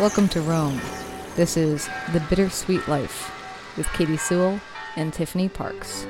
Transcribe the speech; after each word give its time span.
Welcome 0.00 0.26
to 0.30 0.40
Rome. 0.40 0.80
This 1.36 1.56
is 1.56 1.88
The 2.12 2.18
Bittersweet 2.28 2.88
Life 2.88 3.30
with 3.76 3.86
Katy 3.92 4.16
Sewell 4.16 4.60
and 4.96 5.14
Tiffany 5.14 5.48
Parks. 5.48 6.04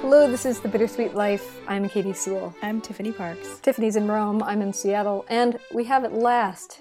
Hello, 0.00 0.28
this 0.28 0.44
is 0.44 0.58
The 0.58 0.68
Bittersweet 0.68 1.14
Life. 1.14 1.60
I'm 1.68 1.88
Katy 1.88 2.12
Sewell. 2.14 2.52
I'm 2.62 2.80
Tiffany 2.80 3.12
Parks. 3.12 3.60
Tiffany's 3.60 3.94
in 3.94 4.08
Rome, 4.08 4.42
I'm 4.42 4.60
in 4.60 4.72
Seattle, 4.72 5.24
and 5.28 5.56
we 5.72 5.84
have 5.84 6.02
at 6.02 6.14
last, 6.14 6.80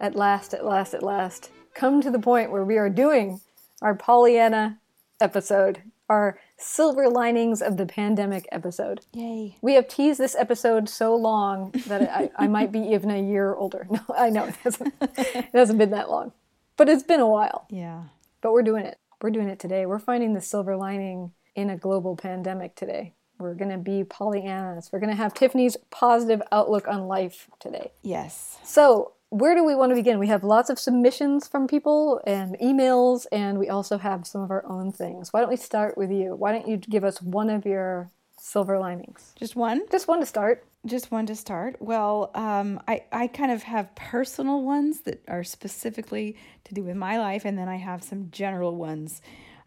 at 0.00 0.14
last, 0.14 0.54
at 0.54 0.64
last, 0.64 0.94
at 0.94 1.02
last, 1.02 1.50
come 1.74 2.00
to 2.02 2.12
the 2.12 2.20
point 2.20 2.52
where 2.52 2.64
we 2.64 2.78
are 2.78 2.88
doing 2.88 3.40
our 3.82 3.96
Pollyanna 3.96 4.78
episode, 5.20 5.82
our 6.08 6.38
silver 6.56 7.08
linings 7.08 7.60
of 7.60 7.76
the 7.76 7.86
pandemic 7.86 8.46
episode. 8.52 9.00
Yay. 9.12 9.56
We 9.60 9.74
have 9.74 9.88
teased 9.88 10.20
this 10.20 10.34
episode 10.34 10.88
so 10.88 11.14
long 11.14 11.72
that 11.86 12.02
I, 12.02 12.30
I 12.36 12.46
might 12.46 12.72
be 12.72 12.80
even 12.92 13.10
a 13.10 13.20
year 13.20 13.54
older. 13.54 13.86
No, 13.94 14.00
I 14.16 14.30
know 14.30 14.44
it 14.44 14.56
hasn't, 14.56 14.94
it 15.00 15.50
hasn't 15.52 15.78
been 15.78 15.90
that 15.90 16.10
long, 16.10 16.32
but 16.76 16.88
it's 16.88 17.02
been 17.04 17.20
a 17.20 17.28
while. 17.28 17.66
Yeah. 17.70 18.04
But 18.40 18.52
we're 18.52 18.62
doing 18.62 18.84
it. 18.84 18.98
We're 19.22 19.30
doing 19.30 19.48
it 19.48 19.58
today. 19.58 19.86
We're 19.86 20.00
finding 20.00 20.34
the 20.34 20.40
silver 20.40 20.76
lining 20.76 21.32
in 21.54 21.70
a 21.70 21.76
global 21.76 22.16
pandemic 22.16 22.74
today. 22.74 23.14
We're 23.38 23.54
going 23.54 23.70
to 23.70 23.78
be 23.78 24.04
Pollyannas. 24.04 24.92
We're 24.92 25.00
going 25.00 25.10
to 25.10 25.16
have 25.16 25.34
Tiffany's 25.34 25.76
positive 25.90 26.42
outlook 26.52 26.86
on 26.88 27.08
life 27.08 27.48
today. 27.58 27.92
Yes. 28.02 28.58
So, 28.62 29.13
where 29.34 29.56
do 29.56 29.64
we 29.64 29.74
want 29.74 29.90
to 29.90 29.96
begin? 29.96 30.20
We 30.20 30.28
have 30.28 30.44
lots 30.44 30.70
of 30.70 30.78
submissions 30.78 31.48
from 31.48 31.66
people 31.66 32.20
and 32.24 32.56
emails, 32.60 33.26
and 33.32 33.58
we 33.58 33.68
also 33.68 33.98
have 33.98 34.28
some 34.28 34.42
of 34.42 34.50
our 34.52 34.64
own 34.64 34.92
things. 34.92 35.32
Why 35.32 35.40
don't 35.40 35.50
we 35.50 35.56
start 35.56 35.98
with 35.98 36.12
you? 36.12 36.36
Why 36.36 36.52
don't 36.52 36.68
you 36.68 36.76
give 36.76 37.02
us 37.02 37.20
one 37.20 37.50
of 37.50 37.66
your 37.66 38.12
silver 38.38 38.78
linings? 38.78 39.32
Just 39.34 39.56
one? 39.56 39.82
Just 39.90 40.06
one 40.06 40.20
to 40.20 40.26
start. 40.26 40.64
Just 40.86 41.10
one 41.10 41.26
to 41.26 41.34
start. 41.34 41.78
Well, 41.80 42.30
um, 42.36 42.80
I, 42.86 43.02
I 43.10 43.26
kind 43.26 43.50
of 43.50 43.64
have 43.64 43.92
personal 43.96 44.62
ones 44.62 45.00
that 45.00 45.24
are 45.26 45.42
specifically 45.42 46.36
to 46.62 46.74
do 46.74 46.84
with 46.84 46.94
my 46.94 47.18
life, 47.18 47.44
and 47.44 47.58
then 47.58 47.68
I 47.68 47.76
have 47.78 48.04
some 48.04 48.30
general 48.30 48.76
ones. 48.76 49.20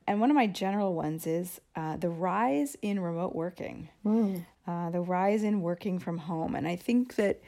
And 0.08 0.22
one 0.22 0.32
of 0.32 0.36
my 0.36 0.48
general 0.48 0.94
ones 0.94 1.28
is 1.28 1.60
uh, 1.76 1.98
the 1.98 2.10
rise 2.10 2.78
in 2.82 3.02
remote 3.02 3.36
working, 3.36 3.90
mm. 4.06 4.46
uh, 4.66 4.92
the 4.92 5.02
rise 5.02 5.44
in 5.44 5.60
working 5.60 6.00
from 6.00 6.20
home. 6.20 6.56
And 6.56 6.66
I 6.66 6.78
think 6.78 7.16
that 7.16 7.42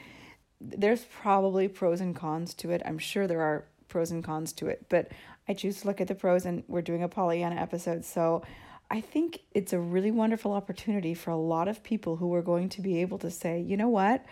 there's 0.60 1.04
probably 1.04 1.68
pros 1.68 2.00
and 2.00 2.14
cons 2.14 2.54
to 2.54 2.70
it. 2.70 2.82
I'm 2.84 2.98
sure 2.98 3.26
there 3.26 3.40
are 3.40 3.64
pros 3.88 4.10
and 4.10 4.22
cons 4.22 4.52
to 4.54 4.68
it, 4.68 4.86
but 4.88 5.10
I 5.48 5.54
choose 5.54 5.80
to 5.80 5.86
look 5.86 6.00
at 6.00 6.08
the 6.08 6.14
pros, 6.14 6.44
and 6.46 6.62
we're 6.68 6.82
doing 6.82 7.02
a 7.02 7.08
Pollyanna 7.08 7.56
episode. 7.56 8.04
So 8.04 8.42
I 8.90 9.00
think 9.00 9.40
it's 9.52 9.72
a 9.72 9.78
really 9.78 10.10
wonderful 10.10 10.52
opportunity 10.52 11.14
for 11.14 11.30
a 11.30 11.36
lot 11.36 11.68
of 11.68 11.82
people 11.82 12.16
who 12.16 12.34
are 12.34 12.42
going 12.42 12.68
to 12.70 12.82
be 12.82 13.00
able 13.00 13.18
to 13.18 13.30
say, 13.30 13.60
you 13.60 13.76
know 13.76 13.88
what? 13.88 14.24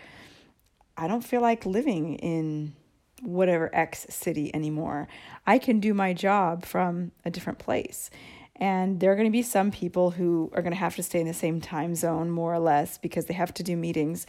I 0.95 1.07
don't 1.07 1.23
feel 1.23 1.41
like 1.41 1.65
living 1.65 2.15
in 2.15 2.73
whatever 3.21 3.73
X 3.73 4.05
city 4.09 4.53
anymore. 4.53 5.07
I 5.47 5.57
can 5.57 5.79
do 5.79 5.93
my 5.93 6.13
job 6.13 6.65
from 6.65 7.11
a 7.25 7.31
different 7.31 7.59
place. 7.59 8.09
And 8.55 8.99
there 8.99 9.11
are 9.11 9.15
going 9.15 9.27
to 9.27 9.31
be 9.31 9.41
some 9.41 9.71
people 9.71 10.11
who 10.11 10.51
are 10.53 10.61
going 10.61 10.73
to 10.73 10.79
have 10.79 10.97
to 10.97 11.03
stay 11.03 11.21
in 11.21 11.27
the 11.27 11.33
same 11.33 11.61
time 11.61 11.95
zone, 11.95 12.29
more 12.29 12.53
or 12.53 12.59
less, 12.59 12.97
because 12.97 13.25
they 13.25 13.33
have 13.33 13.53
to 13.55 13.63
do 13.63 13.77
meetings. 13.77 14.27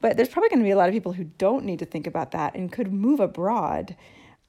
But 0.00 0.16
there's 0.16 0.28
probably 0.28 0.48
going 0.48 0.60
to 0.60 0.64
be 0.64 0.70
a 0.70 0.76
lot 0.76 0.88
of 0.88 0.94
people 0.94 1.12
who 1.12 1.24
don't 1.24 1.64
need 1.64 1.78
to 1.80 1.84
think 1.84 2.06
about 2.06 2.30
that 2.30 2.54
and 2.54 2.72
could 2.72 2.92
move 2.92 3.20
abroad 3.20 3.96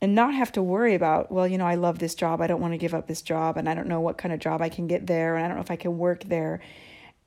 and 0.02 0.16
not 0.16 0.34
have 0.34 0.52
to 0.54 0.64
worry 0.64 0.96
about, 0.96 1.32
well, 1.32 1.48
you 1.48 1.58
know, 1.58 1.68
I 1.68 1.76
love 1.76 2.00
this 2.00 2.16
job. 2.16 2.42
I 2.42 2.48
don't 2.48 2.62
want 2.62 2.74
to 2.74 2.78
give 2.78 2.94
up 2.94 3.08
this 3.08 3.22
job. 3.22 3.58
And 3.58 3.70
I 3.70 3.76
don't 3.76 3.88
know 3.88 4.00
what 4.00 4.18
kind 4.18 4.34
of 4.34 4.40
job 4.40 4.62
I 4.62 4.70
can 4.70 4.88
get 4.88 5.08
there. 5.08 5.36
And 5.36 5.46
I 5.46 5.48
don't 5.48 5.58
know 5.58 5.64
if 5.64 5.72
I 5.72 5.76
can 5.76 5.98
work 5.98 6.24
there. 6.24 6.62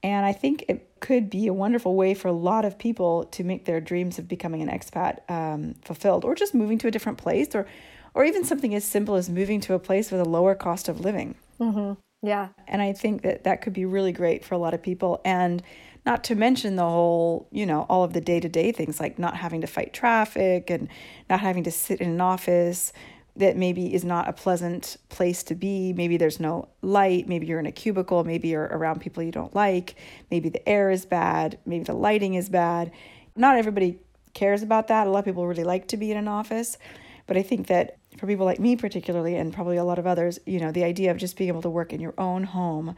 And 0.02 0.26
I 0.26 0.32
think 0.32 0.64
it 0.68 1.00
could 1.00 1.30
be 1.30 1.46
a 1.46 1.52
wonderful 1.52 1.94
way 1.94 2.14
for 2.14 2.28
a 2.28 2.32
lot 2.32 2.64
of 2.64 2.78
people 2.78 3.24
to 3.26 3.44
make 3.44 3.64
their 3.64 3.80
dreams 3.80 4.18
of 4.18 4.28
becoming 4.28 4.60
an 4.60 4.68
expat 4.68 5.18
um, 5.30 5.76
fulfilled 5.82 6.24
or 6.24 6.34
just 6.34 6.54
moving 6.54 6.78
to 6.78 6.88
a 6.88 6.90
different 6.90 7.18
place 7.18 7.54
or, 7.54 7.66
or 8.12 8.24
even 8.24 8.44
something 8.44 8.74
as 8.74 8.84
simple 8.84 9.14
as 9.14 9.30
moving 9.30 9.60
to 9.60 9.74
a 9.74 9.78
place 9.78 10.10
with 10.10 10.20
a 10.20 10.28
lower 10.28 10.54
cost 10.54 10.88
of 10.88 11.00
living. 11.00 11.36
Mm-hmm. 11.60 11.94
Yeah. 12.26 12.48
And 12.66 12.82
I 12.82 12.92
think 12.92 13.22
that 13.22 13.44
that 13.44 13.62
could 13.62 13.72
be 13.72 13.84
really 13.84 14.12
great 14.12 14.44
for 14.44 14.54
a 14.54 14.58
lot 14.58 14.74
of 14.74 14.82
people. 14.82 15.20
And 15.24 15.62
not 16.06 16.24
to 16.24 16.34
mention 16.34 16.76
the 16.76 16.82
whole, 16.82 17.48
you 17.50 17.64
know, 17.64 17.86
all 17.88 18.04
of 18.04 18.12
the 18.12 18.20
day 18.20 18.40
to 18.40 18.48
day 18.48 18.72
things 18.72 19.00
like 19.00 19.18
not 19.18 19.36
having 19.36 19.60
to 19.62 19.66
fight 19.66 19.92
traffic 19.92 20.70
and 20.70 20.88
not 21.30 21.40
having 21.40 21.64
to 21.64 21.70
sit 21.70 22.00
in 22.00 22.10
an 22.10 22.20
office 22.20 22.92
that 23.36 23.56
maybe 23.56 23.92
is 23.92 24.04
not 24.04 24.28
a 24.28 24.32
pleasant 24.32 24.96
place 25.08 25.42
to 25.42 25.54
be. 25.54 25.92
Maybe 25.92 26.16
there's 26.16 26.38
no 26.38 26.68
light. 26.82 27.26
Maybe 27.26 27.46
you're 27.46 27.58
in 27.58 27.66
a 27.66 27.72
cubicle. 27.72 28.22
Maybe 28.22 28.48
you're 28.48 28.64
around 28.64 29.00
people 29.00 29.22
you 29.22 29.32
don't 29.32 29.54
like. 29.54 29.96
Maybe 30.30 30.48
the 30.50 30.66
air 30.68 30.90
is 30.90 31.04
bad. 31.04 31.58
Maybe 31.66 31.84
the 31.84 31.94
lighting 31.94 32.34
is 32.34 32.48
bad. 32.48 32.92
Not 33.34 33.56
everybody 33.56 33.98
cares 34.34 34.62
about 34.62 34.88
that. 34.88 35.06
A 35.06 35.10
lot 35.10 35.20
of 35.20 35.24
people 35.24 35.46
really 35.46 35.64
like 35.64 35.88
to 35.88 35.96
be 35.96 36.12
in 36.12 36.16
an 36.16 36.28
office. 36.28 36.78
But 37.26 37.36
I 37.36 37.42
think 37.42 37.66
that 37.68 37.96
for 38.18 38.26
people 38.26 38.44
like 38.44 38.60
me, 38.60 38.76
particularly, 38.76 39.34
and 39.36 39.52
probably 39.52 39.78
a 39.78 39.84
lot 39.84 39.98
of 39.98 40.06
others, 40.06 40.38
you 40.46 40.60
know, 40.60 40.70
the 40.70 40.84
idea 40.84 41.10
of 41.10 41.16
just 41.16 41.36
being 41.36 41.48
able 41.48 41.62
to 41.62 41.70
work 41.70 41.92
in 41.92 42.00
your 42.00 42.14
own 42.18 42.44
home 42.44 42.94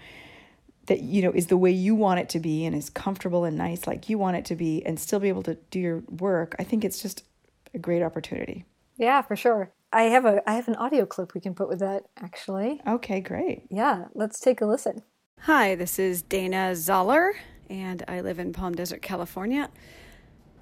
that 0.86 1.00
you 1.00 1.22
know 1.22 1.32
is 1.32 1.46
the 1.48 1.56
way 1.56 1.70
you 1.70 1.94
want 1.94 2.20
it 2.20 2.28
to 2.30 2.40
be 2.40 2.64
and 2.64 2.74
is 2.74 2.90
comfortable 2.90 3.44
and 3.44 3.56
nice 3.56 3.86
like 3.86 4.08
you 4.08 4.18
want 4.18 4.36
it 4.36 4.44
to 4.44 4.54
be 4.54 4.84
and 4.86 4.98
still 4.98 5.18
be 5.18 5.28
able 5.28 5.42
to 5.42 5.56
do 5.70 5.78
your 5.78 6.02
work 6.18 6.54
i 6.58 6.64
think 6.64 6.84
it's 6.84 7.02
just 7.02 7.24
a 7.76 7.78
great 7.78 8.02
opportunity. 8.02 8.64
Yeah 8.96 9.22
for 9.22 9.36
sure. 9.36 9.70
I 9.92 10.04
have 10.04 10.24
a 10.24 10.42
i 10.48 10.54
have 10.54 10.66
an 10.66 10.74
audio 10.76 11.06
clip 11.06 11.34
we 11.34 11.40
can 11.40 11.54
put 11.54 11.68
with 11.68 11.78
that 11.78 12.04
actually. 12.16 12.80
Okay 12.86 13.20
great. 13.20 13.64
Yeah 13.70 14.06
let's 14.14 14.40
take 14.40 14.60
a 14.60 14.66
listen. 14.66 15.02
Hi 15.40 15.74
this 15.76 15.98
is 15.98 16.22
dana 16.22 16.74
zoller 16.74 17.34
and 17.68 18.02
i 18.08 18.20
live 18.20 18.38
in 18.38 18.52
palm 18.52 18.74
desert 18.74 19.02
california. 19.02 19.70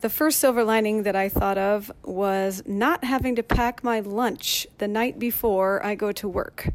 The 0.00 0.10
first 0.10 0.38
silver 0.38 0.64
lining 0.64 1.04
that 1.04 1.16
I 1.16 1.30
thought 1.30 1.56
of 1.56 1.90
was 2.04 2.62
not 2.66 3.04
having 3.04 3.36
to 3.36 3.42
pack 3.42 3.82
my 3.82 4.00
lunch 4.00 4.66
the 4.76 4.88
night 4.88 5.18
before 5.18 5.82
I 5.86 5.94
go 5.94 6.12
to 6.12 6.28
work. 6.28 6.68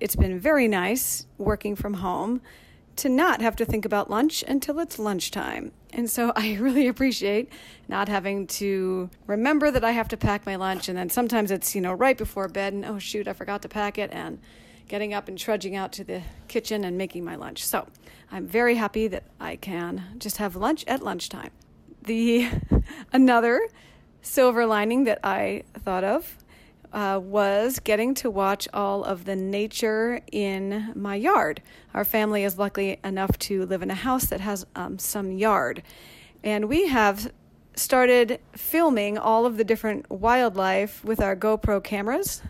It's 0.00 0.16
been 0.16 0.40
very 0.40 0.66
nice 0.66 1.26
working 1.36 1.76
from 1.76 1.94
home 1.94 2.40
to 2.98 3.08
not 3.08 3.40
have 3.40 3.56
to 3.56 3.64
think 3.64 3.84
about 3.84 4.10
lunch 4.10 4.44
until 4.46 4.78
it's 4.78 4.98
lunchtime. 4.98 5.72
And 5.92 6.10
so 6.10 6.32
I 6.36 6.54
really 6.54 6.86
appreciate 6.88 7.50
not 7.88 8.08
having 8.08 8.46
to 8.48 9.10
remember 9.26 9.70
that 9.70 9.84
I 9.84 9.92
have 9.92 10.08
to 10.08 10.16
pack 10.16 10.46
my 10.46 10.56
lunch. 10.56 10.88
And 10.88 10.98
then 10.98 11.10
sometimes 11.10 11.50
it's, 11.50 11.74
you 11.74 11.80
know, 11.80 11.92
right 11.92 12.18
before 12.18 12.48
bed 12.48 12.72
and 12.72 12.84
oh, 12.84 12.98
shoot, 12.98 13.26
I 13.26 13.32
forgot 13.32 13.62
to 13.62 13.68
pack 13.68 13.98
it. 13.98 14.10
And 14.12 14.38
getting 14.88 15.14
up 15.14 15.28
and 15.28 15.38
trudging 15.38 15.76
out 15.76 15.92
to 15.92 16.02
the 16.02 16.22
kitchen 16.48 16.82
and 16.82 16.96
making 16.96 17.24
my 17.24 17.36
lunch. 17.36 17.64
So 17.64 17.86
I'm 18.32 18.46
very 18.46 18.74
happy 18.74 19.06
that 19.08 19.24
I 19.38 19.56
can 19.56 20.02
just 20.18 20.38
have 20.38 20.56
lunch 20.56 20.84
at 20.88 21.02
lunchtime. 21.02 21.50
The 22.02 22.48
another 23.12 23.60
silver 24.22 24.66
lining 24.66 25.04
that 25.04 25.20
I 25.22 25.64
thought 25.84 26.04
of 26.04 26.38
uh, 26.92 27.20
was 27.22 27.78
getting 27.78 28.14
to 28.14 28.30
watch 28.30 28.68
all 28.72 29.04
of 29.04 29.24
the 29.24 29.36
nature 29.36 30.20
in 30.32 30.92
my 30.94 31.14
yard. 31.14 31.62
Our 31.94 32.04
family 32.04 32.44
is 32.44 32.58
lucky 32.58 32.98
enough 33.04 33.38
to 33.40 33.66
live 33.66 33.82
in 33.82 33.90
a 33.90 33.94
house 33.94 34.26
that 34.26 34.40
has 34.40 34.66
um, 34.74 34.98
some 34.98 35.32
yard. 35.32 35.82
And 36.42 36.68
we 36.68 36.88
have 36.88 37.32
started 37.74 38.40
filming 38.52 39.18
all 39.18 39.46
of 39.46 39.56
the 39.56 39.64
different 39.64 40.10
wildlife 40.10 41.04
with 41.04 41.20
our 41.20 41.36
GoPro 41.36 41.82
cameras. 41.82 42.42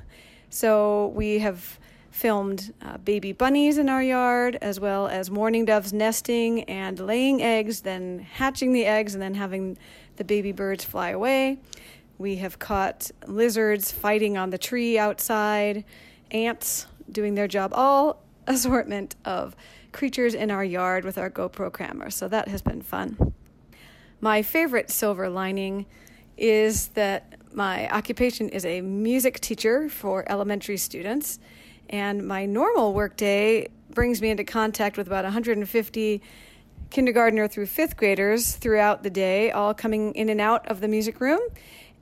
So 0.51 1.09
we 1.15 1.39
have 1.41 1.79
filmed 2.11 2.73
uh, 2.83 2.99
baby 2.99 3.33
bunnies 3.33 3.79
in 3.79 3.89
our 3.89 4.03
yard, 4.03 4.59
as 4.61 4.81
well 4.81 5.07
as 5.07 5.31
mourning 5.31 5.65
doves 5.65 5.93
nesting 5.93 6.65
and 6.65 6.99
laying 6.99 7.43
eggs, 7.43 7.83
then 7.83 8.19
hatching 8.19 8.73
the 8.73 8.85
eggs, 8.87 9.15
and 9.15 9.23
then 9.23 9.35
having 9.35 9.79
the 10.17 10.25
baby 10.25 10.51
birds 10.51 10.85
fly 10.85 11.11
away. 11.11 11.59
We 12.19 12.37
have 12.37 12.59
caught 12.59 13.11
lizards 13.27 13.93
fighting 13.93 14.37
on 14.37 14.51
the 14.51 14.59
tree 14.59 14.99
outside, 14.99 15.85
ants 16.33 16.87
doing 17.11 17.37
their 17.37 17.49
job, 17.49 17.73
all 17.73 18.23
assortment 18.47 19.15
of 19.25 19.55
creatures 19.93 20.35
in 20.35 20.51
our 20.51 20.65
yard 20.65 21.05
with 21.05 21.17
our 21.17 21.31
GoPro 21.31 21.73
camera. 21.73 22.11
So 22.11 22.29
that 22.29 22.49
has 22.49 22.61
been 22.61 22.83
fun. 22.83 23.33
My 24.21 24.43
favorite 24.43 24.91
silver 24.91 25.29
lining 25.29 25.87
is 26.37 26.89
that 26.89 27.35
my 27.53 27.89
occupation 27.91 28.49
is 28.49 28.65
a 28.65 28.81
music 28.81 29.41
teacher 29.41 29.89
for 29.89 30.31
elementary 30.31 30.77
students, 30.77 31.39
and 31.89 32.27
my 32.27 32.47
normal 32.47 32.93
workday 32.93 33.69
brings 33.91 34.21
me 34.21 34.31
into 34.31 34.45
contact 34.45 34.97
with 34.97 35.07
about 35.07 35.25
150 35.25 36.23
kindergartner 36.91 37.49
through 37.49 37.67
fifth 37.67 37.97
graders 37.97 38.57
throughout 38.57 39.03
the 39.03 39.11
day, 39.11 39.51
all 39.51 39.75
coming 39.75 40.15
in 40.15 40.29
and 40.29 40.41
out 40.41 40.67
of 40.69 40.81
the 40.81 40.89
music 40.89 41.21
room. 41.21 41.41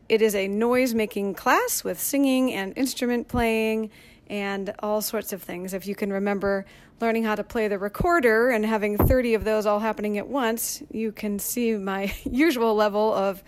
It 0.09 0.23
is 0.23 0.37
a 0.37 0.47
noise 0.47 0.95
making 0.95 1.35
class 1.35 1.83
with 1.83 2.01
singing 2.01 2.53
and 2.53 2.73
instrument 2.79 3.27
playing 3.27 3.91
and 4.29 4.73
all 4.79 5.03
sorts 5.03 5.33
of 5.33 5.43
things. 5.43 5.75
If 5.75 5.87
you 5.87 5.97
can 5.97 6.13
remember 6.13 6.65
learning 7.01 7.25
how 7.25 7.35
to 7.35 7.43
play 7.43 7.67
the 7.67 7.79
recorder 7.79 8.51
and 8.51 8.65
having 8.65 8.97
30 8.97 9.35
of 9.35 9.43
those 9.43 9.67
all 9.67 9.81
happening 9.81 10.17
at 10.17 10.29
once, 10.29 10.81
you 10.93 11.11
can 11.11 11.41
see 11.41 11.75
my 11.75 12.15
usual 12.25 12.77
level 12.77 13.13
of 13.13 13.43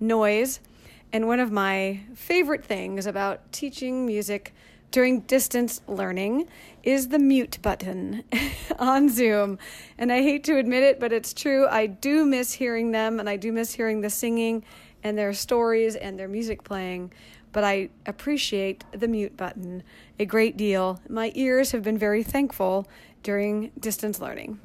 noise. 0.00 0.60
And 1.12 1.26
one 1.26 1.38
of 1.38 1.52
my 1.52 2.00
favorite 2.14 2.64
things 2.64 3.06
about 3.06 3.52
teaching 3.52 4.06
music 4.06 4.54
during 4.90 5.20
distance 5.20 5.82
learning 5.86 6.48
is 6.82 7.08
the 7.08 7.18
mute 7.18 7.58
button 7.60 8.24
on 8.78 9.08
Zoom. 9.08 9.58
And 9.98 10.10
I 10.10 10.22
hate 10.22 10.44
to 10.44 10.56
admit 10.56 10.82
it, 10.82 10.98
but 10.98 11.12
it's 11.12 11.34
true. 11.34 11.66
I 11.68 11.86
do 11.86 12.24
miss 12.24 12.54
hearing 12.54 12.90
them 12.90 13.20
and 13.20 13.28
I 13.28 13.36
do 13.36 13.52
miss 13.52 13.74
hearing 13.74 14.00
the 14.00 14.10
singing 14.10 14.64
and 15.02 15.16
their 15.16 15.32
stories 15.32 15.96
and 15.96 16.18
their 16.18 16.28
music 16.28 16.64
playing, 16.64 17.12
but 17.52 17.64
I 17.64 17.88
appreciate 18.06 18.84
the 18.92 19.08
mute 19.08 19.36
button 19.36 19.82
a 20.18 20.24
great 20.24 20.56
deal. 20.56 21.00
My 21.08 21.32
ears 21.34 21.72
have 21.72 21.82
been 21.82 21.98
very 21.98 22.22
thankful 22.22 22.86
during 23.22 23.70
distance 23.78 24.20
learning. 24.20 24.60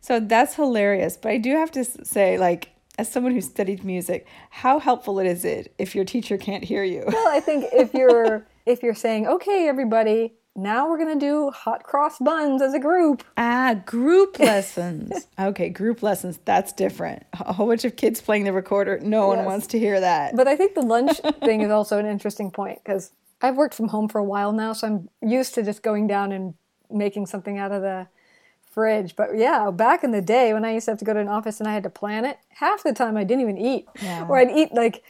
So 0.00 0.20
that's 0.20 0.56
hilarious. 0.56 1.16
But 1.16 1.32
I 1.32 1.38
do 1.38 1.52
have 1.52 1.70
to 1.72 1.84
say, 1.84 2.36
like, 2.36 2.70
as 2.98 3.10
someone 3.10 3.32
who 3.32 3.40
studied 3.40 3.84
music, 3.84 4.26
how 4.50 4.78
helpful 4.78 5.18
it 5.18 5.26
is 5.26 5.44
it 5.44 5.74
if 5.78 5.94
your 5.94 6.04
teacher 6.04 6.36
can't 6.36 6.64
hear 6.64 6.84
you? 6.84 7.04
Well, 7.06 7.28
I 7.28 7.40
think 7.40 7.66
if 7.72 7.94
you're 7.94 8.46
if 8.66 8.82
you're 8.82 8.94
saying, 8.94 9.26
"Okay, 9.26 9.66
everybody, 9.66 10.34
now 10.56 10.88
we're 10.88 10.98
gonna 10.98 11.18
do 11.18 11.50
hot 11.50 11.82
cross 11.82 12.18
buns 12.18 12.62
as 12.62 12.74
a 12.74 12.78
group," 12.78 13.24
Ah, 13.36 13.74
group 13.86 14.38
lessons. 14.38 15.26
okay, 15.38 15.68
group 15.68 16.02
lessons. 16.02 16.38
That's 16.44 16.72
different. 16.72 17.24
A 17.40 17.52
whole 17.52 17.66
bunch 17.66 17.84
of 17.84 17.96
kids 17.96 18.20
playing 18.20 18.44
the 18.44 18.52
recorder. 18.52 18.98
No 19.00 19.26
one 19.28 19.44
wants 19.44 19.66
to 19.68 19.78
hear 19.78 19.98
that. 20.00 20.36
But 20.36 20.46
I 20.48 20.56
think 20.56 20.74
the 20.74 20.82
lunch 20.82 21.18
thing 21.44 21.60
is 21.62 21.70
also 21.70 21.98
an 21.98 22.06
interesting 22.06 22.50
point 22.50 22.78
because 22.84 23.12
I've 23.42 23.56
worked 23.56 23.74
from 23.74 23.88
home 23.88 24.08
for 24.08 24.18
a 24.18 24.24
while 24.24 24.52
now, 24.52 24.72
so 24.72 24.86
I'm 24.86 25.08
used 25.28 25.54
to 25.54 25.62
just 25.62 25.82
going 25.82 26.06
down 26.06 26.32
and 26.32 26.54
making 26.90 27.26
something 27.26 27.58
out 27.58 27.72
of 27.72 27.82
the 27.82 28.06
fridge. 28.70 29.16
But 29.16 29.36
yeah, 29.36 29.70
back 29.70 30.02
in 30.04 30.10
the 30.12 30.22
day 30.22 30.52
when 30.52 30.64
I 30.64 30.72
used 30.74 30.86
to 30.86 30.92
have 30.92 30.98
to 30.98 31.04
go 31.04 31.12
to 31.14 31.20
an 31.20 31.28
office 31.28 31.60
and 31.60 31.68
I 31.68 31.72
had 31.74 31.82
to 31.84 31.90
plan 31.90 32.24
it, 32.24 32.38
half 32.48 32.82
the 32.82 32.92
time 32.92 33.16
I 33.16 33.24
didn't 33.24 33.42
even 33.42 33.58
eat. 33.58 33.86
Yeah. 34.02 34.26
Or 34.28 34.36
I'd 34.38 34.50
eat 34.50 34.72
like 34.74 35.02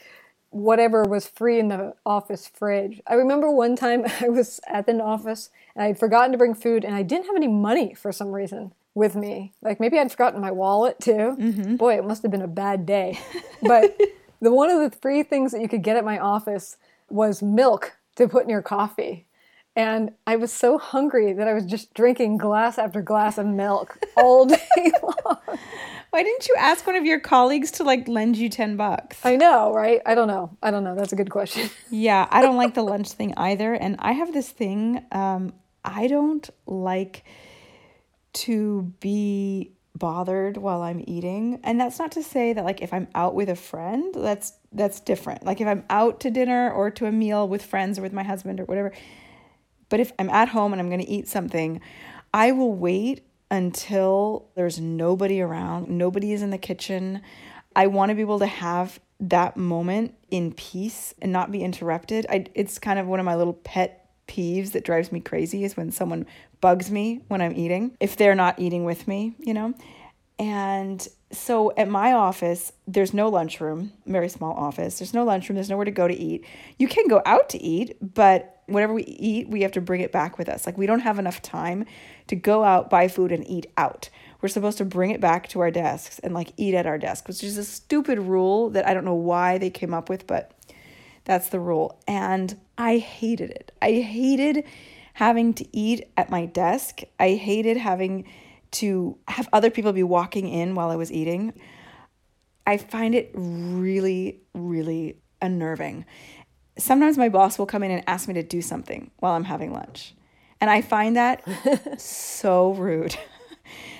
whatever 0.55 1.03
was 1.03 1.27
free 1.27 1.59
in 1.59 1.67
the 1.67 1.95
office 2.07 2.47
fridge. 2.47 3.03
I 3.09 3.15
remember 3.15 3.51
one 3.51 3.75
time 3.75 4.05
I 4.21 4.29
was 4.29 4.61
at 4.69 4.87
the 4.87 5.01
office 5.03 5.51
and 5.75 5.85
I'd 5.85 5.99
forgotten 5.99 6.33
to 6.33 6.39
bring 6.39 6.55
food 6.55 6.85
and 6.85 6.95
I 6.95 7.03
didn't 7.03 7.27
have 7.27 7.37
any 7.37 7.49
money 7.49 7.93
for 7.93 8.13
some 8.13 8.31
reason 8.31 8.73
with 8.95 9.17
me. 9.17 9.53
Like 9.61 9.81
maybe 9.81 9.99
I'd 9.99 10.13
forgotten 10.13 10.41
my 10.41 10.53
wallet 10.53 11.01
too. 11.01 11.37
Mm-hmm. 11.39 11.77
Boy, 11.77 11.99
it 11.99 12.07
must 12.07 12.23
have 12.23 12.31
been 12.31 12.43
a 12.43 12.49
bad 12.49 12.87
day. 12.87 13.19
But 13.67 13.99
the 14.43 14.53
one 14.53 14.69
of 14.69 14.79
the 14.79 14.95
free 14.99 15.23
things 15.23 15.53
that 15.53 15.63
you 15.63 15.69
could 15.69 15.83
get 15.83 15.97
at 15.97 16.05
my 16.05 16.19
office 16.19 16.77
was 17.09 17.43
milk 17.43 17.97
to 18.17 18.29
put 18.29 18.45
in 18.45 18.51
your 18.51 18.61
coffee. 18.61 19.25
And 19.77 20.13
I 20.27 20.37
was 20.37 20.53
so 20.53 20.79
hungry 20.79 21.33
that 21.33 21.49
I 21.49 21.53
was 21.53 21.67
just 21.67 21.95
drinking 21.95 22.39
glass 22.39 22.79
after 22.79 23.03
glass 23.03 23.39
of 23.39 23.47
milk 23.47 23.99
all 24.17 24.47
day 24.47 24.93
long. 25.03 25.59
Why 26.11 26.23
didn't 26.23 26.47
you 26.47 26.55
ask 26.57 26.87
one 26.87 26.95
of 26.95 27.05
your 27.05 27.19
colleagues 27.19 27.73
to 27.73 27.83
like 27.83 28.07
lend 28.07 28.37
you 28.37 28.49
10 28.49 28.77
bucks? 28.77 29.19
I 29.25 29.35
know, 29.35 29.73
right? 29.73 30.01
I 30.07 30.15
don't 30.15 30.29
know. 30.29 30.57
I 30.63 30.71
don't 30.71 30.85
know. 30.85 30.95
That's 30.95 31.13
a 31.13 31.17
good 31.17 31.31
question. 31.31 31.71
Yeah, 31.91 32.29
I 32.31 32.41
don't 32.43 32.57
like 32.57 32.75
the 32.75 32.83
lunch 32.83 33.11
thing 33.13 33.35
either. 33.37 33.75
And 33.75 33.97
I 33.99 34.13
have 34.13 34.33
this 34.33 34.49
thing, 34.49 35.05
um, 35.11 35.53
I 35.85 36.07
don't 36.07 36.49
like 36.67 37.25
to 38.35 38.93
be 39.01 39.73
bothered 39.97 40.57
while 40.57 40.83
I'm 40.83 41.03
eating. 41.07 41.61
And 41.65 41.81
that's 41.81 41.99
not 41.99 42.13
to 42.13 42.23
say 42.23 42.53
that 42.53 42.65
like 42.65 42.81
if 42.81 42.93
I'm 42.93 43.09
out 43.15 43.35
with 43.35 43.49
a 43.49 43.57
friend, 43.57 44.15
that's 44.17 44.53
that's 44.73 45.01
different. 45.01 45.45
Like 45.45 45.61
if 45.61 45.67
I'm 45.67 45.85
out 45.91 46.21
to 46.21 46.31
dinner 46.31 46.71
or 46.71 46.91
to 46.93 47.07
a 47.07 47.13
meal 47.13 47.49
with 47.49 47.65
friends 47.65 47.99
or 47.99 48.03
with 48.03 48.13
my 48.13 48.23
husband 48.23 48.61
or 48.61 48.65
whatever. 48.65 48.93
But 49.95 50.01
if 50.01 50.11
I'm 50.19 50.29
at 50.29 50.49
home 50.49 50.73
and 50.73 50.83
I'm 50.83 50.89
going 50.89 51.03
to 51.03 51.09
eat 51.09 51.29
something, 51.29 51.81
I 52.33 52.51
will 52.51 52.73
wait 52.73 53.25
until 53.49 54.51
there's 54.57 54.81
nobody 54.81 55.41
around, 55.41 55.89
nobody 55.89 56.33
is 56.33 56.43
in 56.43 56.51
the 56.51 56.59
kitchen. 56.59 57.23
I 57.77 57.87
want 57.87 58.09
to 58.09 58.17
be 58.17 58.21
able 58.21 58.41
to 58.41 58.47
have 58.47 58.99
that 59.21 59.57
moment 59.57 60.17
in 60.33 60.53
peace 60.53 61.15
and 61.23 61.31
not 61.31 61.53
be 61.53 61.63
interrupted. 61.63 62.27
I, 62.29 62.47
it's 62.57 62.81
kind 62.81 62.99
of 62.99 63.07
one 63.07 63.21
of 63.21 63.25
my 63.25 63.37
little 63.37 63.53
pet 63.53 64.11
peeves 64.27 64.73
that 64.73 64.85
drives 64.85 65.13
me 65.13 65.21
crazy 65.21 65.63
is 65.63 65.77
when 65.77 65.93
someone 65.93 66.27
bugs 66.61 66.91
me 66.91 67.23
when 67.29 67.41
I'm 67.41 67.55
eating, 67.55 67.97
if 68.01 68.17
they're 68.17 68.35
not 68.35 68.59
eating 68.59 68.85
with 68.85 69.07
me, 69.07 69.37
you 69.39 69.55
know? 69.55 69.75
And 70.41 71.07
so 71.31 71.73
at 71.77 71.89
my 71.89 72.15
office, 72.15 72.73
there's 72.89 73.15
no 73.15 73.29
lunchroom, 73.29 73.93
very 74.07 74.29
small 74.29 74.55
office. 74.55 74.99
There's 74.99 75.15
no 75.15 75.23
lunchroom, 75.23 75.55
there's 75.55 75.71
nowhere 75.71 75.85
to 75.85 75.93
go 75.93 76.09
to 76.09 76.15
eat. 76.15 76.45
You 76.81 76.89
can 76.89 77.07
go 77.07 77.23
out 77.25 77.49
to 77.51 77.63
eat, 77.63 77.97
but 78.01 78.54
whatever 78.67 78.93
we 78.95 79.05
eat, 79.05 79.49
we 79.49 79.63
have 79.63 79.73
to 79.73 79.81
bring 79.81 80.01
it 80.01 80.13
back 80.13 80.39
with 80.39 80.49
us. 80.49 80.67
Like 80.67 80.79
we 80.79 80.87
don't 80.87 81.01
have 81.01 81.19
enough 81.19 81.43
time 81.43 81.85
to 82.29 82.37
go 82.37 82.65
out, 82.65 82.91
buy 82.91 83.09
food, 83.09 83.33
and 83.33 83.49
eat 83.49 83.67
out. 83.77 84.09
We're 84.41 84.49
supposed 84.49 84.79
to 84.79 84.85
bring 84.85 85.11
it 85.11 85.21
back 85.21 85.49
to 85.49 85.61
our 85.61 85.71
desks 85.71 86.19
and 86.19 86.35
like 86.35 86.53
eat 86.57 86.75
at 86.75 86.87
our 86.87 86.99
desk, 86.99 87.29
which 87.29 87.43
is 87.43 87.59
a 87.59 87.65
stupid 87.65 88.19
rule 88.19 88.71
that 88.71 88.87
I 88.87 88.95
don't 88.95 89.05
know 89.05 89.15
why 89.15 89.59
they 89.59 89.71
came 89.71 89.95
up 89.95 90.09
with, 90.09 90.27
but 90.27 90.53
that's 91.25 91.49
the 91.49 91.61
rule. 91.61 92.01
And 92.07 92.59
I 92.77 92.99
hated 92.99 93.51
it. 93.51 93.73
I 93.81 93.93
hated 93.93 94.65
having 95.15 95.55
to 95.55 95.77
eat 95.77 96.09
at 96.17 96.31
my 96.31 96.45
desk. 96.47 97.01
I 97.19 97.35
hated 97.35 97.77
having 97.77 98.25
to 98.73 99.17
have 99.29 99.49
other 99.53 99.71
people 99.71 99.93
be 99.93 100.03
walking 100.03 100.49
in 100.49 100.75
while 100.75 100.91
I 100.91 100.97
was 100.97 101.13
eating. 101.13 101.55
I 102.67 102.79
find 102.79 103.15
it 103.15 103.31
really, 103.35 104.41
really 104.55 105.19
unnerving. 105.41 106.07
Sometimes 106.77 107.17
my 107.17 107.29
boss 107.29 107.59
will 107.59 107.67
come 107.67 107.83
in 107.83 107.91
and 107.91 108.03
ask 108.07 108.27
me 108.29 108.35
to 108.35 108.43
do 108.43 108.61
something 108.61 109.11
while 109.19 109.35
I'm 109.35 109.45
having 109.45 109.73
lunch. 109.73 110.15
And 110.61 110.71
I 110.71 110.83
find 110.83 111.17
that 111.17 111.43
so 112.01 112.73
rude. 112.73 113.17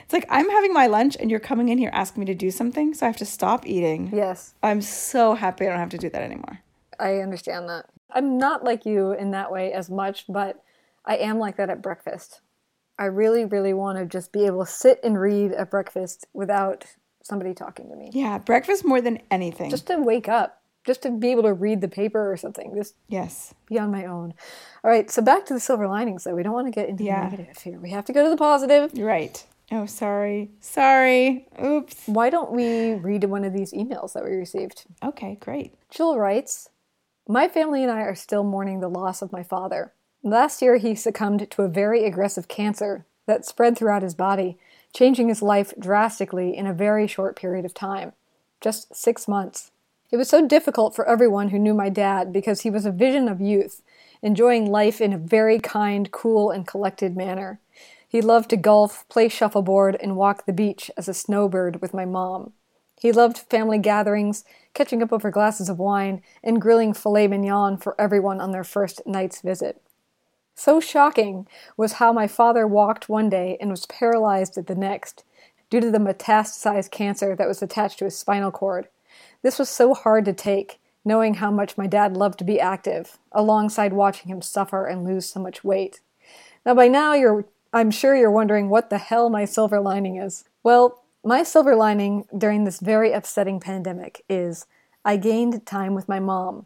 It's 0.05 0.13
like 0.13 0.27
I'm 0.29 0.49
having 0.51 0.73
my 0.73 0.87
lunch 0.87 1.17
and 1.19 1.31
you're 1.31 1.41
coming 1.41 1.71
in 1.71 1.79
here 1.79 1.91
asking 1.93 2.21
me 2.21 2.27
to 2.27 2.35
do 2.35 2.51
something, 2.51 2.93
so 2.93 3.07
I 3.07 3.09
have 3.09 3.17
to 3.17 3.25
stop 3.25 3.67
eating. 3.67 4.11
Yes, 4.13 4.55
I'm 4.63 4.83
so 4.83 5.35
happy 5.35 5.67
I 5.67 5.71
don't 5.71 5.79
have 5.79 5.89
to 5.91 5.99
do 5.99 6.11
that 6.11 6.23
anymore. 6.23 6.61
I 7.01 7.19
understand 7.19 7.69
that. 7.71 7.87
I'm 8.11 8.39
not 8.39 8.65
like 8.65 8.85
you 8.85 9.13
in 9.13 9.31
that 9.33 9.51
way 9.51 9.73
as 9.73 9.91
much, 9.91 10.27
but 10.29 10.63
I 11.05 11.17
am 11.17 11.39
like 11.39 11.57
that 11.57 11.71
at 11.71 11.83
breakfast. 11.83 12.41
I 12.99 13.07
really, 13.07 13.45
really 13.45 13.73
want 13.73 13.99
to 13.99 14.05
just 14.05 14.31
be 14.31 14.47
able 14.47 14.65
to 14.65 14.71
sit 14.71 15.01
and 15.03 15.19
read 15.19 15.53
at 15.53 15.71
breakfast 15.71 16.27
without 16.33 16.85
somebody 17.23 17.55
talking 17.55 17.89
to 17.89 17.97
me. 17.97 18.11
Yeah, 18.13 18.39
breakfast 18.39 18.85
more 18.85 19.01
than 19.01 19.21
anything. 19.31 19.71
Just 19.71 19.89
to 19.89 19.97
wake 19.99 20.29
up, 20.29 20.63
just 20.85 21.03
to 21.03 21.11
be 21.11 21.31
able 21.31 21.43
to 21.45 21.53
read 21.53 21.81
the 21.81 21.89
paper 21.89 22.31
or 22.31 22.37
something, 22.37 22.75
just 22.75 22.95
yes. 23.09 23.55
be 23.67 23.79
on 23.79 23.91
my 23.91 24.05
own. 24.05 24.35
All 24.83 24.91
right, 24.91 25.11
so 25.11 25.23
back 25.23 25.47
to 25.47 25.55
the 25.55 25.61
silver 25.61 25.89
linings, 25.89 26.25
though. 26.25 26.35
We 26.35 26.43
don't 26.43 26.53
want 26.53 26.67
to 26.67 26.71
get 26.71 26.89
into 26.89 27.05
Yeah. 27.05 27.29
the 27.31 27.37
negative 27.39 27.63
here. 27.63 27.79
We 27.79 27.91
have 27.91 28.05
to 28.07 28.13
go 28.13 28.25
to 28.25 28.31
the 28.31 28.37
positive. 28.37 28.93
Right. 28.97 29.45
Oh, 29.73 29.87
sorry. 29.87 30.51
Sorry. 30.61 31.49
Oops. 31.63 32.03
Why 32.07 32.29
don't 32.29 32.53
we 32.53 32.95
read 32.95 33.25
one 33.25 33.45
of 33.45 33.55
these 33.55 33.73
emails 33.73 34.13
that 34.13 34.25
we 34.25 34.31
received? 34.33 34.85
Okay, 35.03 35.37
great. 35.41 35.75
Jill 35.91 36.19
writes 36.19 36.69
My 37.27 37.49
family 37.49 37.83
and 37.83 37.91
I 37.91 38.03
are 38.03 38.15
still 38.15 38.45
mourning 38.45 38.81
the 38.81 38.91
loss 38.91 39.23
of 39.23 39.33
my 39.33 39.43
father. 39.43 39.93
Last 40.23 40.61
year, 40.61 40.77
he 40.77 40.95
succumbed 40.95 41.51
to 41.51 41.63
a 41.63 41.69
very 41.69 42.05
aggressive 42.05 42.47
cancer 42.49 43.07
that 43.27 43.47
spread 43.47 43.77
throughout 43.77 44.03
his 44.03 44.15
body, 44.15 44.59
changing 44.95 45.29
his 45.29 45.41
life 45.43 45.73
drastically 45.79 46.55
in 46.57 46.67
a 46.67 46.75
very 46.75 47.07
short 47.07 47.37
period 47.37 47.65
of 47.65 47.73
time 47.75 48.13
just 48.65 48.95
six 48.97 49.29
months. 49.29 49.71
It 50.15 50.17
was 50.17 50.29
so 50.29 50.47
difficult 50.47 50.95
for 50.95 51.09
everyone 51.09 51.49
who 51.49 51.59
knew 51.59 51.75
my 51.75 51.89
dad 51.89 52.33
because 52.33 52.61
he 52.61 52.71
was 52.71 52.87
a 52.87 52.93
vision 52.93 53.27
of 53.27 53.41
youth, 53.41 53.83
enjoying 54.23 54.71
life 54.71 55.01
in 55.01 55.13
a 55.13 55.19
very 55.19 55.59
kind, 55.59 56.09
cool, 56.13 56.53
and 56.53 56.65
collected 56.65 57.17
manner. 57.17 57.59
He 58.07 58.21
loved 58.21 58.51
to 58.51 58.57
golf, 58.57 59.05
play 59.09 59.29
shuffleboard, 59.29 59.97
and 60.01 60.15
walk 60.15 60.47
the 60.47 60.53
beach 60.53 60.89
as 60.97 61.09
a 61.09 61.15
snowbird 61.15 61.83
with 61.83 61.93
my 61.93 62.05
mom. 62.05 62.53
He 63.01 63.11
loved 63.11 63.39
family 63.39 63.79
gatherings, 63.79 64.45
catching 64.73 65.03
up 65.03 65.13
over 65.13 65.33
glasses 65.33 65.69
of 65.69 65.81
wine, 65.81 66.23
and 66.45 66.63
grilling 66.63 66.95
filet 66.95 67.27
mignon 67.27 67.77
for 67.77 68.01
everyone 68.01 68.41
on 68.41 68.53
their 68.53 68.63
first 68.63 69.05
night's 69.05 69.41
visit. 69.41 69.83
So 70.55 70.79
shocking 70.79 71.49
was 71.77 71.95
how 71.95 72.13
my 72.13 72.29
father 72.29 72.69
walked 72.69 73.09
one 73.09 73.29
day 73.29 73.57
and 73.61 73.69
was 73.69 73.87
paralyzed 73.87 74.57
at 74.59 74.69
the 74.69 74.77
next 74.77 75.25
due 75.71 75.81
to 75.81 75.91
the 75.91 75.99
metastasized 75.99 76.93
cancer 76.93 77.35
that 77.35 77.49
was 77.49 77.63
attached 77.63 77.99
to 77.99 78.05
his 78.05 78.17
spinal 78.17 78.53
cord. 78.53 78.87
This 79.45 79.59
was 79.59 79.69
so 79.69 79.93
hard 79.93 80.25
to 80.25 80.33
take, 80.33 80.81
knowing 81.05 81.35
how 81.35 81.51
much 81.51 81.77
my 81.77 81.87
dad 81.87 82.17
loved 82.17 82.39
to 82.39 82.45
be 82.45 82.59
active, 82.59 83.19
alongside 83.31 83.93
watching 83.93 84.31
him 84.31 84.41
suffer 84.41 84.87
and 84.87 85.05
lose 85.05 85.27
so 85.27 85.39
much 85.39 85.63
weight. 85.63 86.01
Now, 86.65 86.73
by 86.75 86.89
now, 86.89 87.13
you're, 87.13 87.45
I'm 87.71 87.91
sure 87.91 88.17
you're 88.17 88.31
wondering 88.31 88.71
what 88.71 88.89
the 88.89 88.97
hell 88.97 89.29
my 89.29 89.45
silver 89.45 89.81
lining 89.81 90.17
is. 90.17 90.45
Well, 90.63 91.05
my 91.23 91.43
silver 91.43 91.77
lining 91.77 92.25
during 92.37 92.65
this 92.65 92.81
very 92.81 93.13
upsetting 93.13 93.61
pandemic 93.61 94.25
is 94.31 94.65
I 95.05 95.19
gained 95.19 95.67
time 95.67 95.95
with 95.95 96.09
my 96.09 96.21
mom. 96.21 96.65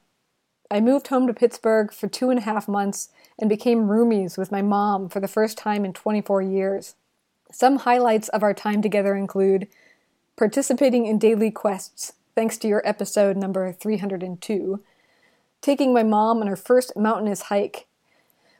I 0.70 0.78
moved 0.80 1.08
home 1.08 1.26
to 1.26 1.34
Pittsburgh 1.34 1.92
for 1.92 2.06
two 2.06 2.30
and 2.30 2.38
a 2.38 2.42
half 2.42 2.68
months 2.68 3.08
and 3.40 3.48
became 3.48 3.88
roomies 3.88 4.38
with 4.38 4.52
my 4.52 4.62
mom 4.62 5.08
for 5.08 5.18
the 5.18 5.26
first 5.26 5.58
time 5.58 5.84
in 5.84 5.92
24 5.92 6.42
years. 6.42 6.94
Some 7.50 7.78
highlights 7.78 8.28
of 8.28 8.44
our 8.44 8.54
time 8.54 8.82
together 8.82 9.16
include 9.16 9.66
participating 10.36 11.06
in 11.06 11.18
daily 11.18 11.50
quests, 11.50 12.12
thanks 12.38 12.56
to 12.56 12.68
your 12.68 12.82
episode 12.84 13.36
number 13.36 13.72
302, 13.72 14.80
taking 15.60 15.92
my 15.92 16.04
mom 16.04 16.40
on 16.40 16.46
her 16.46 16.54
first 16.54 16.96
mountainous 16.96 17.42
hike, 17.42 17.88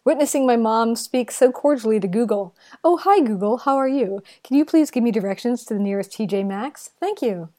witnessing 0.04 0.44
my 0.44 0.56
mom 0.56 0.96
speak 0.96 1.30
so 1.30 1.52
cordially 1.52 2.00
to 2.00 2.08
Google. 2.08 2.56
Oh, 2.82 2.96
hi, 2.96 3.20
Google, 3.20 3.58
how 3.58 3.76
are 3.76 3.86
you? 3.86 4.20
Can 4.42 4.56
you 4.56 4.64
please 4.64 4.90
give 4.90 5.04
me 5.04 5.12
directions 5.12 5.64
to 5.66 5.74
the 5.74 5.78
nearest 5.78 6.10
TJ 6.10 6.44
Maxx? 6.44 6.90
Thank 6.98 7.22
you. 7.22 7.50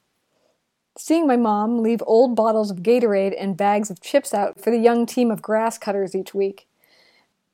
Seeing 0.98 1.26
my 1.26 1.38
mom 1.38 1.82
leave 1.82 2.04
old 2.06 2.36
bottles 2.36 2.70
of 2.70 2.84
Gatorade 2.84 3.34
and 3.40 3.56
bags 3.56 3.90
of 3.90 4.02
chips 4.02 4.34
out 4.34 4.60
for 4.60 4.72
the 4.72 4.78
young 4.78 5.06
team 5.06 5.32
of 5.32 5.42
grass 5.42 5.78
cutters 5.78 6.14
each 6.14 6.34
week. 6.34 6.68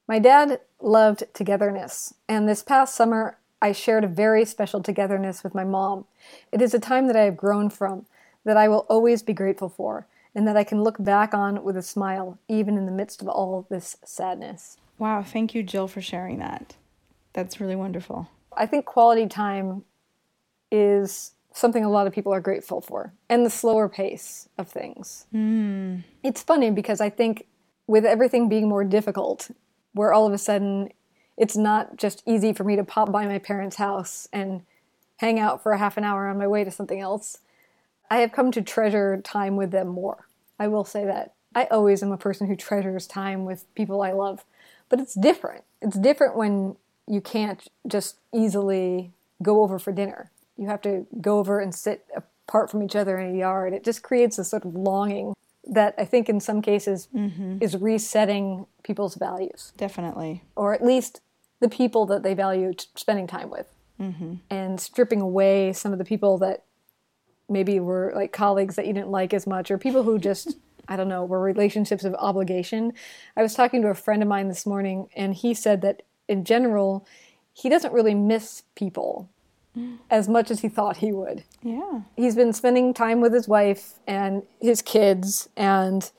My 0.08 0.18
dad 0.18 0.60
loved 0.82 1.26
togetherness, 1.36 2.16
and 2.28 2.50
this 2.50 2.64
past 2.64 2.96
summer 2.96 3.38
I 3.62 3.74
shared 3.74 4.04
a 4.04 4.08
very 4.08 4.44
special 4.44 4.82
togetherness 4.82 5.44
with 5.44 5.54
my 5.54 5.64
mom. 5.64 6.06
It 6.52 6.64
is 6.64 6.74
a 6.74 6.80
time 6.80 7.06
that 7.06 7.16
I 7.16 7.26
have 7.26 7.38
grown 7.38 7.70
from. 7.70 8.08
That 8.46 8.58
I 8.58 8.68
will 8.68 8.86
always 8.90 9.22
be 9.22 9.34
grateful 9.34 9.70
for 9.70 10.08
and 10.34 10.48
that 10.48 10.58
I 10.58 10.64
can 10.64 10.84
look 10.84 10.98
back 11.00 11.34
on 11.34 11.64
with 11.64 11.78
a 11.78 11.82
smile, 11.82 12.38
even 12.48 12.78
in 12.78 12.86
the 12.86 12.92
midst 12.92 13.22
of 13.22 13.28
all 13.28 13.66
this 13.70 13.98
sadness. 14.04 14.78
Wow, 14.98 15.24
thank 15.24 15.54
you, 15.54 15.64
Jill, 15.64 15.88
for 15.88 16.02
sharing 16.02 16.40
that. 16.40 16.76
That's 17.34 17.60
really 17.60 17.76
wonderful. 17.76 18.30
I 18.56 18.66
think 18.66 18.86
quality 18.86 19.28
time 19.28 19.84
is 20.72 21.32
something 21.54 21.84
a 21.84 21.90
lot 21.90 22.06
of 22.06 22.14
people 22.14 22.34
are 22.34 22.42
grateful 22.42 22.82
for, 22.82 23.14
and 23.30 23.46
the 23.46 23.50
slower 23.50 23.88
pace 23.88 24.50
of 24.58 24.68
things. 24.68 25.26
Mm. 25.34 26.04
It's 26.22 26.44
funny 26.44 26.70
because 26.70 27.00
I 27.00 27.10
think 27.10 27.48
with 27.88 28.06
everything 28.06 28.50
being 28.50 28.68
more 28.68 28.84
difficult, 28.84 29.52
where 29.94 30.12
all 30.12 30.28
of 30.28 30.34
a 30.34 30.38
sudden 30.38 30.90
it's 31.38 31.56
not 31.56 31.98
just 31.98 32.24
easy 32.26 32.54
for 32.54 32.64
me 32.64 32.76
to 32.76 32.84
pop 32.84 33.12
by 33.12 33.26
my 33.26 33.40
parents' 33.40 33.78
house 33.78 34.28
and 34.34 34.64
hang 35.18 35.40
out 35.40 35.64
for 35.64 35.72
a 35.72 35.78
half 35.78 35.98
an 35.98 36.04
hour 36.04 36.28
on 36.28 36.38
my 36.38 36.48
way 36.48 36.64
to 36.64 36.72
something 36.72 37.00
else. 37.00 37.40
I 38.10 38.18
have 38.18 38.32
come 38.32 38.52
to 38.52 38.62
treasure 38.62 39.20
time 39.24 39.56
with 39.56 39.72
them 39.72 39.88
more. 39.88 40.28
I 40.60 40.68
will 40.68 40.86
say 40.86 41.06
that. 41.06 41.34
I 41.54 41.66
always 41.66 42.04
am 42.04 42.12
a 42.12 42.18
person 42.18 42.48
who 42.48 42.56
treasures 42.56 43.08
time 43.08 43.46
with 43.46 43.66
people 43.76 44.02
I 44.02 44.12
love, 44.12 44.44
but 44.90 45.00
it's 45.00 45.14
different. 45.14 45.64
It's 45.82 45.98
different 45.98 46.36
when 46.36 46.76
you 47.08 47.22
can't 47.22 47.68
just 47.88 48.18
easily 48.34 49.12
go 49.42 49.62
over 49.64 49.80
for 49.80 49.92
dinner. 49.92 50.32
You 50.58 50.68
have 50.68 50.82
to 50.82 51.06
go 51.22 51.40
over 51.40 51.60
and 51.60 51.74
sit 51.74 52.06
apart 52.16 52.70
from 52.72 52.84
each 52.84 52.96
other 52.96 53.18
in 53.18 53.36
a 53.36 53.38
yard. 53.38 53.74
It 53.74 53.84
just 53.84 54.04
creates 54.04 54.38
a 54.38 54.44
sort 54.44 54.66
of 54.66 54.76
longing 54.76 55.34
that 55.66 55.96
I 55.98 56.06
think 56.06 56.30
in 56.30 56.40
some 56.40 56.62
cases 56.62 57.08
Mm-hmm. 57.16 57.58
is 57.62 57.76
resetting 57.78 58.66
people's 58.84 59.16
values, 59.16 59.72
Definitely. 59.78 60.44
or 60.56 60.74
at 60.74 60.84
least 60.84 61.22
the 61.60 61.70
people 61.70 62.06
that 62.08 62.22
they 62.22 62.34
value 62.34 62.74
t- 62.74 62.86
spending 62.96 63.28
time 63.28 63.50
with, 63.50 63.68
Mm-hmm. 64.00 64.36
and 64.50 64.80
stripping 64.80 65.22
away 65.22 65.72
some 65.74 65.92
of 65.94 65.98
the 66.00 66.06
people 66.06 66.38
that 66.40 66.64
maybe 67.50 67.80
were 67.80 68.12
like 68.16 68.32
colleagues 68.32 68.76
that 68.76 68.88
you 68.88 68.94
didn't 68.94 69.12
like 69.12 69.34
as 69.34 69.46
much, 69.48 69.72
or 69.72 69.78
people 69.78 70.04
who 70.04 70.20
just 70.30 70.58
I 70.88 70.96
don't 70.96 71.10
know 71.10 71.26
were 71.26 71.42
relationships 71.42 72.04
of 72.04 72.14
obligation. 72.16 72.94
I 73.36 73.42
was 73.42 73.54
talking 73.54 73.82
to 73.82 73.90
a 73.90 73.96
friend 73.96 74.22
of 74.22 74.30
mine 74.30 74.48
this 74.48 74.66
morning, 74.66 75.10
and 75.16 75.34
he 75.34 75.54
said 75.54 75.82
that 75.82 76.04
in 76.28 76.44
general, 76.44 77.06
he 77.54 77.70
doesn't 77.70 77.94
really 77.94 78.16
miss 78.16 78.64
people 78.76 79.30
mm. 79.78 79.98
as 80.10 80.28
much 80.28 80.52
as 80.52 80.62
he 80.62 80.70
thought 80.70 80.98
he 80.98 81.12
would 81.12 81.44
Yeah. 81.62 82.02
he's 82.18 82.36
been 82.36 82.54
spending 82.54 82.94
time 82.94 83.22
with 83.22 83.34
his 83.34 83.48
wife 83.48 83.94
and 84.08 84.44
his 84.60 84.82
kids 84.82 85.50
and 85.56 86.12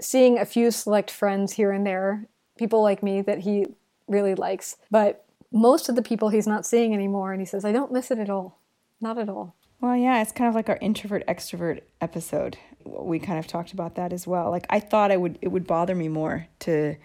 seeing 0.00 0.38
a 0.38 0.44
few 0.44 0.70
select 0.70 1.10
friends 1.10 1.54
here 1.54 1.72
and 1.72 1.86
there, 1.86 2.26
people 2.56 2.82
like 2.82 3.02
me 3.02 3.20
that 3.22 3.40
he 3.40 3.66
really 4.06 4.34
likes. 4.34 4.76
But 4.90 5.24
most 5.52 5.88
of 5.88 5.96
the 5.96 6.02
people 6.02 6.28
he's 6.28 6.46
not 6.46 6.66
seeing 6.66 6.94
anymore, 6.94 7.32
and 7.32 7.40
he 7.40 7.46
says, 7.46 7.64
I 7.64 7.72
don't 7.72 7.92
miss 7.92 8.10
it 8.10 8.18
at 8.18 8.30
all. 8.30 8.58
Not 9.00 9.18
at 9.18 9.28
all. 9.28 9.54
Well, 9.80 9.96
yeah, 9.96 10.20
it's 10.20 10.32
kind 10.32 10.48
of 10.48 10.54
like 10.54 10.68
our 10.68 10.78
introvert 10.80 11.24
extrovert 11.28 11.82
episode. 12.00 12.58
We 12.84 13.20
kind 13.20 13.38
of 13.38 13.46
talked 13.46 13.72
about 13.72 13.94
that 13.94 14.12
as 14.12 14.26
well. 14.26 14.50
Like 14.50 14.66
I 14.70 14.80
thought 14.80 15.12
I 15.12 15.16
would 15.16 15.38
it 15.40 15.48
would 15.48 15.66
bother 15.66 15.94
me 15.94 16.08
more 16.08 16.48
to 16.60 16.96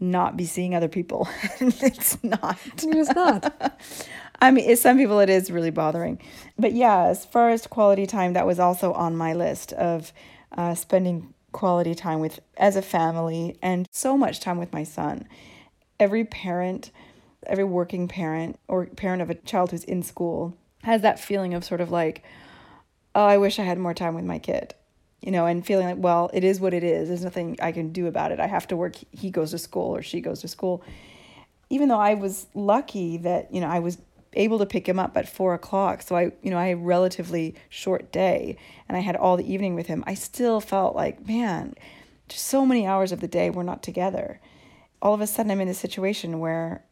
not 0.00 0.36
be 0.36 0.44
seeing 0.44 0.74
other 0.74 0.88
people. 0.88 1.28
it's 1.60 2.22
not. 2.24 2.58
It's 2.76 3.14
not. 3.14 3.78
I 4.40 4.50
mean, 4.50 4.76
some 4.76 4.96
people 4.96 5.20
it 5.20 5.30
is 5.30 5.50
really 5.50 5.70
bothering. 5.70 6.20
But 6.58 6.72
yeah, 6.72 7.04
as 7.04 7.24
far 7.24 7.50
as 7.50 7.66
quality 7.66 8.06
time, 8.06 8.32
that 8.32 8.46
was 8.46 8.58
also 8.58 8.92
on 8.92 9.16
my 9.16 9.32
list 9.34 9.72
of 9.74 10.12
uh, 10.56 10.74
spending 10.74 11.34
quality 11.52 11.94
time 11.94 12.20
with 12.20 12.40
as 12.56 12.74
a 12.76 12.82
family 12.82 13.56
and 13.62 13.86
so 13.92 14.16
much 14.16 14.40
time 14.40 14.58
with 14.58 14.72
my 14.72 14.82
son. 14.82 15.26
Every 16.00 16.24
parent, 16.24 16.90
every 17.46 17.64
working 17.64 18.08
parent 18.08 18.58
or 18.66 18.86
parent 18.86 19.22
of 19.22 19.30
a 19.30 19.34
child 19.34 19.70
who's 19.70 19.84
in 19.84 20.02
school 20.02 20.56
has 20.88 21.02
that 21.02 21.20
feeling 21.20 21.54
of 21.54 21.64
sort 21.64 21.80
of 21.80 21.90
like, 21.90 22.24
oh, 23.14 23.24
I 23.24 23.38
wish 23.38 23.58
I 23.58 23.62
had 23.62 23.78
more 23.78 23.94
time 23.94 24.14
with 24.14 24.24
my 24.24 24.38
kid. 24.38 24.74
You 25.20 25.32
know, 25.32 25.46
and 25.46 25.66
feeling 25.66 25.86
like, 25.86 25.98
well, 25.98 26.30
it 26.32 26.44
is 26.44 26.60
what 26.60 26.72
it 26.72 26.84
is. 26.84 27.08
There's 27.08 27.24
nothing 27.24 27.56
I 27.60 27.72
can 27.72 27.92
do 27.92 28.06
about 28.06 28.30
it. 28.30 28.38
I 28.38 28.46
have 28.46 28.68
to 28.68 28.76
work. 28.76 28.94
He 29.10 29.30
goes 29.30 29.50
to 29.50 29.58
school 29.58 29.94
or 29.94 30.00
she 30.00 30.20
goes 30.20 30.40
to 30.42 30.48
school. 30.48 30.84
Even 31.70 31.88
though 31.88 31.98
I 31.98 32.14
was 32.14 32.46
lucky 32.54 33.16
that, 33.18 33.52
you 33.52 33.60
know, 33.60 33.66
I 33.66 33.80
was 33.80 33.98
able 34.34 34.58
to 34.60 34.66
pick 34.66 34.88
him 34.88 34.98
up 34.98 35.16
at 35.16 35.28
four 35.28 35.54
o'clock. 35.54 36.02
So 36.02 36.14
I, 36.14 36.32
you 36.42 36.50
know, 36.50 36.58
I 36.58 36.68
had 36.68 36.78
a 36.78 36.80
relatively 36.80 37.56
short 37.68 38.12
day 38.12 38.56
and 38.88 38.96
I 38.96 39.00
had 39.00 39.16
all 39.16 39.36
the 39.36 39.52
evening 39.52 39.74
with 39.74 39.88
him. 39.88 40.04
I 40.06 40.14
still 40.14 40.60
felt 40.60 40.94
like, 40.94 41.26
man, 41.26 41.74
just 42.28 42.46
so 42.46 42.64
many 42.64 42.86
hours 42.86 43.10
of 43.10 43.20
the 43.20 43.28
day 43.28 43.50
we're 43.50 43.64
not 43.64 43.82
together. 43.82 44.40
All 45.02 45.14
of 45.14 45.20
a 45.20 45.26
sudden 45.26 45.50
I'm 45.50 45.60
in 45.60 45.68
a 45.68 45.74
situation 45.74 46.38
where 46.38 46.84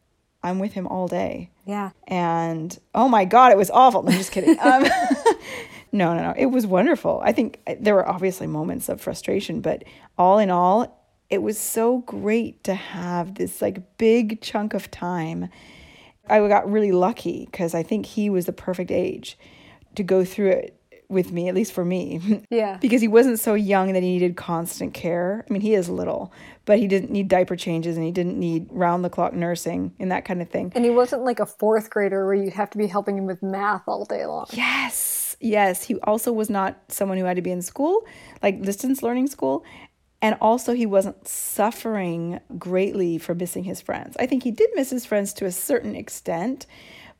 I'm 0.47 0.59
with 0.59 0.73
him 0.73 0.87
all 0.87 1.07
day. 1.07 1.49
Yeah. 1.65 1.91
And 2.07 2.77
oh 2.95 3.07
my 3.07 3.25
God, 3.25 3.51
it 3.51 3.57
was 3.57 3.69
awful. 3.69 4.03
No, 4.03 4.11
I'm 4.11 4.17
just 4.17 4.31
kidding. 4.31 4.57
Um, 4.59 4.83
no, 5.91 6.15
no, 6.15 6.21
no. 6.21 6.33
It 6.37 6.47
was 6.47 6.65
wonderful. 6.65 7.21
I 7.23 7.31
think 7.31 7.59
uh, 7.67 7.75
there 7.79 7.95
were 7.95 8.07
obviously 8.07 8.47
moments 8.47 8.89
of 8.89 9.01
frustration, 9.01 9.61
but 9.61 9.83
all 10.17 10.39
in 10.39 10.49
all, 10.49 11.05
it 11.29 11.41
was 11.41 11.57
so 11.57 11.99
great 11.99 12.63
to 12.63 12.73
have 12.73 13.35
this 13.35 13.61
like 13.61 13.97
big 13.97 14.41
chunk 14.41 14.73
of 14.73 14.89
time. 14.89 15.49
I 16.29 16.45
got 16.47 16.69
really 16.69 16.91
lucky 16.91 17.45
because 17.45 17.73
I 17.73 17.83
think 17.83 18.05
he 18.05 18.29
was 18.29 18.45
the 18.45 18.53
perfect 18.53 18.91
age 18.91 19.37
to 19.95 20.03
go 20.03 20.23
through 20.23 20.49
it 20.49 20.76
with 21.09 21.31
me, 21.31 21.47
at 21.47 21.55
least 21.55 21.73
for 21.73 21.85
me. 21.85 22.43
Yeah. 22.49 22.77
because 22.81 23.01
he 23.01 23.07
wasn't 23.07 23.39
so 23.39 23.53
young 23.53 23.93
that 23.93 24.03
he 24.03 24.09
needed 24.09 24.35
constant 24.37 24.93
care. 24.93 25.45
I 25.49 25.53
mean, 25.53 25.61
he 25.61 25.73
is 25.73 25.89
little, 25.89 26.31
but 26.65 26.79
he 26.79 26.87
didn't 26.87 27.11
need 27.11 27.27
diaper 27.27 27.55
changes 27.55 27.97
and 27.97 28.05
he 28.05 28.11
didn't 28.11 28.39
need 28.39 28.67
round 28.71 29.03
the 29.03 29.09
clock 29.09 29.33
nursing 29.33 29.93
and 29.99 30.11
that 30.11 30.25
kind 30.25 30.41
of 30.41 30.49
thing. 30.49 30.71
And 30.75 30.83
he 30.85 30.91
wasn't 30.91 31.23
like 31.23 31.39
a 31.39 31.45
fourth 31.45 31.89
grader 31.89 32.25
where 32.25 32.35
you'd 32.35 32.53
have 32.53 32.69
to 32.71 32.77
be 32.77 32.87
helping 32.87 33.17
him 33.17 33.25
with 33.25 33.43
math 33.43 33.83
all 33.87 34.05
day 34.05 34.25
long. 34.25 34.45
Yes, 34.51 35.35
yes. 35.39 35.83
He 35.83 35.95
also 36.01 36.31
was 36.31 36.49
not 36.49 36.77
someone 36.89 37.17
who 37.17 37.25
had 37.25 37.35
to 37.35 37.41
be 37.41 37.51
in 37.51 37.61
school, 37.61 38.05
like 38.41 38.61
distance 38.61 39.03
learning 39.03 39.27
school. 39.27 39.63
And 40.21 40.35
also, 40.41 40.73
he 40.73 40.87
wasn't 40.87 41.27
suffering 41.27 42.39
greatly 42.57 43.19
for 43.19 43.35
missing 43.35 43.63
his 43.65 43.81
friends. 43.81 44.15
I 44.19 44.25
think 44.25 44.41
he 44.43 44.49
did 44.51 44.69
miss 44.73 44.89
his 44.89 45.05
friends 45.05 45.31
to 45.33 45.45
a 45.45 45.51
certain 45.51 45.95
extent, 45.95 46.65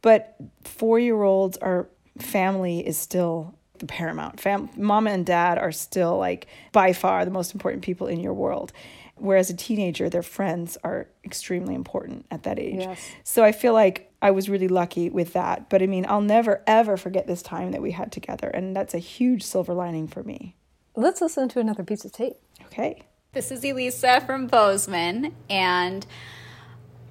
but 0.01 0.36
four 0.63 1.00
year 1.00 1.22
olds 1.22 1.58
are 1.58 1.89
family 2.17 2.86
is 2.88 2.98
still 2.98 3.53
the 3.79 3.86
paramount. 3.86 4.39
Fam- 4.39 4.69
Mama 4.75 5.12
and 5.12 5.25
dad 5.25 5.57
are 5.57 5.72
still 5.72 6.17
like 6.17 6.48
by 6.72 6.93
far 6.93 7.25
the 7.25 7.31
most 7.31 7.53
important 7.53 7.84
people 7.84 8.07
in 8.07 8.19
your 8.19 8.34
world. 8.34 8.72
Whereas 9.15 9.50
a 9.50 9.55
teenager, 9.55 10.10
their 10.10 10.24
friends 10.24 10.77
are 10.84 11.07
extremely 11.25 11.74
important 11.74 12.25
at 12.29 12.43
that 12.43 12.60
age. 12.60 12.81
Yes. 12.81 13.12
So 13.24 13.43
I 13.43 13.51
feel 13.51 13.74
like 13.74 14.12
I 14.22 14.31
was 14.31 14.48
really 14.48 14.67
lucky 14.67 15.10
with 15.10 15.34
that. 15.34 15.69
But 15.69 15.81
I 15.81 15.88
mean, 15.88 16.05
I'll 16.07 16.22
never 16.22 16.62
ever 16.67 16.98
forget 16.98 17.25
this 17.27 17.41
time 17.41 17.72
that 17.72 17.81
we 17.81 17.91
had 17.91 18.12
together. 18.12 18.48
And 18.48 18.75
that's 18.75 18.93
a 18.93 19.00
huge 19.00 19.43
silver 19.43 19.74
lining 19.74 20.07
for 20.07 20.24
me. 20.24 20.55
Let's 20.96 21.22
listen 21.22 21.50
to 21.50 21.60
another 21.60 21.84
piece 21.84 22.05
of 22.05 22.12
tape. 22.12 22.38
Okay. 22.65 23.03
This 23.34 23.51
is 23.51 23.63
Elisa 23.63 24.22
from 24.22 24.48
Bozeman, 24.48 25.36
and 25.50 26.07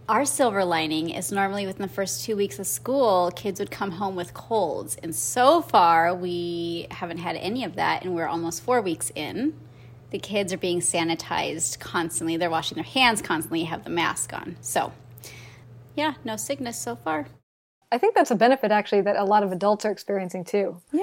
our 0.08 0.24
silver 0.24 0.64
lining 0.64 1.10
is 1.10 1.32
normally 1.32 1.66
within 1.66 1.82
the 1.82 1.92
first 1.92 2.24
two 2.24 2.36
weeks 2.36 2.58
of 2.58 2.66
school, 2.66 3.32
kids 3.34 3.58
would 3.58 3.70
come 3.70 3.92
home 3.92 4.14
with 4.14 4.34
colds. 4.34 4.96
And 5.02 5.14
so 5.14 5.62
far, 5.62 6.14
we 6.14 6.86
haven't 6.90 7.18
had 7.18 7.36
any 7.36 7.64
of 7.64 7.74
that, 7.74 8.04
and 8.04 8.14
we're 8.14 8.28
almost 8.28 8.62
four 8.62 8.80
weeks 8.80 9.10
in. 9.14 9.54
The 10.10 10.18
kids 10.18 10.52
are 10.52 10.58
being 10.58 10.80
sanitized 10.80 11.80
constantly, 11.80 12.36
they're 12.36 12.50
washing 12.50 12.76
their 12.76 12.84
hands 12.84 13.20
constantly, 13.20 13.64
have 13.64 13.82
the 13.82 13.90
mask 13.90 14.32
on. 14.32 14.56
So, 14.60 14.92
yeah, 15.96 16.14
no 16.24 16.36
sickness 16.36 16.78
so 16.78 16.94
far. 16.94 17.26
I 17.90 17.98
think 17.98 18.14
that's 18.14 18.30
a 18.30 18.36
benefit 18.36 18.70
actually 18.70 19.00
that 19.02 19.16
a 19.16 19.24
lot 19.24 19.42
of 19.42 19.52
adults 19.52 19.84
are 19.84 19.90
experiencing 19.90 20.44
too. 20.44 20.80
Yeah, 20.92 21.02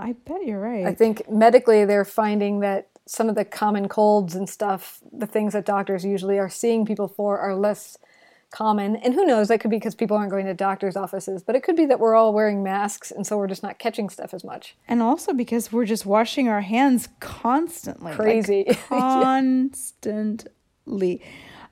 I 0.00 0.14
bet 0.24 0.44
you're 0.46 0.60
right. 0.60 0.86
I 0.86 0.94
think 0.94 1.28
medically 1.30 1.84
they're 1.84 2.04
finding 2.04 2.60
that 2.60 2.88
some 3.06 3.28
of 3.28 3.34
the 3.34 3.44
common 3.44 3.88
colds 3.88 4.34
and 4.34 4.48
stuff, 4.48 5.00
the 5.12 5.26
things 5.26 5.52
that 5.52 5.64
doctors 5.64 6.04
usually 6.04 6.38
are 6.38 6.48
seeing 6.48 6.86
people 6.86 7.08
for, 7.08 7.38
are 7.38 7.56
less 7.56 7.98
common. 8.50 8.96
And 8.96 9.14
who 9.14 9.24
knows, 9.24 9.48
that 9.48 9.60
could 9.60 9.70
be 9.70 9.76
because 9.76 9.94
people 9.94 10.16
aren't 10.16 10.30
going 10.30 10.46
to 10.46 10.54
doctors' 10.54 10.96
offices, 10.96 11.42
but 11.42 11.56
it 11.56 11.62
could 11.62 11.76
be 11.76 11.86
that 11.86 12.00
we're 12.00 12.14
all 12.14 12.32
wearing 12.32 12.62
masks 12.62 13.10
and 13.10 13.26
so 13.26 13.36
we're 13.36 13.46
just 13.46 13.62
not 13.62 13.78
catching 13.78 14.08
stuff 14.08 14.34
as 14.34 14.44
much. 14.44 14.76
and 14.88 15.02
also 15.02 15.32
because 15.32 15.72
we're 15.72 15.84
just 15.84 16.06
washing 16.06 16.48
our 16.48 16.60
hands 16.60 17.08
constantly. 17.20 18.06
like, 18.10 18.16
Crazy. 18.16 18.64
constantly. 18.88 21.22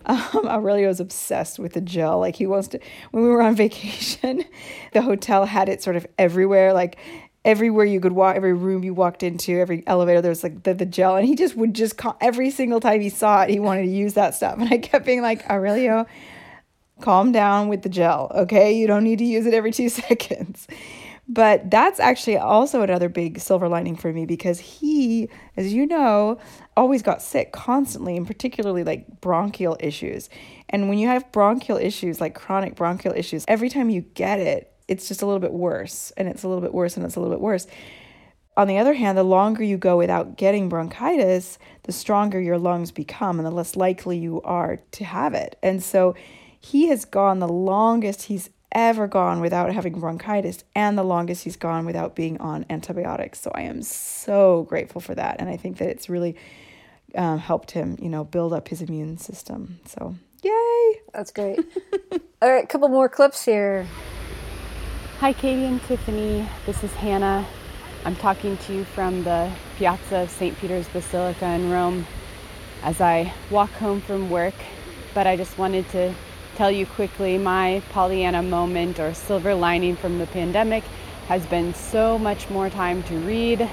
Um, 0.06 0.22
Aurelio's 0.46 1.00
obsessed 1.00 1.58
with 1.58 1.72
the 1.74 1.80
gel. 1.80 2.20
Like 2.20 2.36
he 2.36 2.46
wants 2.46 2.68
to. 2.68 2.80
When 3.10 3.22
we 3.24 3.28
were 3.28 3.42
on 3.42 3.56
vacation, 3.56 4.44
the 4.92 5.02
hotel 5.02 5.46
had 5.46 5.68
it 5.68 5.82
sort 5.82 5.96
of 5.96 6.06
everywhere. 6.18 6.72
Like 6.72 6.96
everywhere 7.44 7.84
you 7.84 8.00
could 8.00 8.12
walk, 8.12 8.36
every 8.36 8.52
room 8.52 8.84
you 8.84 8.94
walked 8.94 9.22
into, 9.22 9.58
every 9.58 9.82
elevator, 9.86 10.20
there 10.20 10.30
was 10.30 10.42
like 10.42 10.62
the, 10.64 10.74
the 10.74 10.86
gel, 10.86 11.16
and 11.16 11.26
he 11.26 11.34
just 11.34 11.56
would 11.56 11.74
just 11.74 11.96
call, 11.96 12.16
every 12.20 12.50
single 12.50 12.80
time 12.80 13.00
he 13.00 13.08
saw 13.08 13.42
it, 13.42 13.50
he 13.50 13.58
wanted 13.58 13.82
to 13.82 13.88
use 13.88 14.14
that 14.14 14.34
stuff. 14.34 14.58
And 14.58 14.72
I 14.72 14.78
kept 14.78 15.06
being 15.06 15.22
like, 15.22 15.48
Aurelio, 15.48 16.06
calm 17.00 17.32
down 17.32 17.68
with 17.68 17.82
the 17.82 17.88
gel, 17.88 18.30
okay? 18.34 18.72
You 18.72 18.86
don't 18.86 19.04
need 19.04 19.18
to 19.18 19.24
use 19.24 19.46
it 19.46 19.54
every 19.54 19.72
two 19.72 19.88
seconds. 20.00 20.66
But 21.30 21.70
that's 21.70 22.00
actually 22.00 22.38
also 22.38 22.80
another 22.80 23.10
big 23.10 23.38
silver 23.38 23.68
lining 23.68 23.96
for 23.96 24.10
me 24.10 24.24
because 24.24 24.58
he, 24.58 25.28
as 25.58 25.74
you 25.74 25.84
know, 25.84 26.38
always 26.74 27.02
got 27.02 27.20
sick 27.20 27.52
constantly, 27.52 28.16
and 28.16 28.26
particularly 28.26 28.82
like 28.82 29.20
bronchial 29.20 29.76
issues. 29.78 30.30
And 30.70 30.88
when 30.88 30.98
you 30.98 31.08
have 31.08 31.30
bronchial 31.30 31.76
issues, 31.76 32.18
like 32.18 32.34
chronic 32.34 32.76
bronchial 32.76 33.14
issues, 33.14 33.44
every 33.46 33.68
time 33.68 33.90
you 33.90 34.00
get 34.00 34.40
it, 34.40 34.72
it's 34.88 35.06
just 35.06 35.20
a 35.20 35.26
little 35.26 35.40
bit 35.40 35.52
worse, 35.52 36.12
and 36.16 36.28
it's 36.28 36.44
a 36.44 36.48
little 36.48 36.62
bit 36.62 36.72
worse, 36.72 36.96
and 36.96 37.04
it's 37.04 37.16
a 37.16 37.20
little 37.20 37.34
bit 37.34 37.42
worse. 37.42 37.66
on 38.56 38.66
the 38.66 38.78
other 38.78 38.94
hand, 38.94 39.16
the 39.16 39.22
longer 39.22 39.62
you 39.62 39.76
go 39.76 39.96
without 39.98 40.36
getting 40.36 40.68
bronchitis, 40.68 41.58
the 41.84 41.92
stronger 41.92 42.40
your 42.40 42.58
lungs 42.58 42.90
become 42.90 43.38
and 43.38 43.46
the 43.46 43.52
less 43.52 43.76
likely 43.76 44.18
you 44.18 44.42
are 44.42 44.80
to 44.90 45.04
have 45.04 45.32
it. 45.34 45.56
And 45.62 45.80
so 45.80 46.16
he 46.60 46.88
has 46.88 47.04
gone 47.04 47.38
the 47.38 47.48
longest 47.48 48.24
he's 48.24 48.50
ever 48.72 49.06
gone 49.06 49.40
without 49.40 49.72
having 49.72 49.98
bronchitis 49.98 50.64
and 50.74 50.98
the 50.98 51.02
longest 51.02 51.44
he's 51.44 51.56
gone 51.56 51.86
without 51.86 52.14
being 52.14 52.38
on 52.38 52.66
antibiotics. 52.68 53.40
So 53.40 53.50
I 53.54 53.62
am 53.62 53.82
so 53.82 54.64
grateful 54.64 55.00
for 55.00 55.14
that. 55.14 55.40
And 55.40 55.48
I 55.48 55.56
think 55.56 55.78
that 55.78 55.88
it's 55.88 56.08
really 56.08 56.36
um, 57.14 57.38
helped 57.38 57.70
him, 57.70 57.96
you 58.00 58.08
know, 58.08 58.24
build 58.24 58.52
up 58.52 58.68
his 58.68 58.82
immune 58.82 59.18
system. 59.18 59.80
So 59.86 60.14
yay! 60.42 61.00
That's 61.12 61.30
great. 61.30 61.58
All 62.42 62.50
right, 62.50 62.64
a 62.64 62.66
couple 62.66 62.88
more 62.88 63.08
clips 63.08 63.44
here. 63.44 63.86
Hi, 65.18 65.32
Katy 65.32 65.64
and 65.64 65.82
Tiffany. 65.82 66.46
This 66.66 66.84
is 66.84 66.92
Hannah. 66.92 67.46
I'm 68.04 68.14
talking 68.14 68.56
to 68.58 68.74
you 68.74 68.84
from 68.84 69.24
the 69.24 69.50
Piazza 69.76 70.18
of 70.18 70.30
St. 70.30 70.56
Peter's 70.58 70.88
Basilica 70.88 71.46
in 71.46 71.70
Rome 71.70 72.06
as 72.82 73.00
I 73.00 73.32
walk 73.50 73.70
home 73.70 74.00
from 74.00 74.30
work. 74.30 74.54
But 75.14 75.26
I 75.26 75.36
just 75.36 75.58
wanted 75.58 75.88
to 75.90 76.14
tell 76.58 76.70
you 76.72 76.86
quickly 76.86 77.38
my 77.38 77.80
Pollyanna 77.90 78.42
moment 78.42 78.98
or 78.98 79.14
silver 79.14 79.54
lining 79.54 79.94
from 79.94 80.18
the 80.18 80.26
pandemic 80.26 80.82
has 81.28 81.46
been 81.46 81.72
so 81.72 82.18
much 82.18 82.50
more 82.50 82.68
time 82.68 83.00
to 83.04 83.16
read. 83.20 83.70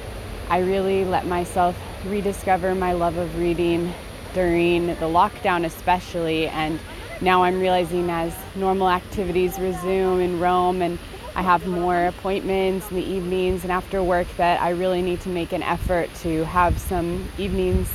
I 0.52 0.60
really 0.60 1.04
let 1.04 1.26
myself 1.26 1.76
rediscover 2.06 2.76
my 2.76 2.94
love 2.94 3.18
of 3.18 3.40
reading 3.40 3.92
during 4.36 4.86
the 4.86 5.10
lockdown, 5.10 5.66
especially. 5.66 6.48
And 6.48 6.80
now 7.22 7.44
I'm 7.44 7.60
realizing 7.60 8.08
as 8.12 8.36
normal 8.56 8.88
activities 8.92 9.58
resume 9.58 10.20
in 10.20 10.40
Rome 10.40 10.84
and 10.84 11.00
I 11.36 11.42
have 11.42 11.66
more 11.66 12.06
appointments 12.06 12.92
in 12.92 12.98
the 12.98 13.04
evenings 13.04 13.64
and 13.64 13.72
after 13.72 14.04
work 14.04 14.28
that 14.38 14.62
I 14.62 14.70
really 14.70 15.02
need 15.02 15.22
to 15.22 15.30
make 15.30 15.54
an 15.54 15.64
effort 15.64 16.14
to 16.22 16.46
have 16.46 16.78
some 16.78 17.28
evenings 17.40 17.90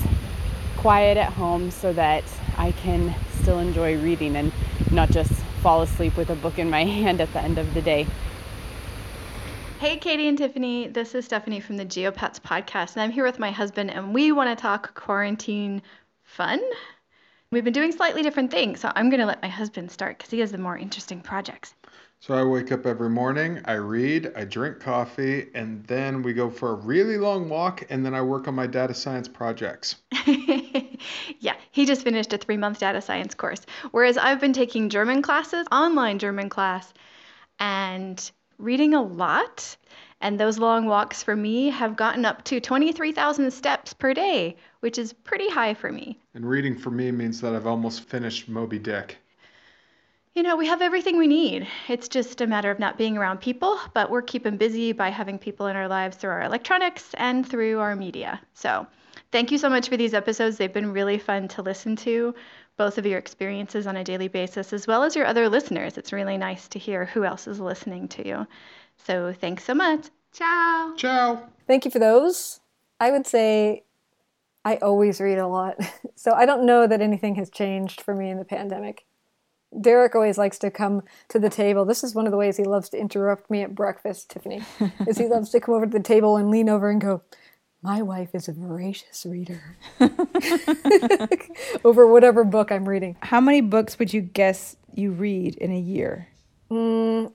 quiet 0.80 1.18
at 1.18 1.30
home 1.30 1.70
so 1.70 1.92
that 1.92 2.24
I 2.56 2.72
can 2.72 3.14
still 3.42 3.58
enjoy 3.58 4.00
reading 4.02 4.34
and 4.36 4.50
not 4.90 5.10
just 5.10 5.30
fall 5.60 5.82
asleep 5.82 6.16
with 6.16 6.30
a 6.30 6.34
book 6.34 6.58
in 6.58 6.70
my 6.70 6.84
hand 6.98 7.20
at 7.20 7.30
the 7.34 7.40
end 7.40 7.58
of 7.58 7.74
the 7.74 7.82
day. 7.82 8.06
Hey, 9.78 9.98
Katy 9.98 10.26
and 10.26 10.38
Tiffany. 10.38 10.88
This 10.88 11.14
is 11.14 11.26
Stephanie 11.26 11.60
from 11.60 11.76
the 11.76 11.84
Geopets 11.84 12.40
podcast, 12.40 12.94
and 12.94 13.02
I'm 13.02 13.10
here 13.10 13.24
with 13.24 13.38
my 13.38 13.50
husband, 13.50 13.90
and 13.90 14.14
we 14.14 14.32
want 14.32 14.56
to 14.56 14.60
talk 14.60 14.94
quarantine 14.94 15.82
fun. 16.22 16.60
We've 17.50 17.64
been 17.64 17.74
doing 17.74 17.92
slightly 17.92 18.22
different 18.22 18.50
things, 18.50 18.80
so 18.80 18.90
I'm 18.94 19.10
going 19.10 19.20
to 19.20 19.26
let 19.26 19.42
my 19.42 19.48
husband 19.48 19.90
start 19.90 20.16
because 20.16 20.30
he 20.30 20.40
has 20.40 20.52
the 20.52 20.58
more 20.58 20.78
interesting 20.78 21.20
projects. 21.20 21.74
So 22.22 22.34
I 22.34 22.44
wake 22.44 22.70
up 22.70 22.84
every 22.84 23.08
morning, 23.08 23.62
I 23.64 23.72
read, 23.72 24.34
I 24.36 24.44
drink 24.44 24.78
coffee, 24.78 25.48
and 25.54 25.82
then 25.86 26.22
we 26.22 26.34
go 26.34 26.50
for 26.50 26.72
a 26.72 26.74
really 26.74 27.16
long 27.16 27.48
walk, 27.48 27.86
and 27.88 28.04
then 28.04 28.14
I 28.14 28.20
work 28.20 28.46
on 28.46 28.54
my 28.54 28.66
data 28.66 28.92
science 28.92 29.26
projects. 29.26 29.96
yeah, 30.26 31.54
he 31.70 31.86
just 31.86 32.02
finished 32.02 32.34
a 32.34 32.36
three 32.36 32.58
month 32.58 32.78
data 32.78 33.00
science 33.00 33.34
course, 33.34 33.64
whereas 33.92 34.18
I've 34.18 34.38
been 34.38 34.52
taking 34.52 34.90
German 34.90 35.22
classes, 35.22 35.66
online 35.72 36.18
German 36.18 36.50
class, 36.50 36.92
and 37.58 38.30
reading 38.58 38.92
a 38.92 39.00
lot. 39.00 39.74
And 40.20 40.38
those 40.38 40.58
long 40.58 40.84
walks 40.84 41.22
for 41.22 41.34
me 41.34 41.70
have 41.70 41.96
gotten 41.96 42.26
up 42.26 42.44
to 42.44 42.60
23,000 42.60 43.50
steps 43.50 43.94
per 43.94 44.12
day, 44.12 44.58
which 44.80 44.98
is 44.98 45.14
pretty 45.14 45.48
high 45.48 45.72
for 45.72 45.90
me. 45.90 46.18
And 46.34 46.46
reading 46.46 46.76
for 46.76 46.90
me 46.90 47.10
means 47.12 47.40
that 47.40 47.54
I've 47.54 47.66
almost 47.66 48.02
finished 48.02 48.46
Moby 48.46 48.78
Dick 48.78 49.16
you 50.34 50.44
know, 50.44 50.56
we 50.56 50.66
have 50.66 50.80
everything 50.80 51.18
we 51.18 51.26
need. 51.26 51.66
It's 51.88 52.08
just 52.08 52.40
a 52.40 52.46
matter 52.46 52.70
of 52.70 52.78
not 52.78 52.96
being 52.96 53.16
around 53.16 53.40
people, 53.40 53.78
but 53.94 54.10
we're 54.10 54.22
keeping 54.22 54.56
busy 54.56 54.92
by 54.92 55.08
having 55.08 55.38
people 55.38 55.66
in 55.66 55.76
our 55.76 55.88
lives 55.88 56.16
through 56.16 56.30
our 56.30 56.42
electronics 56.42 57.14
and 57.14 57.46
through 57.46 57.80
our 57.80 57.96
media. 57.96 58.40
So, 58.54 58.86
thank 59.32 59.50
you 59.50 59.58
so 59.58 59.68
much 59.68 59.88
for 59.88 59.96
these 59.96 60.14
episodes. 60.14 60.56
They've 60.56 60.72
been 60.72 60.92
really 60.92 61.18
fun 61.18 61.48
to 61.48 61.62
listen 61.62 61.96
to, 61.96 62.34
both 62.76 62.96
of 62.96 63.06
your 63.06 63.18
experiences 63.18 63.88
on 63.88 63.96
a 63.96 64.04
daily 64.04 64.28
basis, 64.28 64.72
as 64.72 64.86
well 64.86 65.02
as 65.02 65.16
your 65.16 65.26
other 65.26 65.48
listeners. 65.48 65.98
It's 65.98 66.12
really 66.12 66.38
nice 66.38 66.68
to 66.68 66.78
hear 66.78 67.06
who 67.06 67.24
else 67.24 67.48
is 67.48 67.58
listening 67.58 68.06
to 68.08 68.26
you. 68.26 68.46
So, 69.04 69.32
thanks 69.32 69.64
so 69.64 69.74
much. 69.74 70.06
Ciao. 70.32 70.94
Ciao. 70.96 71.42
Thank 71.66 71.84
you 71.84 71.90
for 71.90 71.98
those. 71.98 72.60
I 73.00 73.10
would 73.10 73.26
say 73.26 73.82
I 74.64 74.76
always 74.76 75.20
read 75.20 75.38
a 75.38 75.48
lot. 75.48 75.76
So, 76.14 76.32
I 76.32 76.44
don't 76.44 76.66
know 76.66 76.86
that 76.86 77.00
anything 77.00 77.36
has 77.36 77.48
changed 77.48 78.02
for 78.02 78.14
me 78.14 78.28
in 78.28 78.36
the 78.36 78.44
pandemic. 78.44 79.06
Derek 79.78 80.14
always 80.14 80.38
likes 80.38 80.58
to 80.58 80.70
come 80.70 81.02
to 81.28 81.38
the 81.38 81.50
table. 81.50 81.84
This 81.84 82.02
is 82.02 82.14
one 82.14 82.26
of 82.26 82.32
the 82.32 82.36
ways 82.36 82.56
he 82.56 82.64
loves 82.64 82.88
to 82.90 82.98
interrupt 82.98 83.50
me 83.50 83.62
at 83.62 83.74
breakfast, 83.74 84.30
Tiffany, 84.30 84.62
is 85.06 85.18
he 85.18 85.26
loves 85.28 85.50
to 85.50 85.60
come 85.60 85.74
over 85.74 85.86
to 85.86 85.92
the 85.92 86.00
table 86.00 86.36
and 86.36 86.50
lean 86.50 86.68
over 86.68 86.90
and 86.90 87.00
go, 87.00 87.22
my 87.82 88.02
wife 88.02 88.34
is 88.34 88.48
a 88.48 88.52
voracious 88.52 89.24
reader 89.24 89.76
over 91.84 92.06
whatever 92.06 92.44
book 92.44 92.70
I'm 92.70 92.88
reading. 92.88 93.16
How 93.22 93.40
many 93.40 93.60
books 93.60 93.98
would 93.98 94.12
you 94.12 94.20
guess 94.20 94.76
you 94.94 95.12
read 95.12 95.54
in 95.56 95.72
a 95.72 95.78
year? 95.78 96.28
Mm, 96.70 97.32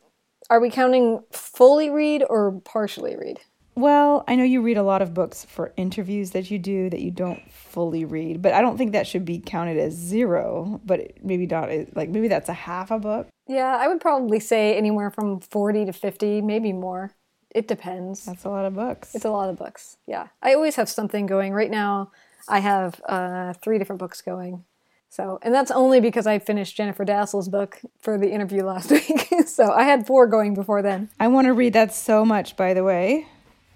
are 0.50 0.60
we 0.60 0.69
counting 0.69 1.24
fully 1.32 1.89
read 1.89 2.24
or 2.30 2.62
partially 2.63 3.15
read? 3.15 3.39
Well, 3.76 4.24
I 4.26 4.36
know 4.36 4.46
you 4.46 4.62
read 4.62 4.78
a 4.78 4.84
lot 4.84 5.02
of 5.02 5.14
books 5.14 5.44
for 5.44 5.74
interviews 5.76 6.32
that 6.32 6.50
you 6.50 6.58
do 6.58 6.90
that 6.90 7.02
you 7.02 7.12
don't 7.12 7.52
fully 7.52 8.06
read, 8.06 8.42
but 8.42 8.54
I 8.54 8.62
don't 8.62 8.78
think 8.78 8.94
that 8.94 9.06
should 9.06 9.26
be 9.26 9.40
counted 9.40 9.78
as 9.78 9.94
zero, 9.94 10.80
but 10.86 11.12
maybe 11.22 11.46
not 11.46 11.70
like 11.94 12.10
maybe 12.10 12.30
that's 12.30 12.48
a 12.48 12.54
half 12.54 12.90
a 12.90 13.00
book. 13.00 13.28
Yeah, 13.48 13.76
I 13.78 13.90
would 13.90 14.00
probably 14.00 14.40
say 14.40 14.78
anywhere 14.78 15.12
from 15.12 15.42
40 15.42 15.86
to 15.86 15.94
50, 15.94 16.42
maybe 16.42 16.72
more. 16.72 17.12
It 17.54 17.68
depends. 17.68 18.26
That's 18.26 18.46
a 18.46 18.50
lot 18.50 18.66
of 18.66 18.76
books. 18.76 19.14
It's 19.14 19.26
a 19.26 19.30
lot 19.30 19.50
of 19.50 19.58
books. 19.58 19.98
Yeah. 20.08 20.28
I 20.42 20.54
always 20.54 20.76
have 20.78 20.90
something 20.90 21.26
going. 21.26 21.54
Right 21.54 21.72
now, 21.72 22.12
I 22.50 22.60
have 22.60 23.02
uh, 23.08 23.54
three 23.54 23.78
different 23.78 24.00
books 24.00 24.22
going. 24.22 24.64
So, 25.10 25.40
and 25.42 25.54
that's 25.54 25.72
only 25.72 26.02
because 26.02 26.28
I 26.28 26.40
finished 26.40 26.76
Jennifer 26.76 27.06
Dasal's 27.06 27.48
book 27.48 27.80
for 28.02 28.18
the 28.18 28.30
interview 28.32 28.64
last 28.64 28.92
week. 28.92 29.28
so 29.48 29.72
I 29.72 29.84
had 29.84 30.06
four 30.06 30.28
going 30.28 30.54
before 30.54 30.82
then. 30.82 31.10
I 31.20 31.28
want 31.30 31.46
to 31.46 31.54
read 31.54 31.74
that 31.74 31.94
so 31.94 32.26
much, 32.26 32.58
by 32.58 32.74
the 32.74 32.84
way. 32.84 33.28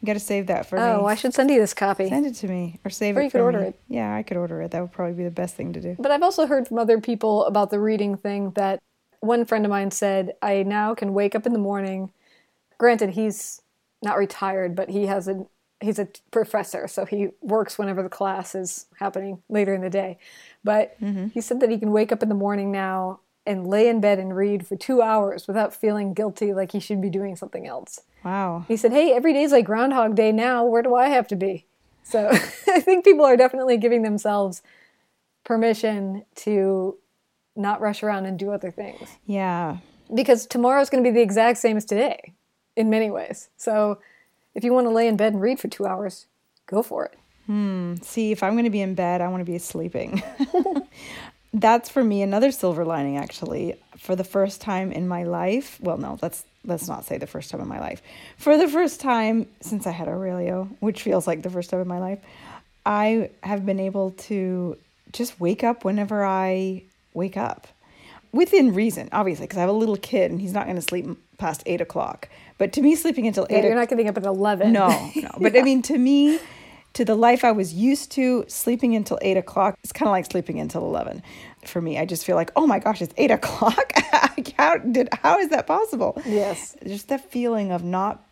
You 0.02 0.06
got 0.06 0.14
to 0.14 0.20
save 0.20 0.48
that 0.48 0.66
for 0.66 0.80
oh, 0.80 0.82
me. 0.82 1.02
Oh, 1.02 1.06
I 1.06 1.16
should 1.16 1.34
send 1.34 1.50
you 1.50 1.60
this 1.60 1.74
copy. 1.74 2.08
Send 2.08 2.26
it 2.26 2.36
to 2.36 2.48
me 2.48 2.80
or 2.86 2.90
save 2.90 3.18
or 3.18 3.20
it. 3.20 3.22
Or 3.22 3.26
you 3.26 3.32
could 3.32 3.42
order 3.42 3.60
me. 3.62 3.68
it. 3.68 3.80
Yeah, 3.90 4.16
I 4.16 4.24
could 4.24 4.38
order 4.38 4.62
it. 4.62 4.72
That 4.72 4.82
would 4.82 4.92
probably 4.92 5.16
be 5.16 5.24
the 5.24 5.32
best 5.32 5.56
thing 5.56 5.74
to 5.74 5.82
do. 5.82 5.96
But 6.00 6.12
I've 6.12 6.24
also 6.24 6.48
heard 6.48 6.68
from 6.68 6.80
other 6.80 7.02
people 7.02 7.44
about 7.46 7.70
the 7.70 7.80
reading 7.80 8.16
thing 8.16 8.52
that 8.52 8.80
one 9.20 9.46
friend 9.46 9.66
of 9.66 9.70
mine 9.70 9.92
said, 9.92 10.34
I 10.42 10.64
now 10.64 10.96
can 10.96 11.14
wake 11.14 11.36
up 11.36 11.46
in 11.46 11.52
the 11.52 11.60
morning. 11.60 12.12
Granted, 12.78 13.12
he's 13.12 13.62
not 14.02 14.18
retired, 14.18 14.76
but 14.76 14.90
he 14.90 15.08
has 15.08 15.28
a 15.28 15.46
he's 15.82 16.00
a 16.00 16.08
professor, 16.32 16.88
so 16.88 17.06
he 17.06 17.30
works 17.42 17.78
whenever 17.78 18.04
the 18.04 18.10
class 18.10 18.54
is 18.54 18.86
happening 19.00 19.42
later 19.50 19.74
in 19.74 19.82
the 19.82 19.90
day. 19.90 20.18
But 20.64 21.00
mm-hmm. 21.02 21.28
he 21.28 21.42
said 21.42 21.60
that 21.62 21.70
he 21.70 21.78
can 21.78 21.92
wake 21.92 22.12
up 22.12 22.22
in 22.22 22.30
the 22.30 22.36
morning 22.36 22.72
now 22.72 23.22
and 23.46 23.66
lay 23.66 23.88
in 23.88 24.02
bed 24.02 24.20
and 24.20 24.36
read 24.36 24.68
for 24.68 24.76
two 24.76 25.02
hours 25.02 25.48
without 25.48 25.74
feeling 25.74 26.14
guilty 26.14 26.54
like 26.54 26.72
he 26.74 26.80
should 26.80 27.02
be 27.02 27.10
doing 27.10 27.36
something 27.36 27.66
else. 27.66 28.02
Wow. 28.24 28.66
He 28.68 28.78
said, 28.78 28.92
Hey, 28.92 29.12
every 29.14 29.34
day's 29.34 29.52
like 29.52 29.66
Groundhog 29.66 30.16
Day 30.16 30.32
now. 30.32 30.66
Where 30.66 30.82
do 30.82 30.96
I 30.96 31.08
have 31.08 31.28
to 31.30 31.36
be? 31.36 31.66
So 32.04 32.30
I 32.68 32.80
think 32.80 33.06
people 33.06 33.26
are 33.26 33.38
definitely 33.38 33.78
giving 33.78 34.02
themselves 34.02 34.62
permission 35.44 36.26
to 36.36 36.98
not 37.56 37.82
rush 37.82 38.04
around 38.04 38.26
and 38.26 38.38
do 38.38 38.52
other 38.52 38.72
things. 38.72 39.10
Yeah. 39.26 39.78
Because 40.14 40.46
tomorrow's 40.46 40.90
going 40.90 41.04
to 41.04 41.10
be 41.10 41.14
the 41.14 41.22
exact 41.22 41.60
same 41.60 41.78
as 41.78 41.86
today 41.86 42.34
in 42.76 42.90
many 42.90 43.12
ways. 43.12 43.50
So 43.58 44.00
if 44.56 44.64
you 44.64 44.74
want 44.74 44.88
to 44.88 44.92
lay 44.92 45.08
in 45.08 45.18
bed 45.18 45.34
and 45.34 45.42
read 45.42 45.60
for 45.60 45.68
two 45.68 45.86
hours, 45.86 46.28
go 46.66 46.82
for 46.82 47.06
it. 47.06 47.18
Hmm. 47.46 47.96
See, 48.02 48.32
if 48.32 48.44
I'm 48.44 48.54
going 48.54 48.66
to 48.66 48.70
be 48.70 48.82
in 48.82 48.96
bed, 48.96 49.22
I 49.22 49.28
want 49.28 49.42
to 49.42 49.52
be 49.52 49.58
sleeping. 49.58 50.24
That's 51.54 51.90
for 51.90 52.04
me 52.04 52.22
another 52.22 52.52
silver 52.52 52.86
lining, 52.86 53.18
actually. 53.18 53.76
For 53.98 54.16
the 54.16 54.24
first 54.24 54.62
time 54.62 54.92
in 54.92 55.08
my 55.08 55.24
life, 55.24 55.80
well, 55.82 55.98
no, 55.98 56.20
let's 56.22 56.46
let's 56.66 56.88
not 56.88 57.06
say 57.06 57.18
the 57.18 57.28
first 57.28 57.52
time 57.52 57.62
in 57.62 57.68
my 57.68 57.80
life. 57.80 58.02
For 58.38 58.58
the 58.58 58.68
first 58.68 59.00
time 59.00 59.48
since 59.62 59.88
I 59.88 59.92
had 59.92 60.08
Aurelio, 60.08 60.70
which 60.80 61.02
feels 61.02 61.28
like 61.28 61.42
the 61.42 61.50
first 61.50 61.70
time 61.70 61.82
in 61.82 61.88
my 61.88 62.00
life, 62.00 62.20
I 62.86 63.30
have 63.44 63.66
been 63.66 63.80
able 63.80 64.12
to 64.12 64.78
just 65.12 65.40
wake 65.40 65.64
up 65.64 65.84
whenever 65.84 66.24
I 66.24 66.84
wake 67.14 67.38
up, 67.38 67.68
within 68.32 68.74
reason, 68.74 69.10
obviously, 69.12 69.46
because 69.46 69.58
I 69.58 69.62
have 69.62 69.70
a 69.70 69.74
little 69.74 69.98
kid 69.98 70.32
and 70.32 70.40
he's 70.40 70.54
not 70.54 70.66
going 70.66 70.76
to 70.76 70.82
sleep 70.82 71.08
past 71.38 71.64
eight 71.66 71.82
o'clock. 71.82 72.30
But 72.58 72.74
to 72.74 72.82
me, 72.82 72.96
sleeping 72.96 73.26
until 73.26 73.48
yeah, 73.50 73.58
eight, 73.58 73.64
you're 73.66 73.76
not 73.76 73.90
getting 73.90 74.08
up 74.08 74.18
at 74.18 74.26
eleven. 74.26 74.74
No, 74.74 74.90
no. 75.16 75.30
But 75.40 75.54
yeah. 75.54 75.62
I 75.62 75.64
mean, 75.64 75.82
to 75.84 75.98
me, 75.98 76.40
to 76.94 77.06
the 77.06 77.16
life 77.16 77.44
I 77.44 77.52
was 77.52 77.74
used 77.74 78.12
to, 78.14 78.46
sleeping 78.48 78.96
until 78.96 79.18
eight 79.22 79.38
o'clock, 79.38 79.76
it's 79.84 79.94
kind 79.94 80.08
of 80.08 80.12
like 80.12 80.26
sleeping 80.26 80.60
until 80.60 80.84
eleven 80.84 81.24
for 81.66 81.82
me. 81.82 81.98
I 81.98 82.06
just 82.06 82.26
feel 82.26 82.36
like, 82.36 82.52
oh 82.56 82.68
my 82.68 82.80
gosh, 82.80 83.02
it's 83.02 83.14
eight 83.18 83.32
o'clock. 83.32 83.94
how 84.58 84.78
did 84.78 85.10
how 85.14 85.40
is 85.40 85.50
that 85.50 85.68
possible? 85.68 86.22
Yes, 86.26 86.76
just 86.86 87.10
that 87.10 87.30
feeling 87.32 87.72
of 87.72 87.84
not 87.84 88.24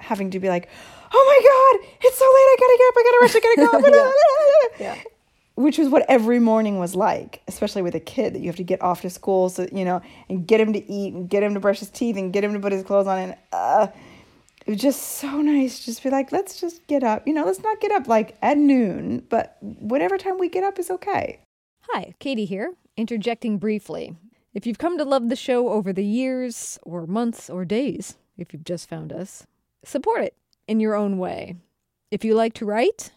having 0.00 0.30
to 0.30 0.40
be 0.40 0.48
like, 0.48 0.68
oh 1.12 1.24
my 1.26 1.80
god, 1.80 1.90
it's 2.02 2.18
so 2.18 2.24
late. 2.24 2.30
I 2.30 2.56
gotta 2.60 2.78
get 2.78 2.88
up. 2.88 2.94
I 2.96 3.02
gotta 3.04 3.18
rush. 3.20 3.36
I 3.36 3.40
gotta 3.40 3.90
go. 3.90 4.12
yeah. 4.80 4.94
yeah. 4.96 5.02
Which 5.54 5.76
was 5.78 5.88
what 5.88 6.04
every 6.08 6.38
morning 6.38 6.78
was 6.78 6.94
like, 6.94 7.42
especially 7.48 7.82
with 7.82 7.96
a 7.96 8.00
kid 8.00 8.34
that 8.34 8.40
you 8.40 8.46
have 8.46 8.56
to 8.56 8.64
get 8.64 8.80
off 8.80 9.02
to 9.02 9.10
school, 9.10 9.48
so 9.48 9.66
you 9.72 9.84
know, 9.84 10.00
and 10.28 10.46
get 10.46 10.60
him 10.60 10.72
to 10.72 10.90
eat, 10.90 11.14
and 11.14 11.28
get 11.28 11.42
him 11.42 11.54
to 11.54 11.60
brush 11.60 11.80
his 11.80 11.90
teeth, 11.90 12.16
and 12.16 12.32
get 12.32 12.44
him 12.44 12.52
to 12.52 12.60
put 12.60 12.72
his 12.72 12.84
clothes 12.84 13.08
on, 13.08 13.18
and 13.18 13.36
uh, 13.52 13.88
it 14.66 14.72
was 14.72 14.80
just 14.80 15.02
so 15.02 15.40
nice. 15.40 15.84
Just 15.84 16.02
be 16.02 16.10
like, 16.10 16.30
let's 16.30 16.60
just 16.60 16.86
get 16.86 17.02
up. 17.02 17.26
You 17.26 17.34
know, 17.34 17.44
let's 17.44 17.62
not 17.62 17.80
get 17.80 17.90
up 17.90 18.06
like 18.06 18.36
at 18.40 18.56
noon, 18.56 19.26
but 19.28 19.56
whatever 19.60 20.16
time 20.16 20.38
we 20.38 20.48
get 20.48 20.62
up 20.62 20.78
is 20.78 20.90
okay. 20.90 21.40
Hi, 21.90 22.14
Katy 22.20 22.44
here, 22.44 22.74
interjecting 22.96 23.58
briefly. 23.58 24.14
If 24.58 24.66
you've 24.66 24.76
come 24.76 24.98
to 24.98 25.04
love 25.04 25.28
the 25.28 25.36
show 25.36 25.68
over 25.68 25.92
the 25.92 26.04
years, 26.04 26.80
or 26.82 27.06
months, 27.06 27.48
or 27.48 27.64
days, 27.64 28.16
if 28.36 28.52
you've 28.52 28.64
just 28.64 28.88
found 28.88 29.12
us, 29.12 29.46
support 29.84 30.24
it 30.24 30.34
in 30.66 30.80
your 30.80 30.96
own 30.96 31.16
way. 31.16 31.54
If 32.10 32.24
you 32.24 32.34
like 32.34 32.54
to 32.54 32.64
write, 32.64 33.12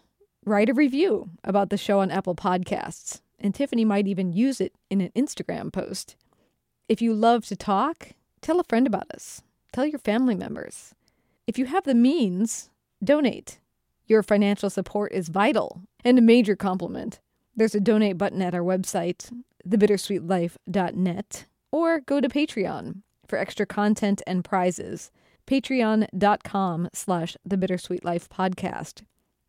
write 0.45 0.69
a 0.69 0.75
review 0.75 1.31
about 1.43 1.71
the 1.71 1.79
show 1.79 1.99
on 2.01 2.11
Apple 2.11 2.35
Podcasts, 2.35 3.21
and 3.39 3.55
Tiffany 3.55 3.83
might 3.83 4.05
even 4.05 4.31
use 4.31 4.61
it 4.61 4.75
in 4.91 5.01
an 5.01 5.09
Instagram 5.15 5.73
post. 5.73 6.15
If 6.87 7.01
you 7.01 7.11
love 7.11 7.47
to 7.47 7.55
talk, 7.55 8.09
tell 8.41 8.59
a 8.59 8.63
friend 8.65 8.85
about 8.85 9.09
us, 9.11 9.41
tell 9.73 9.87
your 9.87 9.97
family 9.97 10.35
members. 10.35 10.93
If 11.47 11.57
you 11.57 11.65
have 11.65 11.85
the 11.85 11.95
means, 11.95 12.69
donate. 13.03 13.57
Your 14.05 14.21
financial 14.21 14.69
support 14.69 15.11
is 15.11 15.29
vital 15.29 15.81
and 16.05 16.19
a 16.19 16.21
major 16.21 16.55
compliment. 16.55 17.19
There's 17.55 17.73
a 17.73 17.79
donate 17.79 18.19
button 18.19 18.43
at 18.43 18.53
our 18.53 18.61
website, 18.61 19.31
thebittersweetlife.net, 19.67 21.45
or 21.71 21.99
go 22.01 22.21
to 22.21 22.27
Patreon 22.29 23.01
for 23.27 23.37
extra 23.37 23.65
content 23.65 24.21
and 24.27 24.43
prizes. 24.43 25.11
Patreon.com 25.47 26.89
slash 26.93 27.35
the 27.45 27.57
bittersweet 27.57 28.05
life 28.05 28.29
podcast. 28.29 29.03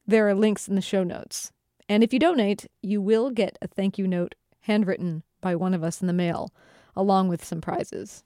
There 0.06 0.28
are 0.28 0.34
links 0.34 0.68
in 0.68 0.74
the 0.74 0.80
show 0.80 1.04
notes. 1.04 1.52
And 1.88 2.02
if 2.02 2.12
you 2.12 2.18
donate, 2.18 2.66
you 2.80 3.00
will 3.00 3.30
get 3.30 3.58
a 3.60 3.68
thank 3.68 3.98
you 3.98 4.06
note 4.06 4.34
handwritten 4.60 5.22
by 5.40 5.54
one 5.54 5.74
of 5.74 5.84
us 5.84 6.00
in 6.00 6.06
the 6.06 6.12
mail, 6.12 6.50
along 6.96 7.28
with 7.28 7.44
some 7.44 7.60
prizes. 7.60 8.24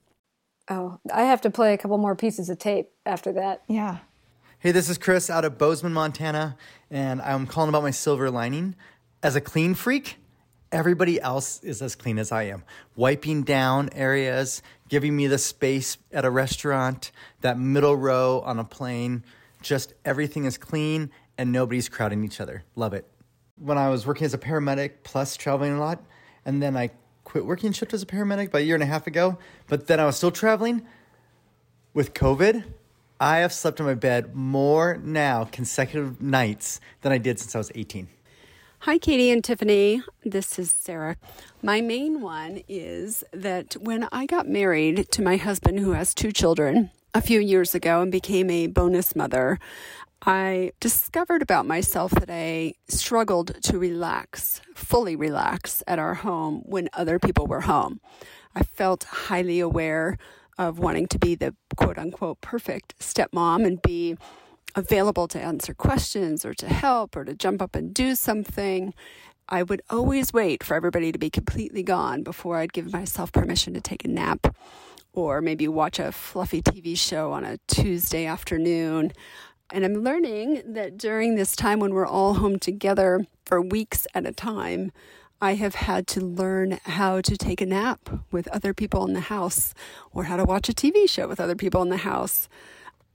Oh, 0.69 0.99
I 1.11 1.23
have 1.23 1.41
to 1.41 1.49
play 1.49 1.73
a 1.73 1.77
couple 1.77 1.97
more 1.97 2.15
pieces 2.15 2.49
of 2.49 2.59
tape 2.59 2.89
after 3.05 3.31
that. 3.33 3.63
Yeah. 3.67 3.99
Hey, 4.59 4.71
this 4.71 4.89
is 4.89 4.97
Chris 4.97 5.29
out 5.29 5.45
of 5.45 5.57
Bozeman, 5.57 5.93
Montana, 5.93 6.57
and 6.89 7.21
I'm 7.21 7.45
calling 7.45 7.69
about 7.69 7.83
my 7.83 7.91
silver 7.91 8.29
lining. 8.29 8.75
As 9.21 9.35
a 9.35 9.41
clean 9.41 9.75
freak, 9.75 10.17
everybody 10.71 11.19
else 11.21 11.63
is 11.63 11.81
as 11.81 11.95
clean 11.95 12.19
as 12.19 12.31
I 12.31 12.43
am. 12.43 12.63
Wiping 12.95 13.43
down 13.43 13.89
areas, 13.93 14.61
giving 14.89 15.15
me 15.15 15.27
the 15.27 15.37
space 15.37 15.97
at 16.11 16.25
a 16.25 16.29
restaurant, 16.29 17.11
that 17.41 17.57
middle 17.59 17.95
row 17.95 18.41
on 18.41 18.59
a 18.59 18.63
plane, 18.63 19.23
just 19.61 19.93
everything 20.05 20.45
is 20.45 20.57
clean 20.57 21.11
and 21.37 21.51
nobody's 21.51 21.89
crowding 21.89 22.23
each 22.23 22.41
other. 22.41 22.63
Love 22.75 22.93
it. 22.93 23.05
When 23.57 23.77
I 23.77 23.89
was 23.89 24.05
working 24.05 24.25
as 24.25 24.33
a 24.33 24.37
paramedic 24.37 25.03
plus 25.03 25.35
traveling 25.35 25.73
a 25.73 25.79
lot, 25.79 26.03
and 26.45 26.61
then 26.61 26.77
I 26.77 26.91
quit 27.23 27.45
working 27.45 27.71
shift 27.71 27.93
as 27.93 28.03
a 28.03 28.05
paramedic 28.05 28.47
about 28.47 28.61
a 28.61 28.63
year 28.63 28.75
and 28.75 28.83
a 28.83 28.87
half 28.87 29.07
ago, 29.07 29.37
but 29.67 29.87
then 29.87 29.99
I 29.99 30.05
was 30.05 30.15
still 30.15 30.31
traveling 30.31 30.85
with 31.93 32.13
COVID. 32.13 32.63
I 33.19 33.37
have 33.37 33.51
slept 33.51 33.79
in 33.79 33.85
my 33.85 33.95
bed 33.95 34.35
more 34.35 34.99
now 35.03 35.45
consecutive 35.45 36.21
nights 36.21 36.79
than 37.01 37.11
I 37.11 37.17
did 37.17 37.39
since 37.39 37.55
I 37.55 37.57
was 37.57 37.71
18. 37.73 38.07
Hi, 38.81 38.99
Katy 38.99 39.31
and 39.31 39.43
Tiffany. 39.43 40.03
This 40.23 40.59
is 40.59 40.71
Sarah. 40.71 41.17
My 41.61 41.81
main 41.81 42.21
one 42.21 42.61
is 42.69 43.23
that 43.33 43.73
when 43.73 44.07
I 44.11 44.27
got 44.27 44.47
married 44.47 45.11
to 45.11 45.21
my 45.21 45.35
husband, 45.35 45.79
who 45.79 45.91
has 45.91 46.13
two 46.13 46.31
children, 46.31 46.91
a 47.13 47.19
few 47.19 47.39
years 47.39 47.73
ago 47.73 48.01
and 48.01 48.11
became 48.11 48.49
a 48.49 48.67
bonus 48.67 49.15
mother, 49.15 49.59
I 50.21 50.71
discovered 50.79 51.41
about 51.41 51.65
myself 51.65 52.11
that 52.11 52.29
I 52.29 52.75
struggled 52.87 53.61
to 53.63 53.79
relax, 53.79 54.61
fully 54.75 55.15
relax 55.15 55.83
at 55.87 55.99
our 55.99 56.13
home 56.13 56.61
when 56.63 56.87
other 56.93 57.17
people 57.17 57.47
were 57.47 57.61
home. 57.61 57.99
I 58.55 58.63
felt 58.63 59.03
highly 59.05 59.59
aware 59.59 60.17
of 60.57 60.79
wanting 60.79 61.07
to 61.07 61.19
be 61.19 61.35
the 61.35 61.55
quote 61.75 61.97
unquote 61.97 62.41
perfect 62.41 62.97
stepmom 62.99 63.65
and 63.65 63.81
be 63.81 64.17
available 64.77 65.27
to 65.27 65.41
answer 65.41 65.73
questions 65.73 66.45
or 66.45 66.53
to 66.53 66.67
help 66.69 67.15
or 67.15 67.25
to 67.25 67.33
jump 67.33 67.61
up 67.61 67.75
and 67.75 67.93
do 67.93 68.13
something. 68.13 68.93
I 69.49 69.63
would 69.63 69.81
always 69.89 70.31
wait 70.31 70.63
for 70.63 70.75
everybody 70.75 71.11
to 71.11 71.17
be 71.17 71.31
completely 71.31 71.81
gone 71.81 72.21
before 72.21 72.57
I'd 72.57 72.73
give 72.73 72.93
myself 72.93 73.31
permission 73.31 73.73
to 73.73 73.81
take 73.81 74.05
a 74.05 74.07
nap 74.07 74.55
or 75.13 75.41
maybe 75.41 75.67
watch 75.67 75.97
a 75.97 76.11
fluffy 76.11 76.61
TV 76.61 76.97
show 76.97 77.31
on 77.31 77.43
a 77.43 77.57
Tuesday 77.67 78.25
afternoon. 78.25 79.13
And 79.71 79.83
I'm 79.83 79.95
learning 79.95 80.61
that 80.65 80.97
during 80.97 81.35
this 81.35 81.55
time 81.55 81.79
when 81.79 81.93
we're 81.93 82.05
all 82.05 82.35
home 82.35 82.59
together 82.59 83.25
for 83.45 83.59
weeks 83.59 84.05
at 84.13 84.27
a 84.27 84.31
time, 84.31 84.91
I 85.41 85.55
have 85.55 85.75
had 85.75 86.05
to 86.07 86.21
learn 86.21 86.79
how 86.83 87.21
to 87.21 87.35
take 87.35 87.61
a 87.61 87.65
nap 87.65 88.09
with 88.31 88.47
other 88.49 88.73
people 88.73 89.07
in 89.07 89.13
the 89.13 89.21
house 89.21 89.73
or 90.11 90.25
how 90.25 90.37
to 90.37 90.45
watch 90.45 90.69
a 90.69 90.73
TV 90.73 91.09
show 91.09 91.27
with 91.27 91.39
other 91.39 91.55
people 91.55 91.81
in 91.81 91.89
the 91.89 91.97
house. 91.97 92.47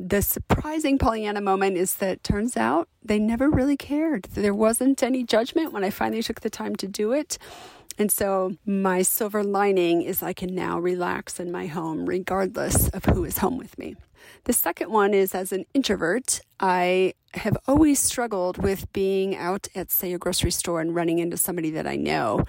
The 0.05 0.21
surprising 0.21 0.99
Pollyanna 0.99 1.41
moment 1.41 1.77
is 1.77 1.95
that 1.95 2.25
turns 2.25 2.57
out 2.57 2.88
they 3.05 3.21
never 3.21 3.49
really 3.49 3.77
cared. 3.77 4.25
There 4.25 4.53
wasn't 4.53 5.01
any 5.01 5.23
judgment 5.23 5.73
when 5.73 5.85
I 5.85 5.91
finally 5.91 6.25
took 6.25 6.41
the 6.41 6.51
time 6.51 6.75
to 6.77 6.88
do 6.88 7.12
it. 7.12 7.38
And 7.99 8.11
so 8.11 8.57
my 8.67 9.03
silver 9.03 9.45
lining 9.45 10.03
is 10.03 10.21
I 10.21 10.33
can 10.33 10.57
now 10.57 10.81
relax 10.81 11.38
in 11.38 11.53
my 11.53 11.69
home 11.69 12.07
regardless 12.07 12.88
of 12.88 13.05
who 13.05 13.23
is 13.25 13.38
home 13.38 13.59
with 13.59 13.79
me. 13.79 13.95
The 14.43 14.53
second 14.53 14.91
one 14.91 15.15
is 15.15 15.37
as 15.37 15.53
an 15.53 15.67
introvert, 15.73 16.41
I 16.59 17.15
have 17.35 17.57
always 17.69 18.01
struggled 18.01 18.59
with 18.59 18.93
being 18.93 19.37
out 19.37 19.69
at, 19.73 19.93
say, 19.93 20.12
a 20.12 20.19
grocery 20.19 20.51
store 20.51 20.81
and 20.81 20.97
running 20.97 21.21
into 21.21 21.37
somebody 21.37 21.71
that 21.71 21.87
I 21.87 21.95
know. 21.95 22.45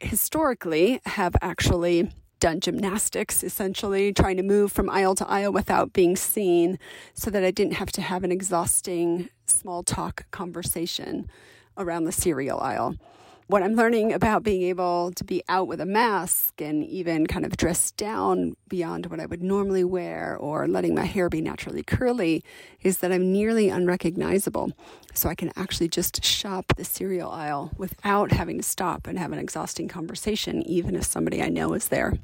Historically, 0.00 1.02
have 1.04 1.36
actually 1.42 2.10
done 2.40 2.60
gymnastics 2.60 3.42
essentially, 3.42 4.12
trying 4.12 4.36
to 4.36 4.42
move 4.42 4.72
from 4.72 4.90
aisle 4.90 5.14
to 5.16 5.28
aisle 5.28 5.52
without 5.52 5.92
being 5.92 6.16
seen 6.16 6.78
so 7.14 7.30
that 7.30 7.44
I 7.44 7.50
didn't 7.50 7.74
have 7.74 7.92
to 7.92 8.02
have 8.02 8.24
an 8.24 8.32
exhausting 8.32 9.28
small 9.46 9.82
talk 9.82 10.30
conversation 10.30 11.28
around 11.76 12.04
the 12.04 12.12
cereal 12.12 12.60
aisle 12.60 12.96
what 13.46 13.62
I'm 13.62 13.74
learning 13.74 14.12
about 14.12 14.42
being 14.42 14.62
able 14.62 15.12
to 15.12 15.24
be 15.24 15.42
out 15.48 15.68
with 15.68 15.80
a 15.80 15.86
mask 15.86 16.62
and 16.62 16.82
even 16.84 17.26
kind 17.26 17.44
of 17.44 17.56
dressed 17.56 17.96
down 17.96 18.56
beyond 18.68 19.06
what 19.06 19.20
I 19.20 19.26
would 19.26 19.42
normally 19.42 19.84
wear 19.84 20.36
or 20.38 20.66
letting 20.66 20.94
my 20.94 21.04
hair 21.04 21.28
be 21.28 21.42
naturally 21.42 21.82
curly 21.82 22.42
is 22.82 22.98
that 22.98 23.12
I'm 23.12 23.30
nearly 23.32 23.68
unrecognizable. 23.68 24.72
So 25.12 25.28
I 25.28 25.34
can 25.34 25.52
actually 25.56 25.88
just 25.88 26.24
shop 26.24 26.72
the 26.76 26.84
cereal 26.84 27.30
aisle 27.30 27.70
without 27.76 28.32
having 28.32 28.56
to 28.56 28.62
stop 28.62 29.06
and 29.06 29.18
have 29.18 29.32
an 29.32 29.38
exhausting 29.38 29.88
conversation, 29.88 30.62
even 30.62 30.96
if 30.96 31.04
somebody 31.04 31.42
I 31.42 31.50
know 31.50 31.74
is 31.74 31.88
there. 31.88 32.14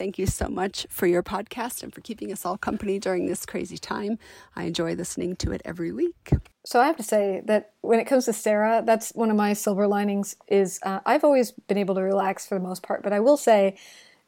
Thank 0.00 0.18
you 0.18 0.24
so 0.24 0.48
much 0.48 0.86
for 0.88 1.06
your 1.06 1.22
podcast 1.22 1.82
and 1.82 1.92
for 1.92 2.00
keeping 2.00 2.32
us 2.32 2.46
all 2.46 2.56
company 2.56 2.98
during 2.98 3.26
this 3.26 3.44
crazy 3.44 3.76
time. 3.76 4.18
I 4.56 4.62
enjoy 4.62 4.94
listening 4.94 5.36
to 5.36 5.52
it 5.52 5.60
every 5.62 5.92
week. 5.92 6.30
So 6.64 6.80
I 6.80 6.86
have 6.86 6.96
to 6.96 7.02
say 7.02 7.42
that 7.44 7.74
when 7.82 8.00
it 8.00 8.06
comes 8.06 8.24
to 8.24 8.32
Sarah, 8.32 8.82
that's 8.82 9.10
one 9.10 9.30
of 9.30 9.36
my 9.36 9.52
silver 9.52 9.86
linings. 9.86 10.36
Is 10.48 10.80
uh, 10.84 11.00
I've 11.04 11.22
always 11.22 11.50
been 11.50 11.76
able 11.76 11.94
to 11.96 12.00
relax 12.00 12.46
for 12.46 12.54
the 12.54 12.64
most 12.64 12.82
part, 12.82 13.02
but 13.02 13.12
I 13.12 13.20
will 13.20 13.36
say 13.36 13.76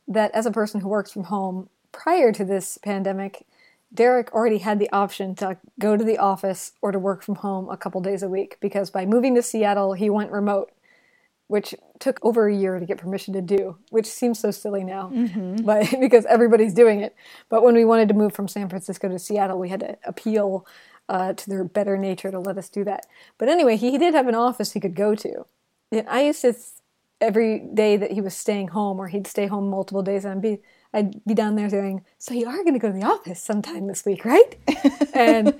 that 0.08 0.30
as 0.32 0.44
a 0.44 0.50
person 0.50 0.82
who 0.82 0.88
works 0.88 1.10
from 1.10 1.24
home, 1.24 1.70
prior 1.90 2.32
to 2.32 2.44
this 2.44 2.76
pandemic, 2.76 3.46
Derek 3.94 4.30
already 4.34 4.58
had 4.58 4.78
the 4.78 4.92
option 4.92 5.34
to 5.36 5.56
go 5.80 5.96
to 5.96 6.04
the 6.04 6.18
office 6.18 6.72
or 6.82 6.92
to 6.92 6.98
work 6.98 7.22
from 7.22 7.36
home 7.36 7.70
a 7.70 7.78
couple 7.78 8.02
days 8.02 8.22
a 8.22 8.28
week 8.28 8.58
because 8.60 8.90
by 8.90 9.06
moving 9.06 9.34
to 9.36 9.42
Seattle, 9.42 9.94
he 9.94 10.10
went 10.10 10.32
remote 10.32 10.70
which 11.48 11.74
took 11.98 12.18
over 12.24 12.48
a 12.48 12.54
year 12.54 12.78
to 12.78 12.86
get 12.86 12.98
permission 12.98 13.34
to 13.34 13.42
do, 13.42 13.76
which 13.90 14.06
seems 14.06 14.38
so 14.38 14.50
silly 14.50 14.84
now, 14.84 15.10
mm-hmm. 15.12 15.56
but 15.64 15.86
because 16.00 16.24
everybody's 16.26 16.72
doing 16.72 17.00
it. 17.00 17.14
But 17.48 17.62
when 17.62 17.74
we 17.74 17.84
wanted 17.84 18.08
to 18.08 18.14
move 18.14 18.32
from 18.32 18.48
San 18.48 18.68
Francisco 18.68 19.08
to 19.08 19.18
Seattle, 19.18 19.58
we 19.58 19.68
had 19.68 19.80
to 19.80 19.98
appeal 20.04 20.66
uh, 21.08 21.34
to 21.34 21.50
their 21.50 21.62
better 21.64 21.98
nature 21.98 22.30
to 22.30 22.38
let 22.38 22.56
us 22.56 22.68
do 22.68 22.84
that. 22.84 23.06
But 23.36 23.48
anyway, 23.48 23.76
he, 23.76 23.90
he 23.90 23.98
did 23.98 24.14
have 24.14 24.28
an 24.28 24.34
office 24.34 24.72
he 24.72 24.80
could 24.80 24.94
go 24.94 25.14
to. 25.14 25.44
And 25.90 26.08
I 26.08 26.22
used 26.22 26.40
to 26.40 26.54
every 27.20 27.58
day 27.58 27.98
that 27.98 28.12
he 28.12 28.20
was 28.20 28.34
staying 28.34 28.68
home, 28.68 28.98
or 28.98 29.08
he'd 29.08 29.26
stay 29.26 29.46
home 29.46 29.68
multiple 29.68 30.02
days, 30.02 30.24
and 30.24 30.34
I'd 30.34 30.42
be 30.42 30.58
I'd 30.94 31.24
be 31.24 31.34
down 31.34 31.56
there 31.56 31.68
saying, 31.68 32.02
"So 32.18 32.32
you 32.32 32.46
are 32.46 32.62
going 32.62 32.72
to 32.72 32.78
go 32.78 32.88
to 32.88 32.98
the 32.98 33.04
office 33.04 33.42
sometime 33.42 33.86
this 33.86 34.06
week, 34.06 34.24
right?" 34.24 34.56
and 35.14 35.54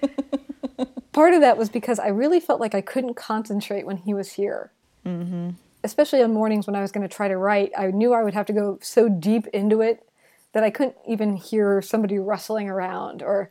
part 1.13 1.35
of 1.35 1.43
that 1.43 1.59
was 1.59 1.69
because 1.69 1.99
I 1.99 2.09
really 2.09 2.41
felt 2.41 2.61
like 2.61 2.75
I 2.75 2.81
couldn't 2.81 3.15
concentrate 3.15 3.85
when 3.87 3.99
he 3.99 4.15
was 4.15 4.33
here. 4.33 4.73
Mm-hmm 5.05 5.51
especially 5.85 6.23
on 6.23 6.33
mornings 6.33 6.67
when 6.67 6.77
I 6.77 6.81
was 6.81 6.93
going 6.93 7.07
to 7.09 7.15
try 7.15 7.29
to 7.29 7.37
write, 7.37 7.73
I 7.77 7.91
knew 7.91 8.13
I 8.13 8.23
would 8.23 8.35
have 8.35 8.47
to 8.47 8.53
go 8.53 8.79
so 8.83 9.09
deep 9.09 9.47
into 9.49 9.81
it 9.81 10.07
that 10.53 10.63
I 10.63 10.71
couldn't 10.71 10.97
even 11.07 11.37
hear 11.37 11.83
somebody 11.83 12.19
rustling 12.19 12.69
around 12.69 13.23
or 13.23 13.51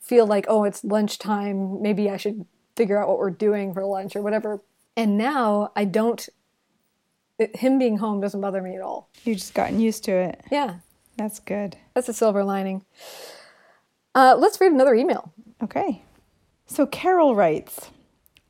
feel 0.00 0.26
like, 0.26 0.46
oh, 0.48 0.64
it's 0.64 0.84
lunchtime. 0.84 1.82
Maybe 1.82 2.08
I 2.08 2.16
should 2.16 2.46
figure 2.76 3.00
out 3.00 3.08
what 3.08 3.18
we're 3.18 3.30
doing 3.30 3.74
for 3.74 3.84
lunch 3.84 4.14
or 4.14 4.22
whatever. 4.22 4.62
And 4.96 5.18
now 5.18 5.72
I 5.74 5.84
don't, 5.84 6.28
it, 7.38 7.56
him 7.56 7.78
being 7.78 7.98
home 7.98 8.20
doesn't 8.20 8.40
bother 8.40 8.62
me 8.62 8.76
at 8.76 8.82
all. 8.82 9.08
You've 9.24 9.38
just 9.38 9.54
gotten 9.54 9.80
used 9.80 10.04
to 10.04 10.12
it. 10.12 10.42
Yeah. 10.50 10.76
That's 11.16 11.40
good. 11.40 11.76
That's 11.94 12.08
a 12.08 12.12
silver 12.12 12.44
lining. 12.44 12.84
Uh, 14.14 14.36
let's 14.38 14.60
read 14.60 14.72
another 14.72 14.94
email. 14.94 15.32
Okay. 15.62 16.02
So 16.66 16.86
Carol 16.86 17.34
writes, 17.34 17.90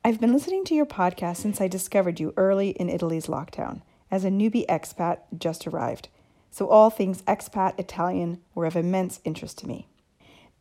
I've 0.05 0.21
been 0.21 0.31
listening 0.31 0.63
to 0.65 0.75
your 0.75 0.85
podcast 0.85 1.37
since 1.37 1.59
I 1.59 1.67
discovered 1.67 2.19
you 2.19 2.33
early 2.37 2.69
in 2.69 2.89
Italy's 2.89 3.27
lockdown 3.27 3.81
as 4.09 4.23
a 4.23 4.29
newbie 4.29 4.65
expat 4.67 5.19
just 5.37 5.67
arrived. 5.67 6.07
So 6.49 6.69
all 6.69 6.89
things 6.89 7.23
expat 7.23 7.77
Italian 7.77 8.39
were 8.55 8.65
of 8.65 8.77
immense 8.77 9.19
interest 9.25 9.57
to 9.59 9.67
me. 9.67 9.87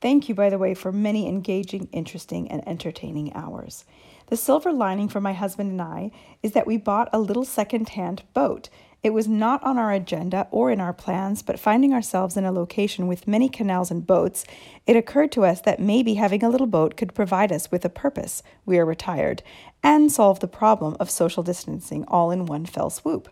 Thank 0.00 0.28
you, 0.28 0.34
by 0.34 0.50
the 0.50 0.58
way, 0.58 0.74
for 0.74 0.90
many 0.90 1.28
engaging, 1.28 1.88
interesting, 1.92 2.50
and 2.50 2.66
entertaining 2.66 3.32
hours. 3.34 3.84
The 4.26 4.36
silver 4.36 4.72
lining 4.72 5.08
for 5.08 5.20
my 5.20 5.32
husband 5.32 5.70
and 5.70 5.80
I 5.80 6.10
is 6.42 6.52
that 6.52 6.66
we 6.66 6.76
bought 6.76 7.08
a 7.12 7.20
little 7.20 7.44
second-hand 7.44 8.24
boat. 8.34 8.68
It 9.06 9.12
was 9.12 9.28
not 9.28 9.62
on 9.62 9.78
our 9.78 9.92
agenda 9.92 10.48
or 10.50 10.68
in 10.68 10.80
our 10.80 10.92
plans, 10.92 11.40
but 11.40 11.60
finding 11.60 11.94
ourselves 11.94 12.36
in 12.36 12.44
a 12.44 12.50
location 12.50 13.06
with 13.06 13.28
many 13.28 13.48
canals 13.48 13.88
and 13.92 14.04
boats, 14.04 14.44
it 14.84 14.96
occurred 14.96 15.30
to 15.30 15.44
us 15.44 15.60
that 15.60 15.78
maybe 15.78 16.14
having 16.14 16.42
a 16.42 16.48
little 16.48 16.66
boat 16.66 16.96
could 16.96 17.14
provide 17.14 17.52
us 17.52 17.70
with 17.70 17.84
a 17.84 17.88
purpose. 17.88 18.42
We 18.64 18.80
are 18.80 18.84
retired 18.84 19.44
and 19.80 20.10
solve 20.10 20.40
the 20.40 20.48
problem 20.48 20.96
of 20.98 21.08
social 21.08 21.44
distancing 21.44 22.04
all 22.08 22.32
in 22.32 22.46
one 22.46 22.66
fell 22.66 22.90
swoop. 22.90 23.28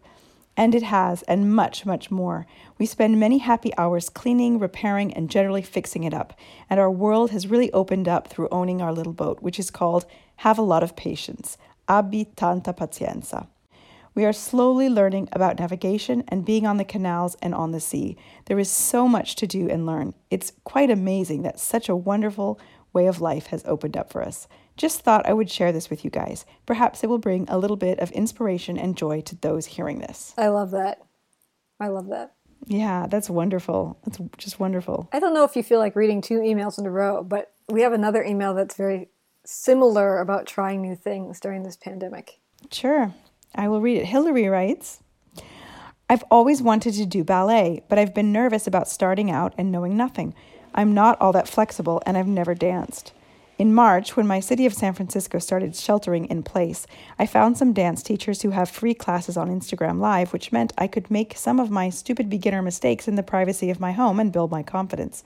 And 0.57 0.77
it 0.77 0.85
has, 0.85 1.23
and 1.23 1.53
much, 1.53 1.85
much 1.85 2.09
more. 2.09 2.47
We 2.79 2.87
spend 2.87 3.19
many 3.19 3.39
happy 3.39 3.77
hours 3.77 4.09
cleaning, 4.09 4.61
repairing, 4.61 5.13
and 5.13 5.29
generally 5.29 5.63
fixing 5.63 6.05
it 6.05 6.15
up. 6.15 6.39
And 6.71 6.79
our 6.79 6.89
world 6.89 7.33
has 7.33 7.49
really 7.49 7.73
opened 7.73 8.07
up 8.07 8.29
through 8.29 8.49
owning 8.53 8.81
our 8.81 8.93
little 8.93 9.13
boat, 9.13 9.43
which 9.43 9.59
is 9.59 9.73
called 9.73 10.07
Have 10.37 10.57
a 10.57 10.63
Lot 10.63 10.85
of 10.85 10.95
Patience. 10.95 11.59
Abbi 11.89 12.27
tanta 12.37 12.73
pazienza. 12.73 13.49
We 14.14 14.24
are 14.24 14.33
slowly 14.33 14.88
learning 14.88 15.29
about 15.33 15.59
navigation 15.59 16.22
and 16.29 16.44
being 16.44 16.66
on 16.66 16.77
the 16.77 16.85
canals 16.85 17.37
and 17.42 17.55
on 17.55 17.72
the 17.72 17.81
sea. 17.81 18.16
There 18.46 18.59
is 18.61 18.70
so 18.70 19.09
much 19.09 19.35
to 19.37 19.46
do 19.46 19.68
and 19.68 19.87
learn. 19.87 20.14
It's 20.31 20.53
quite 20.62 20.90
amazing 20.90 21.42
that 21.42 21.59
such 21.59 21.88
a 21.88 21.96
wonderful 21.96 22.61
way 22.92 23.07
of 23.07 23.20
life 23.20 23.48
has 23.48 23.64
opened 23.66 23.96
up 23.96 24.12
for 24.12 24.22
us. 24.22 24.46
Just 24.77 25.00
thought 25.00 25.27
I 25.27 25.33
would 25.33 25.50
share 25.50 25.72
this 25.72 25.90
with 25.90 26.05
you 26.05 26.11
guys. 26.11 26.46
Perhaps 26.64 27.03
it 27.03 27.09
will 27.09 27.18
bring 27.18 27.48
a 27.48 27.59
little 27.59 27.77
bit 27.77 27.98
of 27.98 28.12
inspiration 28.12 28.79
and 28.79 28.96
joy 28.96 29.20
to 29.22 29.35
those 29.37 29.66
hearing 29.66 29.98
this. 29.98 30.33
I 30.38 30.48
love 30.48 30.70
that. 30.70 31.03
I 31.81 31.88
love 31.88 32.09
that. 32.09 32.35
Yeah, 32.66 33.07
that's 33.09 33.29
wonderful. 33.29 33.98
That's 34.05 34.18
just 34.38 34.61
wonderful. 34.61 35.09
I 35.12 35.18
don't 35.18 35.35
know 35.35 35.44
if 35.44 35.57
you 35.57 35.62
feel 35.62 35.81
like 35.81 35.96
reading 35.96 36.22
two 36.22 36.38
emails 36.38 36.79
in 36.79 36.87
a 36.87 36.90
row, 36.90 37.22
but 37.22 37.53
we 37.68 37.83
have 37.83 37.92
another 37.92 38.22
email 38.22 38.55
that's 38.55 38.77
very 38.77 39.09
similar 39.44 40.18
about 40.18 40.46
trying 40.46 40.81
new 40.81 40.96
things 40.96 41.40
during 41.40 41.64
this 41.64 41.77
pandemic. 41.77 42.40
Sure. 42.70 43.12
I 43.55 43.69
will 43.69 43.81
read 43.81 43.99
it. 43.99 44.07
Hillary 44.07 44.49
writes 44.49 45.01
I've 46.09 46.25
always 46.31 46.61
wanted 46.61 46.95
to 46.95 47.07
do 47.07 47.25
ballet, 47.25 47.83
but 47.88 47.99
I've 47.99 48.14
been 48.14 48.33
nervous 48.33 48.67
about 48.67 48.88
starting 48.88 49.31
out 49.31 49.55
and 49.57 49.73
knowing 49.73 49.97
nothing. 49.97 50.35
I'm 50.75 50.93
not 50.93 51.21
all 51.21 51.33
that 51.33 51.49
flexible 51.49 52.03
and 52.05 52.19
I've 52.19 52.27
never 52.27 52.55
danced. 52.55 53.12
In 53.57 53.73
March, 53.73 54.17
when 54.17 54.27
my 54.27 54.40
city 54.40 54.67
of 54.67 54.75
San 54.75 54.95
Francisco 54.95 55.38
started 55.38 55.77
sheltering 55.77 56.25
in 56.25 56.43
place, 56.43 56.88
I 57.21 57.27
found 57.27 57.57
some 57.57 57.73
dance 57.73 58.03
teachers 58.03 58.43
who 58.43 58.51
have 58.51 58.69
free 58.69 58.95
classes 58.95 59.37
on 59.37 59.49
Instagram 59.49 60.01
Live, 60.01 60.33
which 60.33 60.51
meant 60.51 60.73
I 60.77 60.88
could 60.88 61.09
make 61.09 61.37
some 61.37 61.61
of 61.61 61.71
my 61.71 61.88
stupid 61.88 62.29
beginner 62.29 62.62
mistakes 62.62 63.07
in 63.07 63.14
the 63.14 63.23
privacy 63.23 63.71
of 63.71 63.79
my 63.79 63.93
home 63.93 64.19
and 64.19 64.33
build 64.33 64.51
my 64.51 64.64
confidence. 64.64 65.23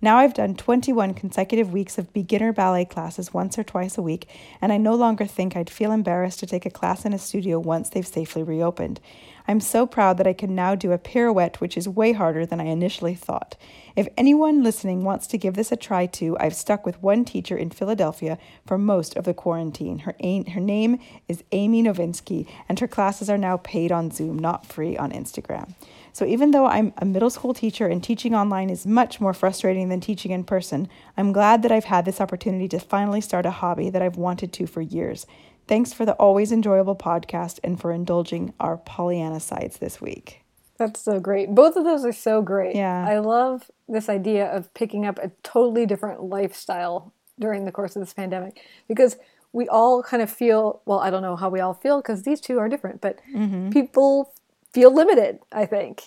Now 0.00 0.18
I've 0.18 0.34
done 0.34 0.54
21 0.54 1.14
consecutive 1.14 1.72
weeks 1.72 1.96
of 1.96 2.12
beginner 2.12 2.52
ballet 2.52 2.84
classes 2.84 3.32
once 3.32 3.58
or 3.58 3.64
twice 3.64 3.96
a 3.96 4.02
week, 4.02 4.28
and 4.60 4.72
I 4.72 4.76
no 4.76 4.94
longer 4.94 5.24
think 5.24 5.56
I'd 5.56 5.70
feel 5.70 5.90
embarrassed 5.90 6.40
to 6.40 6.46
take 6.46 6.66
a 6.66 6.70
class 6.70 7.04
in 7.04 7.14
a 7.14 7.18
studio 7.18 7.58
once 7.58 7.88
they've 7.88 8.06
safely 8.06 8.42
reopened. 8.42 9.00
I'm 9.48 9.60
so 9.60 9.86
proud 9.86 10.18
that 10.18 10.26
I 10.26 10.32
can 10.32 10.54
now 10.54 10.74
do 10.74 10.92
a 10.92 10.98
pirouette, 10.98 11.60
which 11.60 11.76
is 11.76 11.88
way 11.88 12.12
harder 12.12 12.44
than 12.44 12.60
I 12.60 12.64
initially 12.64 13.14
thought. 13.14 13.56
If 13.94 14.08
anyone 14.16 14.62
listening 14.62 15.04
wants 15.04 15.26
to 15.28 15.38
give 15.38 15.54
this 15.54 15.72
a 15.72 15.76
try 15.76 16.06
too, 16.06 16.36
I've 16.38 16.54
stuck 16.54 16.84
with 16.84 17.02
one 17.02 17.24
teacher 17.24 17.56
in 17.56 17.70
Philadelphia 17.70 18.36
for 18.66 18.76
most 18.76 19.16
of 19.16 19.24
the 19.24 19.32
quarantine. 19.32 20.00
Her, 20.00 20.14
her 20.20 20.60
name 20.60 20.98
is 21.28 21.42
Amy 21.52 21.82
Novinsky, 21.82 22.46
and 22.68 22.78
her 22.78 22.88
classes 22.88 23.30
are 23.30 23.38
now 23.38 23.56
paid 23.56 23.92
on 23.92 24.10
Zoom, 24.10 24.38
not 24.38 24.66
free 24.66 24.96
on 24.98 25.12
Instagram. 25.12 25.74
So 26.12 26.24
even 26.24 26.50
though 26.50 26.66
I'm 26.66 26.92
a 26.98 27.04
middle 27.04 27.30
school 27.30 27.54
teacher 27.54 27.86
and 27.86 28.02
teaching 28.02 28.34
online 28.34 28.70
is 28.70 28.86
much 28.86 29.20
more 29.20 29.34
frustrating 29.34 29.88
than 29.88 30.00
teaching 30.00 30.30
in 30.30 30.44
person, 30.44 30.88
I'm 31.16 31.32
glad 31.32 31.62
that 31.62 31.72
I've 31.72 31.84
had 31.84 32.04
this 32.04 32.20
opportunity 32.20 32.68
to 32.68 32.78
finally 32.78 33.20
start 33.20 33.46
a 33.46 33.50
hobby 33.50 33.90
that 33.90 34.02
I've 34.02 34.16
wanted 34.16 34.52
to 34.54 34.66
for 34.66 34.80
years. 34.80 35.26
Thanks 35.68 35.92
for 35.92 36.04
the 36.06 36.12
always 36.14 36.52
enjoyable 36.52 36.96
podcast 36.96 37.58
and 37.64 37.80
for 37.80 37.90
indulging 37.92 38.54
our 38.60 38.76
Pollyanna 38.76 39.40
sides 39.40 39.78
this 39.78 40.00
week. 40.00 40.42
That's 40.78 41.00
so 41.00 41.18
great. 41.18 41.54
Both 41.54 41.76
of 41.76 41.84
those 41.84 42.04
are 42.04 42.12
so 42.12 42.42
great. 42.42 42.76
Yeah. 42.76 43.04
I 43.08 43.18
love 43.18 43.70
this 43.88 44.08
idea 44.08 44.46
of 44.46 44.72
picking 44.74 45.06
up 45.06 45.18
a 45.18 45.30
totally 45.42 45.86
different 45.86 46.22
lifestyle 46.22 47.12
during 47.38 47.64
the 47.64 47.72
course 47.72 47.96
of 47.96 48.02
this 48.02 48.12
pandemic 48.12 48.60
because 48.86 49.16
we 49.52 49.66
all 49.68 50.02
kind 50.02 50.22
of 50.22 50.30
feel 50.30 50.82
well, 50.84 50.98
I 51.00 51.10
don't 51.10 51.22
know 51.22 51.36
how 51.36 51.48
we 51.48 51.60
all 51.60 51.74
feel 51.74 52.00
because 52.00 52.22
these 52.22 52.40
two 52.40 52.58
are 52.58 52.68
different, 52.68 53.00
but 53.00 53.18
Mm-hmm. 53.34 53.70
people 53.70 54.32
feel 54.72 54.92
limited, 54.94 55.38
I 55.50 55.64
think. 55.66 56.02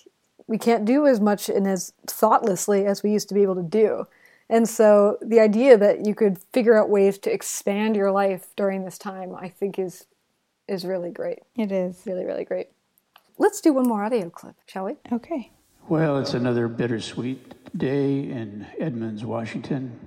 We 0.46 0.58
can't 0.60 0.86
do 0.86 1.06
as 1.08 1.20
much 1.20 1.50
and 1.50 1.68
as 1.68 1.94
thoughtlessly 2.08 2.86
as 2.86 3.02
we 3.04 3.12
used 3.12 3.28
to 3.30 3.36
be 3.36 3.42
able 3.42 3.56
to 3.56 3.64
do. 3.64 4.06
And 4.50 4.68
so 4.68 5.18
the 5.22 5.40
idea 5.40 5.78
that 5.78 6.06
you 6.06 6.16
could 6.16 6.40
figure 6.52 6.78
out 6.78 6.90
ways 6.90 7.18
to 7.20 7.32
expand 7.32 7.96
your 7.96 8.12
life 8.12 8.48
during 8.56 8.84
this 8.84 8.98
time, 8.98 9.36
I 9.36 9.50
think 9.50 9.78
is 9.78 10.06
is 10.68 10.86
really 10.86 11.10
great. 11.10 11.40
It 11.56 11.72
is. 11.72 12.02
Really, 12.06 12.26
really 12.26 12.46
great. 12.46 12.68
Let's 13.38 13.60
do 13.60 13.74
one 13.74 13.88
more 13.88 14.04
audio 14.04 14.30
clip, 14.30 14.56
shall 14.68 14.86
we? 14.86 14.98
Okay. 15.12 15.52
Well, 15.88 16.20
it's 16.20 16.36
another 16.36 16.68
bittersweet 16.68 17.78
day 17.78 18.20
in 18.20 18.68
Edmonds, 18.80 19.26
Washington. 19.26 20.00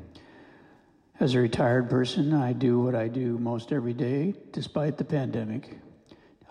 As 1.18 1.35
a 1.35 1.40
retired 1.40 1.90
person, 1.90 2.33
I 2.33 2.52
do 2.52 2.78
what 2.78 2.94
I 2.94 3.09
do 3.09 3.38
most 3.38 3.72
every 3.72 3.92
day, 3.92 4.35
despite 4.52 4.96
the 4.96 5.05
pandemic. 5.05 5.78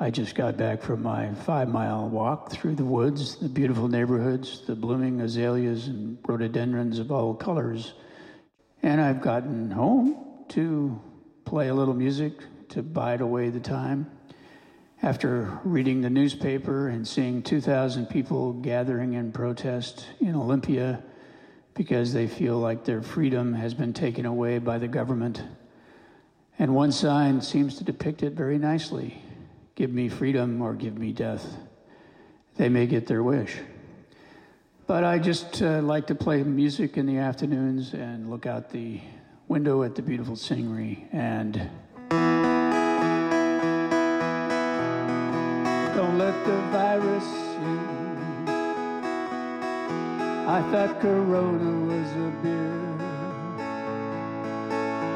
I 0.01 0.09
just 0.09 0.33
got 0.33 0.57
back 0.57 0.81
from 0.81 1.03
my 1.03 1.31
five 1.31 1.69
mile 1.69 2.09
walk 2.09 2.51
through 2.51 2.73
the 2.73 2.83
woods, 2.83 3.35
the 3.35 3.47
beautiful 3.47 3.87
neighborhoods, 3.87 4.61
the 4.65 4.73
blooming 4.73 5.21
azaleas 5.21 5.85
and 5.85 6.17
rhododendrons 6.27 6.97
of 6.97 7.11
all 7.11 7.35
colors. 7.35 7.93
And 8.81 8.99
I've 8.99 9.21
gotten 9.21 9.69
home 9.69 10.43
to 10.49 10.99
play 11.45 11.67
a 11.67 11.75
little 11.75 11.93
music 11.93 12.33
to 12.69 12.81
bide 12.81 13.21
away 13.21 13.51
the 13.51 13.59
time. 13.59 14.09
After 15.03 15.59
reading 15.63 16.01
the 16.01 16.09
newspaper 16.09 16.87
and 16.87 17.07
seeing 17.07 17.43
2,000 17.43 18.07
people 18.07 18.53
gathering 18.53 19.13
in 19.13 19.31
protest 19.31 20.07
in 20.19 20.33
Olympia 20.33 21.03
because 21.75 22.11
they 22.11 22.25
feel 22.25 22.57
like 22.57 22.85
their 22.85 23.03
freedom 23.03 23.53
has 23.53 23.75
been 23.75 23.93
taken 23.93 24.25
away 24.25 24.57
by 24.57 24.79
the 24.79 24.87
government. 24.87 25.43
And 26.57 26.73
one 26.73 26.91
sign 26.91 27.39
seems 27.41 27.77
to 27.77 27.83
depict 27.83 28.23
it 28.23 28.33
very 28.33 28.57
nicely 28.57 29.21
give 29.75 29.91
me 29.91 30.10
freedom 30.10 30.62
or 30.62 30.73
give 30.73 30.97
me 30.97 31.12
death. 31.12 31.45
They 32.57 32.69
may 32.69 32.88
get 32.88 33.07
their 33.07 33.23
wish. 33.23 33.57
But 34.88 35.03
I 35.03 35.19
just 35.19 35.62
uh, 35.62 35.81
like 35.81 36.07
to 36.07 36.15
play 36.15 36.43
music 36.43 36.97
in 36.97 37.05
the 37.05 37.17
afternoons 37.17 37.93
and 37.93 38.29
look 38.29 38.45
out 38.45 38.69
the 38.69 38.99
window 39.47 39.84
at 39.84 39.95
the 39.95 40.01
beautiful 40.01 40.36
scenery 40.36 41.07
and 41.12 41.53
don't 45.95 46.17
let 46.17 46.45
the 46.45 46.57
virus 46.71 47.25
in. 47.25 48.49
I 50.47 50.62
thought 50.71 50.99
Corona 50.99 51.86
was 51.86 52.12
a 52.12 52.31
beer. 52.43 52.81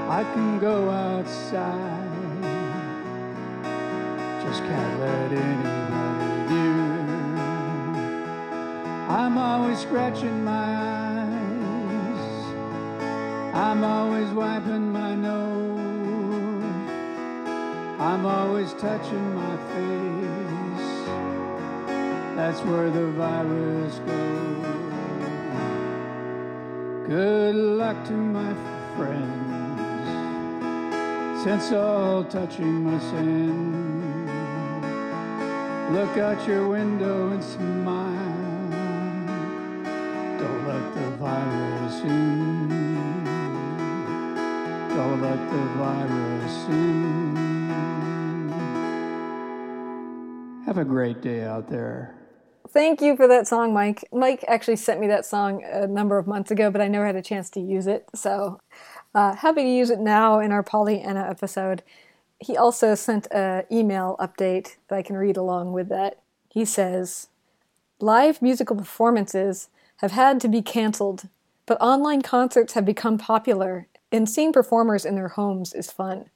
I 0.09 0.23
can 0.33 0.59
go 0.59 0.89
outside 0.89 2.04
just 4.47 4.63
can't 4.63 4.99
let 4.99 5.31
anybody 5.31 6.53
near. 6.53 6.95
I'm 9.10 9.38
always 9.38 9.79
scratching 9.79 10.43
my 10.43 10.51
eyes. 10.51 12.45
I'm 13.55 13.84
always 13.84 14.29
wiping 14.29 14.91
my 14.91 15.15
nose. 15.15 15.45
I'm 17.99 18.25
always 18.25 18.73
touching 18.73 19.36
my 19.36 19.58
face. 19.73 21.08
That's 22.36 22.62
where 22.62 22.89
the 22.91 23.08
virus 23.12 23.99
goes. 23.99 24.65
Good 27.08 27.55
luck 27.55 28.03
to 28.05 28.13
my 28.13 28.53
friends, 28.95 30.13
since 31.43 31.71
all 31.71 32.23
touching 32.25 32.84
must 32.84 33.13
end. 33.13 33.84
Look 35.91 36.17
out 36.17 36.47
your 36.47 36.67
window 36.69 37.29
and 37.29 37.43
smile. 37.43 38.35
Don't 40.39 40.67
let 40.67 40.93
the 40.95 41.11
virus 41.17 42.01
in. 42.01 42.69
Don't 44.89 45.21
let 45.21 45.37
the 45.51 45.63
virus 45.77 46.67
in. 46.69 47.05
Have 50.65 50.79
a 50.79 50.85
great 50.85 51.21
day 51.21 51.43
out 51.43 51.69
there. 51.69 52.15
Thank 52.69 53.01
you 53.01 53.15
for 53.15 53.27
that 53.27 53.47
song, 53.47 53.71
Mike. 53.71 54.03
Mike 54.11 54.43
actually 54.47 54.77
sent 54.77 54.99
me 54.99 55.05
that 55.07 55.23
song 55.23 55.63
a 55.63 55.85
number 55.85 56.17
of 56.17 56.25
months 56.25 56.49
ago, 56.49 56.71
but 56.71 56.81
I 56.81 56.87
never 56.87 57.05
had 57.05 57.15
a 57.15 57.21
chance 57.21 57.51
to 57.51 57.59
use 57.59 57.85
it. 57.85 58.05
So 58.15 58.59
uh, 59.13 59.35
happy 59.35 59.61
to 59.61 59.69
use 59.69 59.91
it 59.91 59.99
now 59.99 60.39
in 60.39 60.51
our 60.51 60.63
Pollyanna 60.63 61.27
episode. 61.29 61.83
He 62.45 62.55
also 62.55 62.93
sent 62.93 63.27
an 63.31 63.63
email 63.71 64.15
update 64.19 64.75
that 64.88 64.97
I 64.97 65.01
can 65.01 65.17
read 65.17 65.36
along 65.36 65.73
with 65.73 65.89
that. 65.89 66.19
He 66.47 66.63
says, 66.63 67.27
Live 67.99 68.39
musical 68.39 68.75
performances 68.75 69.69
have 69.97 70.12
had 70.12 70.39
to 70.41 70.47
be 70.47 70.62
canceled 70.62 71.27
But 71.65 71.81
online 71.81 72.21
concerts 72.21 72.73
have 72.73 72.86
become 72.86 73.17
popular, 73.17 73.88
and 74.12 74.29
seeing 74.29 74.53
performers 74.53 75.03
in 75.03 75.15
their 75.15 75.29
homes 75.29 75.73
is 75.73 75.91
fun. 75.91 76.29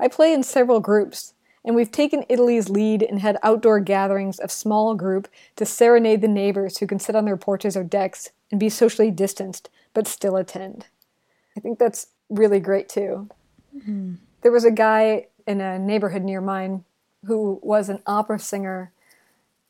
I 0.00 0.08
play 0.08 0.32
in 0.32 0.42
several 0.42 0.80
groups, 0.80 1.34
and 1.64 1.76
we've 1.76 1.92
taken 1.92 2.24
Italy's 2.28 2.68
lead 2.68 3.04
and 3.04 3.20
had 3.20 3.38
outdoor 3.44 3.78
gatherings 3.78 4.40
of 4.40 4.50
small 4.50 4.96
group 4.96 5.28
to 5.54 5.64
serenade 5.64 6.22
the 6.22 6.26
neighbors 6.26 6.78
who 6.78 6.88
can 6.88 6.98
sit 6.98 7.14
on 7.14 7.26
their 7.26 7.36
porches 7.36 7.76
or 7.76 7.84
decks 7.84 8.30
and 8.50 8.58
be 8.58 8.68
socially 8.68 9.12
distanced 9.12 9.70
but 9.92 10.08
still 10.08 10.34
attend. 10.34 10.86
I 11.56 11.60
think 11.60 11.78
that's 11.78 12.08
really 12.28 12.58
great 12.58 12.88
too. 12.88 13.28
Mm-hmm. 13.76 14.14
There 14.42 14.50
was 14.50 14.64
a 14.64 14.72
guy 14.72 15.28
in 15.46 15.60
a 15.60 15.78
neighborhood 15.78 16.22
near 16.22 16.40
mine 16.40 16.84
who 17.26 17.58
was 17.62 17.88
an 17.88 18.02
opera 18.06 18.38
singer. 18.38 18.92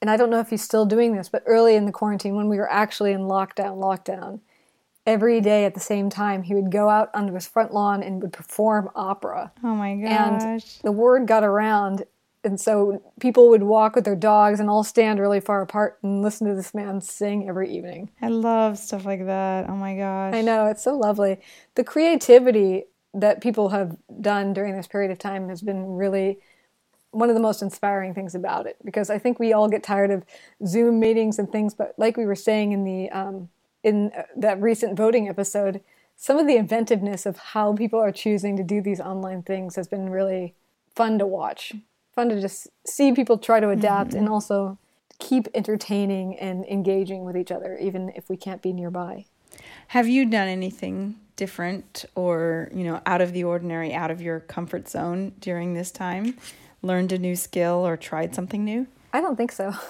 And 0.00 0.10
I 0.10 0.16
don't 0.16 0.30
know 0.30 0.40
if 0.40 0.50
he's 0.50 0.62
still 0.62 0.84
doing 0.84 1.16
this, 1.16 1.28
but 1.28 1.42
early 1.46 1.76
in 1.76 1.87
the 1.87 1.92
quarantine, 1.92 2.37
when 2.37 2.48
we 2.48 2.58
were 2.58 2.70
actually 2.70 3.12
in 3.12 3.22
lockdown, 3.22 3.78
lockdown, 3.78 4.40
every 5.06 5.40
day 5.40 5.64
at 5.64 5.74
the 5.74 5.80
same 5.80 6.10
time, 6.10 6.42
he 6.42 6.54
would 6.54 6.70
go 6.70 6.88
out 6.88 7.10
onto 7.14 7.34
his 7.34 7.46
front 7.46 7.72
lawn 7.72 8.02
and 8.02 8.20
would 8.22 8.32
perform 8.32 8.90
opera. 8.94 9.52
Oh 9.62 9.74
my 9.74 9.96
gosh. 9.96 10.42
And 10.42 10.62
the 10.82 10.92
word 10.92 11.26
got 11.26 11.44
around. 11.44 12.04
And 12.42 12.60
so 12.60 13.02
people 13.20 13.48
would 13.48 13.62
walk 13.62 13.94
with 13.94 14.04
their 14.04 14.16
dogs 14.16 14.60
and 14.60 14.68
all 14.68 14.84
stand 14.84 15.18
really 15.18 15.40
far 15.40 15.62
apart 15.62 15.98
and 16.02 16.20
listen 16.20 16.46
to 16.46 16.54
this 16.54 16.74
man 16.74 17.00
sing 17.00 17.48
every 17.48 17.74
evening. 17.74 18.10
I 18.20 18.28
love 18.28 18.76
stuff 18.76 19.06
like 19.06 19.24
that. 19.24 19.70
Oh 19.70 19.76
my 19.76 19.96
gosh. 19.96 20.34
I 20.34 20.42
know, 20.42 20.66
it's 20.66 20.82
so 20.82 20.94
lovely. 20.94 21.38
The 21.74 21.84
creativity 21.84 22.84
that 23.14 23.40
people 23.40 23.70
have 23.70 23.96
done 24.20 24.53
during 24.53 24.77
this 24.77 24.87
period 24.87 25.11
of 25.11 25.18
time 25.18 25.48
has 25.48 25.62
been 25.62 25.94
really 25.94 26.38
one 27.12 27.29
of 27.29 27.37
the 27.37 27.40
most 27.40 27.62
inspiring 27.62 28.12
things 28.12 28.35
about 28.35 28.66
it 28.66 28.77
because 28.85 29.09
I 29.09 29.18
think 29.18 29.38
we 29.38 29.53
all 29.53 29.68
get 29.68 29.85
tired 29.85 30.11
of 30.11 30.24
Zoom 30.66 30.98
meetings 30.98 31.38
and 31.38 31.50
things. 31.50 31.72
But 31.72 31.94
like 31.96 32.16
we 32.16 32.27
were 32.27 32.35
saying 32.35 32.72
in 32.72 32.85
the 32.85 33.09
um, 33.11 33.48
in 33.83 34.11
uh, 34.16 34.22
that 34.37 34.61
recent 34.61 34.96
voting 34.96 35.29
episode, 35.29 35.81
some 36.16 36.38
of 36.38 36.46
the 36.46 36.57
inventiveness 36.57 37.24
of 37.24 37.38
how 37.38 37.72
people 37.72 38.00
are 38.00 38.12
choosing 38.12 38.57
to 38.57 38.64
do 38.64 38.81
these 38.81 39.00
online 39.00 39.42
things 39.42 39.77
has 39.77 39.87
been 39.87 40.11
really 40.11 40.55
fun 40.94 41.18
to 41.20 41.27
watch. 41.27 41.72
Fun 42.14 42.29
to 42.29 42.40
just 42.40 42.68
see 42.87 43.12
people 43.12 43.38
try 43.38 43.61
to 43.61 43.70
adapt 43.70 44.11
mm-hmm. 44.11 44.20
and 44.20 44.29
also 44.29 44.79
keep 45.18 45.46
entertaining 45.55 46.37
and 46.38 46.64
engaging 46.66 47.24
with 47.24 47.37
each 47.37 47.53
other, 47.53 47.79
even 47.79 48.11
if 48.16 48.29
we 48.29 48.37
can't 48.37 48.62
be 48.62 48.72
nearby. 48.72 49.24
Have 49.88 50.09
you 50.09 50.24
done 50.24 50.48
anything 50.48 51.16
different 51.37 52.05
or, 52.14 52.68
you 52.75 52.85
know, 52.85 53.01
out 53.07 53.20
of 53.20 53.33
the 53.33 53.44
ordinary, 53.44 53.92
out 53.92 54.11
of 54.11 54.20
your 54.20 54.40
comfort 54.40 54.88
zone 54.88 55.33
during 55.40 55.75
this 55.75 55.90
time? 55.90 56.37
Learned 56.83 57.12
a 57.12 57.18
new 57.18 57.37
skill 57.37 57.87
or 57.87 57.97
tried 57.97 58.35
something 58.35 58.64
new? 58.64 58.87
I 59.12 59.20
don't 59.20 59.37
think 59.37 59.53
so. 59.53 59.73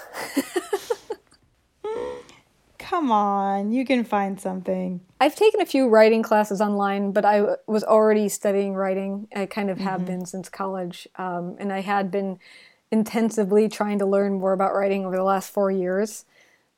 Come 2.79 3.11
on, 3.11 3.73
you 3.73 3.87
can 3.87 4.05
find 4.05 4.39
something. 4.39 5.01
I've 5.19 5.35
taken 5.35 5.61
a 5.61 5.67
few 5.67 5.89
writing 5.89 6.23
classes 6.23 6.61
online, 6.61 7.13
but 7.13 7.25
I 7.25 7.57
was 7.67 7.83
already 7.83 8.29
studying 8.29 8.75
writing. 8.75 9.27
I 9.35 9.47
kind 9.47 9.71
of 9.71 9.79
have 9.79 10.01
mm-hmm. 10.01 10.07
been 10.07 10.27
since 10.27 10.51
college. 10.51 11.09
Um, 11.17 11.57
and 11.59 11.73
I 11.73 11.81
had 11.81 12.11
been 12.11 12.39
intensively 12.93 13.69
trying 13.69 13.99
to 14.01 14.07
learn 14.07 14.35
more 14.35 14.53
about 14.53 14.75
writing 14.75 15.07
over 15.07 15.17
the 15.17 15.25
last 15.25 15.51
four 15.51 15.71
years. 15.71 16.27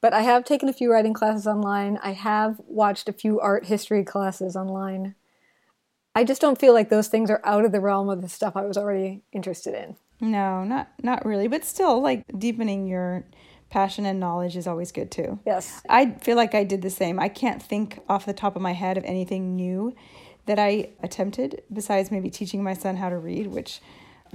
But 0.01 0.13
I 0.13 0.21
have 0.21 0.45
taken 0.45 0.69
a 0.69 0.73
few 0.73 0.93
writing 0.93 1.15
classes 1.15 1.47
online. 1.47 1.99
I 2.03 2.13
have 2.13 2.61
watched 2.67 3.09
a 3.09 3.13
few 3.13 3.41
art 3.41 3.67
history 3.67 4.05
classes 4.05 4.57
online. 4.57 5.15
I 6.15 6.25
just 6.25 6.41
don't 6.41 6.59
feel 6.59 6.73
like 6.73 6.89
those 6.89 7.09
things 7.09 7.31
are 7.31 7.41
out 7.45 7.65
of 7.65 7.73
the 7.73 7.81
realm 7.81 8.09
of 8.09 8.23
the 8.23 8.29
stuff 8.29 8.57
I 8.57 8.65
was 8.65 8.77
already 8.77 9.23
interested 9.33 9.75
in. 9.75 9.97
No, 10.21 10.65
not 10.65 10.89
not 11.03 11.27
really, 11.27 11.47
but 11.49 11.65
still 11.65 12.01
like 12.01 12.25
deepening 12.39 12.87
your 12.87 13.25
passion 13.69 14.07
and 14.07 14.21
knowledge 14.21 14.57
is 14.57 14.67
always 14.67 14.93
good 14.93 15.11
too. 15.11 15.39
Yes. 15.45 15.83
I 15.89 16.13
feel 16.13 16.37
like 16.37 16.55
I 16.55 16.65
did 16.65 16.83
the 16.83 16.91
same. 16.91 17.19
I 17.19 17.29
can't 17.29 17.63
think 17.63 18.01
off 18.09 18.25
the 18.25 18.33
top 18.33 18.57
of 18.57 18.63
my 18.63 18.73
head 18.73 18.97
of 18.97 19.05
anything 19.05 19.57
new 19.57 19.95
that 20.47 20.59
I 20.59 20.91
attempted 21.03 21.63
besides 21.73 22.11
maybe 22.11 22.31
teaching 22.31 22.63
my 22.63 22.75
son 22.75 22.97
how 22.97 23.11
to 23.11 23.19
read, 23.19 23.49
which 23.49 23.81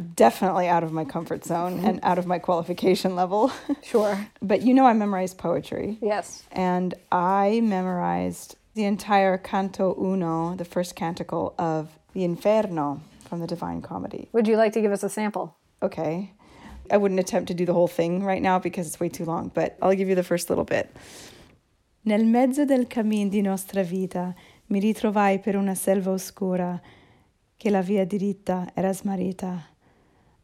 definitely 0.02 0.68
out 0.68 0.84
of 0.84 0.92
my 0.92 1.06
comfort 1.06 1.46
zone 1.46 1.80
and 1.86 2.00
out 2.04 2.18
of 2.18 2.26
my 2.26 2.40
qualification 2.40 3.16
level. 3.16 3.52
Sure. 3.84 4.28
but 4.42 4.62
you 4.62 4.74
know, 4.74 4.86
I 4.86 4.94
memorized 4.94 5.38
poetry. 5.38 5.98
Yes. 6.02 6.44
And 6.52 6.94
I 7.12 7.62
memorized 7.62 8.56
the 8.74 8.86
entire 8.86 9.38
Canto 9.38 9.96
Uno, 10.00 10.56
the 10.56 10.66
first 10.66 10.96
canticle 10.96 11.54
of 11.58 11.90
the 12.14 12.24
Inferno 12.24 13.02
from 13.28 13.40
the 13.40 13.48
Divine 13.48 13.82
Comedy. 13.82 14.28
Would 14.34 14.48
you 14.48 14.58
like 14.58 14.74
to 14.74 14.82
give 14.82 14.92
us 14.92 15.04
a 15.04 15.10
sample? 15.10 15.56
Okay. 15.82 16.32
I 16.92 16.98
wouldn't 16.98 17.20
attempt 17.20 17.48
to 17.48 17.54
do 17.54 17.66
the 17.66 17.74
whole 17.74 17.88
thing 17.88 18.24
right 18.24 18.42
now 18.42 18.60
because 18.60 18.88
it's 18.88 19.00
way 19.00 19.10
too 19.10 19.26
long, 19.26 19.52
but 19.54 19.78
I'll 19.82 19.96
give 19.96 20.10
you 20.10 20.16
the 20.16 20.24
first 20.24 20.50
little 20.50 20.66
bit. 20.66 20.90
Nel 22.04 22.26
mezzo 22.26 22.66
del 22.66 22.86
cammin 22.88 23.30
di 23.30 23.42
nostra 23.42 23.84
vita 23.84 24.34
mi 24.68 24.80
ritrovai 24.80 25.40
per 25.40 25.56
una 25.56 25.76
selva 25.76 26.12
oscura 26.12 26.80
che 27.58 27.70
la 27.70 27.82
via 27.82 28.06
diritta 28.06 28.72
era 28.74 28.92
smarrita 28.92 29.71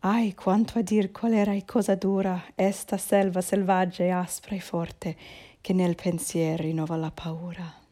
Ai, 0.01 0.33
quanto 0.33 0.77
a 0.77 0.81
dir 0.81 1.11
qual 1.11 1.33
era 1.33 1.53
e 1.53 1.65
cosa 1.65 1.95
dura 1.95 2.43
esta 2.55 2.97
selva 2.97 3.41
selvaggia 3.41 4.03
e 4.03 4.11
aspra 4.11 4.55
e 4.55 4.59
forte 4.59 5.15
che 5.59 5.73
nel 5.73 5.95
pensier 5.95 6.59
rinnova 6.59 6.95
la 6.95 7.11
paura. 7.11 7.85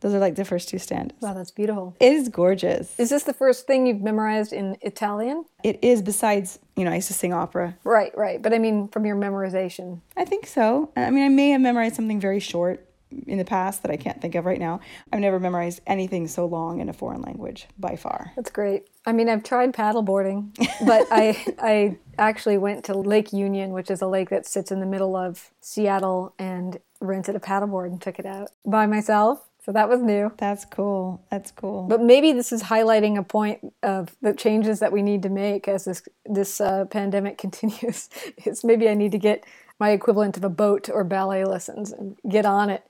Those 0.00 0.14
are 0.14 0.20
like 0.20 0.34
the 0.34 0.44
first 0.44 0.68
two 0.68 0.78
stanzas. 0.78 1.16
Wow, 1.22 1.34
that's 1.34 1.50
beautiful. 1.50 1.94
It 2.00 2.12
is 2.12 2.28
gorgeous. 2.28 2.98
Is 2.98 3.08
this 3.08 3.22
the 3.22 3.32
first 3.32 3.66
thing 3.66 3.86
you've 3.86 4.02
memorized 4.02 4.52
in 4.52 4.76
Italian? 4.82 5.46
It 5.62 5.78
is, 5.82 6.02
besides, 6.02 6.58
you 6.76 6.84
know, 6.84 6.90
I 6.90 6.96
used 6.96 7.08
to 7.08 7.14
sing 7.14 7.32
opera. 7.32 7.76
Right, 7.82 8.12
right. 8.16 8.42
But 8.42 8.52
I 8.52 8.58
mean, 8.58 8.88
from 8.88 9.06
your 9.06 9.16
memorization. 9.16 10.02
I 10.16 10.24
think 10.24 10.46
so. 10.46 10.90
I 10.96 11.10
mean, 11.10 11.24
I 11.24 11.28
may 11.30 11.50
have 11.50 11.62
memorized 11.62 11.96
something 11.96 12.20
very 12.20 12.40
short, 12.40 12.86
in 13.26 13.38
the 13.38 13.44
past 13.44 13.82
that 13.82 13.90
I 13.90 13.96
can't 13.96 14.20
think 14.20 14.34
of 14.34 14.44
right 14.44 14.58
now. 14.58 14.80
I've 15.12 15.20
never 15.20 15.38
memorized 15.38 15.80
anything 15.86 16.26
so 16.26 16.46
long 16.46 16.80
in 16.80 16.88
a 16.88 16.92
foreign 16.92 17.22
language 17.22 17.66
by 17.78 17.96
far. 17.96 18.32
That's 18.36 18.50
great. 18.50 18.88
I 19.04 19.12
mean, 19.12 19.28
I've 19.28 19.44
tried 19.44 19.72
paddleboarding, 19.72 20.56
but 20.86 21.06
I 21.10 21.54
I 21.58 21.98
actually 22.18 22.58
went 22.58 22.84
to 22.86 22.94
Lake 22.94 23.32
Union, 23.32 23.70
which 23.70 23.90
is 23.90 24.02
a 24.02 24.06
lake 24.06 24.30
that 24.30 24.46
sits 24.46 24.72
in 24.72 24.80
the 24.80 24.86
middle 24.86 25.16
of 25.16 25.50
Seattle, 25.60 26.34
and 26.38 26.80
rented 27.00 27.36
a 27.36 27.40
paddleboard 27.40 27.86
and 27.86 28.00
took 28.00 28.18
it 28.18 28.26
out 28.26 28.50
by 28.64 28.86
myself. 28.86 29.46
So 29.64 29.72
that 29.72 29.88
was 29.88 30.00
new. 30.00 30.32
That's 30.38 30.64
cool. 30.64 31.24
That's 31.28 31.50
cool. 31.50 31.88
But 31.88 32.00
maybe 32.00 32.32
this 32.32 32.52
is 32.52 32.62
highlighting 32.62 33.18
a 33.18 33.24
point 33.24 33.72
of 33.82 34.14
the 34.22 34.32
changes 34.32 34.78
that 34.78 34.92
we 34.92 35.02
need 35.02 35.24
to 35.24 35.28
make 35.28 35.66
as 35.66 35.84
this 35.84 36.02
this 36.24 36.60
uh, 36.60 36.84
pandemic 36.86 37.38
continues. 37.44 38.08
It's 38.38 38.64
maybe 38.64 38.88
I 38.88 38.94
need 38.94 39.12
to 39.12 39.18
get 39.18 39.44
my 39.78 39.90
equivalent 39.90 40.36
of 40.36 40.44
a 40.44 40.48
boat 40.48 40.88
or 40.88 41.04
ballet 41.04 41.44
lessons 41.44 41.92
and 41.92 42.16
get 42.28 42.46
on 42.46 42.70
it 42.70 42.82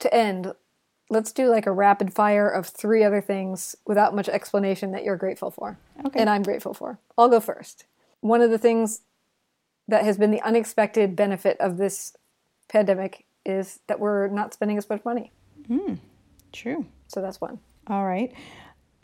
to 0.00 0.14
end, 0.14 0.52
let's 1.08 1.32
do 1.32 1.48
like 1.48 1.66
a 1.66 1.72
rapid 1.72 2.12
fire 2.12 2.48
of 2.48 2.66
three 2.66 3.04
other 3.04 3.20
things 3.20 3.76
without 3.86 4.14
much 4.14 4.28
explanation 4.28 4.92
that 4.92 5.04
you're 5.04 5.16
grateful 5.16 5.50
for. 5.50 5.78
Okay. 6.04 6.20
And 6.20 6.28
I'm 6.28 6.42
grateful 6.42 6.74
for. 6.74 6.98
I'll 7.16 7.28
go 7.28 7.40
first. 7.40 7.84
One 8.20 8.40
of 8.40 8.50
the 8.50 8.58
things 8.58 9.02
that 9.88 10.04
has 10.04 10.18
been 10.18 10.30
the 10.30 10.42
unexpected 10.42 11.14
benefit 11.14 11.56
of 11.60 11.76
this 11.76 12.16
pandemic 12.68 13.24
is 13.44 13.80
that 13.86 14.00
we're 14.00 14.26
not 14.28 14.52
spending 14.52 14.76
as 14.76 14.88
much 14.90 15.04
money. 15.04 15.30
Mm, 15.68 15.98
true. 16.52 16.86
So 17.06 17.22
that's 17.22 17.40
one. 17.40 17.60
All 17.86 18.04
right. 18.04 18.32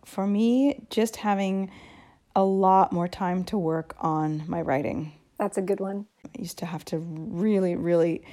For 0.04 0.26
me, 0.26 0.84
just 0.90 1.16
having 1.16 1.70
a 2.34 2.42
lot 2.42 2.92
more 2.92 3.06
time 3.06 3.44
to 3.44 3.58
work 3.58 3.94
on 4.00 4.42
my 4.48 4.60
writing. 4.60 5.12
That's 5.38 5.58
a 5.58 5.62
good 5.62 5.80
one. 5.80 6.06
I 6.24 6.40
used 6.40 6.58
to 6.58 6.66
have 6.66 6.84
to 6.86 6.98
really, 6.98 7.76
really 7.76 8.24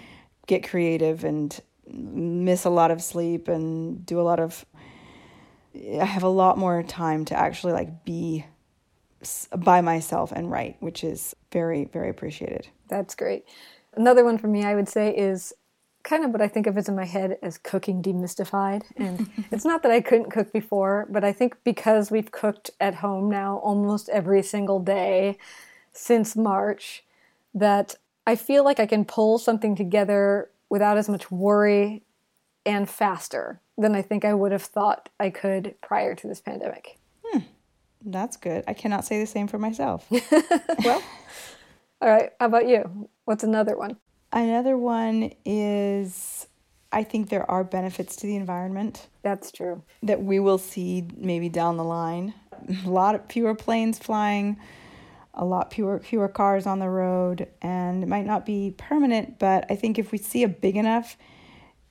get 0.48 0.67
creative 0.67 1.24
and 1.24 1.60
miss 1.91 2.65
a 2.65 2.69
lot 2.69 2.91
of 2.91 3.02
sleep 3.02 3.47
and 3.47 4.06
do 4.06 4.19
a 4.19 4.23
lot 4.23 4.39
of 4.39 4.65
I 5.75 6.06
have 6.06 6.23
a 6.23 6.30
lot 6.30 6.58
more 6.58 6.82
time 6.84 7.25
to 7.25 7.36
actually 7.36 7.73
like 7.73 8.04
be 8.04 8.45
by 9.55 9.82
myself 9.82 10.32
and 10.32 10.49
write, 10.49 10.78
which 10.80 11.03
is 11.03 11.36
very 11.51 11.86
very 11.86 12.09
appreciated. 12.09 12.68
That's 12.88 13.16
great. 13.16 13.45
Another 13.93 14.24
one 14.24 14.38
for 14.38 14.47
me 14.47 14.63
I 14.63 14.76
would 14.76 14.89
say 14.89 15.16
is 15.16 15.53
kind 16.03 16.24
of 16.24 16.32
what 16.32 16.41
I 16.41 16.47
think 16.47 16.66
of 16.66 16.78
as 16.78 16.88
in 16.88 16.95
my 16.95 17.05
head 17.05 17.38
as 17.41 17.57
cooking 17.57 18.01
demystified. 18.01 18.84
And 18.95 19.30
it's 19.51 19.66
not 19.66 19.84
that 19.84 19.91
I 19.91 20.01
couldn't 20.01 20.32
cook 20.32 20.51
before, 20.53 21.07
but 21.09 21.24
I 21.24 21.34
think 21.34 21.57
because 21.63 22.09
we've 22.09 22.32
cooked 22.32 22.72
at 22.80 22.95
home 22.95 23.30
now 23.30 23.57
almost 23.57 24.09
every 24.09 24.41
single 24.41 24.80
day 24.80 25.38
since 25.91 26.36
March, 26.36 27.03
that 27.53 27.95
I 28.26 28.36
feel 28.36 28.63
like 28.63 28.80
I 28.80 28.86
can 28.86 29.05
pull 29.05 29.38
something 29.38 29.76
together 29.76 30.49
without 30.70 30.97
as 30.97 31.09
much 31.09 31.32
worry 31.32 32.03
and 32.65 32.89
faster 32.89 33.61
than 33.78 33.95
I 33.95 34.01
think 34.01 34.26
I 34.26 34.34
would 34.34 34.51
have 34.51 34.63
thought 34.63 35.09
I 35.20 35.30
could 35.30 35.76
prior 35.82 36.15
to 36.15 36.28
this 36.28 36.41
pandemic. 36.41 36.97
Hmm. 37.24 37.39
That's 38.05 38.38
good. 38.38 38.63
I 38.67 38.74
cannot 38.74 39.05
say 39.05 39.20
the 39.20 39.28
same 39.28 39.47
for 39.47 39.57
myself. 39.57 40.05
well, 40.84 41.03
all 42.01 42.09
right. 42.09 42.32
How 42.39 42.45
about 42.45 42.67
you? 42.67 43.09
What's 43.26 43.43
another 43.43 43.78
one? 43.78 43.97
Another 44.32 44.78
one 44.78 45.32
is 45.45 46.47
I 46.91 47.03
think 47.03 47.30
there 47.30 47.49
are 47.49 47.63
benefits 47.63 48.15
to 48.17 48.28
the 48.28 48.36
environment. 48.36 49.07
That's 49.22 49.51
true. 49.51 49.84
That 50.03 50.24
we 50.24 50.39
will 50.39 50.57
see 50.57 51.07
maybe 51.15 51.49
down 51.49 51.78
the 51.78 51.84
line. 51.84 52.34
A 52.86 52.89
lot 52.89 53.15
of 53.15 53.26
fewer 53.28 53.55
planes 53.55 53.99
flying, 53.99 54.57
a 55.39 55.45
lot 55.45 55.73
fewer 55.73 55.99
fewer 55.99 56.27
cars 56.27 56.67
on 56.67 56.77
the 56.79 56.89
road 56.89 57.47
and 57.61 58.03
it 58.03 58.07
might 58.07 58.25
not 58.25 58.45
be 58.45 58.75
permanent 58.77 59.39
but 59.39 59.65
i 59.71 59.75
think 59.75 59.97
if 59.97 60.11
we 60.11 60.17
see 60.17 60.43
a 60.43 60.47
big 60.47 60.75
enough 60.75 61.17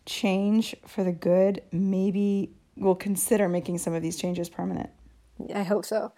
change 0.09 0.74
for 0.86 1.05
the 1.05 1.12
good, 1.12 1.62
maybe 1.70 2.51
we'll 2.76 2.94
consider 2.94 3.49
making 3.49 3.78
some 3.78 3.94
of 3.94 4.03
these 4.03 4.16
changes 4.16 4.49
permanent. 4.49 4.90
I 5.55 5.62
hope 5.62 5.84
so. 5.84 6.12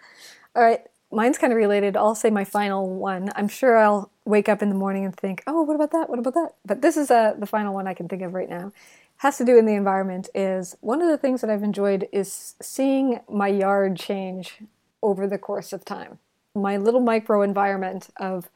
All 0.54 0.62
right, 0.62 0.80
mine's 1.12 1.36
kind 1.36 1.52
of 1.52 1.56
related. 1.56 1.96
I'll 1.96 2.14
say 2.14 2.30
my 2.30 2.44
final 2.44 2.88
one. 2.88 3.30
I'm 3.34 3.48
sure 3.48 3.76
I'll 3.76 4.10
wake 4.24 4.48
up 4.48 4.62
in 4.62 4.68
the 4.68 4.74
morning 4.74 5.04
and 5.04 5.14
think, 5.14 5.42
"Oh, 5.46 5.62
what 5.62 5.74
about 5.74 5.90
that? 5.90 6.08
What 6.08 6.18
about 6.18 6.34
that?" 6.34 6.54
But 6.64 6.80
this 6.80 6.96
is 6.96 7.10
uh, 7.10 7.34
the 7.38 7.46
final 7.46 7.74
one 7.74 7.86
I 7.86 7.94
can 7.94 8.08
think 8.08 8.22
of 8.22 8.32
right 8.32 8.48
now. 8.48 8.72
Has 9.18 9.36
to 9.38 9.44
do 9.44 9.58
in 9.58 9.66
the 9.66 9.74
environment. 9.74 10.30
Is 10.34 10.76
one 10.80 11.02
of 11.02 11.08
the 11.08 11.18
things 11.18 11.42
that 11.42 11.50
I've 11.50 11.62
enjoyed 11.62 12.08
is 12.12 12.54
seeing 12.62 13.20
my 13.28 13.48
yard 13.48 13.96
change 13.96 14.62
over 15.02 15.26
the 15.26 15.38
course 15.38 15.72
of 15.72 15.84
time. 15.84 16.18
My 16.54 16.76
little 16.76 17.00
micro 17.00 17.42
environment 17.42 18.08
of 18.16 18.50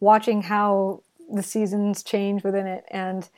watching 0.00 0.42
how 0.42 1.02
the 1.32 1.42
seasons 1.42 2.02
change 2.02 2.42
within 2.42 2.66
it, 2.66 2.84
and 2.90 3.28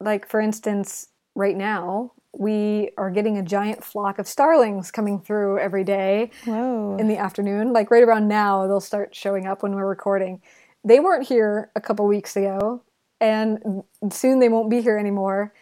like 0.00 0.28
for 0.28 0.40
instance, 0.40 1.08
right 1.34 1.56
now 1.56 2.12
we 2.32 2.90
are 2.98 3.10
getting 3.10 3.38
a 3.38 3.42
giant 3.42 3.82
flock 3.82 4.18
of 4.18 4.28
starlings 4.28 4.90
coming 4.90 5.18
through 5.18 5.58
every 5.58 5.82
day 5.82 6.30
Whoa. 6.44 6.96
in 6.98 7.08
the 7.08 7.16
afternoon. 7.16 7.72
Like 7.72 7.90
right 7.90 8.02
around 8.02 8.28
now, 8.28 8.66
they'll 8.66 8.80
start 8.80 9.14
showing 9.14 9.46
up 9.46 9.62
when 9.62 9.74
we're 9.74 9.88
recording. 9.88 10.42
They 10.84 11.00
weren't 11.00 11.26
here 11.26 11.70
a 11.74 11.80
couple 11.80 12.06
weeks 12.06 12.36
ago, 12.36 12.82
and 13.20 13.82
soon 14.10 14.40
they 14.40 14.48
won't 14.48 14.70
be 14.70 14.80
here 14.80 14.98
anymore. 14.98 15.52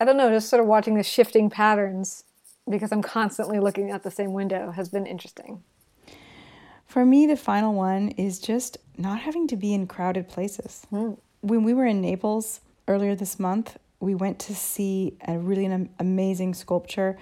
I 0.00 0.04
don't 0.04 0.16
know, 0.16 0.30
just 0.30 0.48
sort 0.48 0.60
of 0.60 0.66
watching 0.66 0.96
the 0.96 1.02
shifting 1.02 1.50
patterns 1.50 2.24
because 2.68 2.92
I'm 2.92 3.02
constantly 3.02 3.60
looking 3.60 3.90
at 3.90 4.02
the 4.02 4.10
same 4.10 4.32
window 4.32 4.70
has 4.72 4.88
been 4.88 5.06
interesting. 5.06 5.62
For 6.94 7.04
me, 7.04 7.26
the 7.26 7.36
final 7.36 7.74
one 7.74 8.10
is 8.10 8.38
just 8.38 8.78
not 8.96 9.18
having 9.18 9.48
to 9.48 9.56
be 9.56 9.74
in 9.74 9.88
crowded 9.88 10.28
places. 10.28 10.86
Mm. 10.92 11.18
When 11.40 11.64
we 11.64 11.74
were 11.74 11.86
in 11.86 12.00
Naples 12.00 12.60
earlier 12.86 13.16
this 13.16 13.40
month, 13.40 13.76
we 13.98 14.14
went 14.14 14.38
to 14.38 14.54
see 14.54 15.16
a 15.26 15.36
really 15.36 15.64
an 15.64 15.88
amazing 15.98 16.54
sculpture 16.54 17.18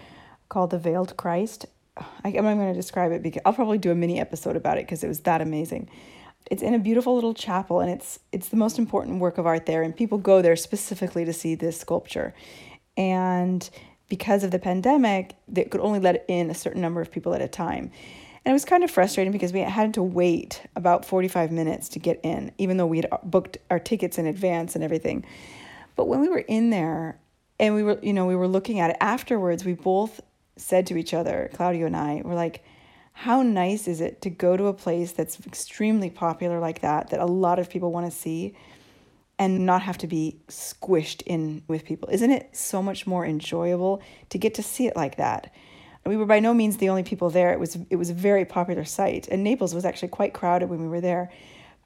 called 0.51 0.73
the 0.73 0.79
Veiled 0.79 1.17
Christ. 1.17 1.65
I, 1.97 2.05
I'm 2.23 2.45
not 2.45 2.57
going 2.57 2.69
to 2.71 2.75
describe 2.75 3.13
it 3.13 3.23
because 3.23 3.41
I'll 3.47 3.55
probably 3.55 3.79
do 3.79 3.91
a 3.91 3.95
mini 3.95 4.21
episode 4.21 4.57
about 4.57 4.77
it 4.77 4.85
because 4.85 5.03
it 5.03 5.09
was 5.09 5.21
that 5.21 5.41
amazing. 5.41 5.89
It's 6.51 6.63
in 6.63 6.75
a 6.75 6.79
beautiful 6.79 7.15
little 7.15 7.33
chapel, 7.33 7.81
and 7.81 7.91
it's 7.91 8.19
it's 8.31 8.51
the 8.51 8.59
most 8.59 8.79
important 8.79 9.21
work 9.21 9.39
of 9.39 9.47
art 9.47 9.65
there. 9.65 9.83
And 9.83 9.97
people 9.97 10.19
go 10.19 10.43
there 10.43 10.55
specifically 10.55 11.25
to 11.25 11.33
see 11.33 11.55
this 11.55 11.81
sculpture. 11.81 12.35
And 12.99 13.71
because 14.11 14.45
of 14.45 14.51
the 14.51 14.59
pandemic, 14.59 15.35
they 15.49 15.65
could 15.65 15.81
only 15.81 15.99
let 15.99 16.27
in 16.29 16.51
a 16.51 16.55
certain 16.55 16.83
number 16.83 17.01
of 17.01 17.11
people 17.11 17.33
at 17.33 17.41
a 17.41 17.49
time. 17.49 17.91
And 18.45 18.51
it 18.51 18.55
was 18.55 18.65
kind 18.65 18.83
of 18.83 18.91
frustrating 18.91 19.33
because 19.33 19.53
we 19.53 19.61
had 19.61 19.95
to 19.95 20.03
wait 20.03 20.63
about 20.75 21.05
45 21.05 21.53
minutes 21.53 21.89
to 21.91 21.99
get 21.99 22.21
in, 22.25 22.53
even 22.59 22.77
though 22.77 22.87
we 22.87 22.99
had 22.99 23.09
uh, 23.13 23.19
booked 23.23 23.59
our 23.71 23.79
tickets 23.79 24.19
in 24.19 24.27
advance 24.27 24.75
and 24.75 24.83
everything. 24.83 25.25
But 25.95 26.09
when 26.09 26.21
we 26.21 26.29
were 26.29 26.39
in 26.39 26.71
there 26.71 27.19
and 27.61 27.75
we 27.75 27.85
were, 27.85 27.99
you 28.03 28.13
know, 28.13 28.27
we 28.27 28.35
were 28.35 28.49
looking 28.49 28.81
at 28.81 28.91
it 28.91 28.97
afterwards, 29.01 29.65
we 29.65 29.75
both 29.75 30.21
said 30.57 30.87
to 30.89 30.97
each 30.97 31.15
other, 31.15 31.51
Claudio 31.55 31.87
and 31.87 31.97
I, 31.97 32.23
were 32.25 32.35
like, 32.35 32.65
how 33.13 33.43
nice 33.43 33.87
is 33.87 34.01
it 34.01 34.23
to 34.23 34.31
go 34.31 34.57
to 34.57 34.67
a 34.67 34.73
place 34.73 35.13
that's 35.13 35.39
extremely 35.47 36.11
popular 36.11 36.59
like 36.59 36.81
that, 36.81 37.11
that 37.11 37.21
a 37.21 37.27
lot 37.27 37.59
of 37.59 37.71
people 37.71 37.93
want 37.93 38.11
to 38.11 38.17
see, 38.17 38.55
and 39.39 39.67
not 39.67 39.83
have 39.83 39.99
to 39.99 40.07
be 40.07 40.41
squished 40.49 41.23
in 41.27 41.63
with 41.69 41.85
people? 41.85 42.09
Isn't 42.11 42.31
it 42.31 42.57
so 42.57 42.83
much 42.83 43.07
more 43.07 43.25
enjoyable 43.25 44.03
to 44.31 44.39
get 44.39 44.55
to 44.55 44.63
see 44.63 44.87
it 44.87 44.97
like 44.97 45.17
that? 45.17 45.55
We 46.05 46.17
were 46.17 46.27
by 46.27 46.41
no 46.41 46.53
means 46.53 46.77
the 46.77 46.89
only 46.89 47.03
people 47.03 47.31
there. 47.31 47.53
It 47.53 47.61
was 47.61 47.79
it 47.91 47.97
was 47.97 48.11
a 48.11 48.15
very 48.15 48.45
popular 48.45 48.85
site, 48.85 49.29
and 49.29 49.45
Naples 49.45 49.75
was 49.75 49.85
actually 49.85 50.09
quite 50.09 50.35
crowded 50.35 50.69
when 50.69 50.81
we 50.81 50.89
were 50.89 51.01
there. 51.01 51.31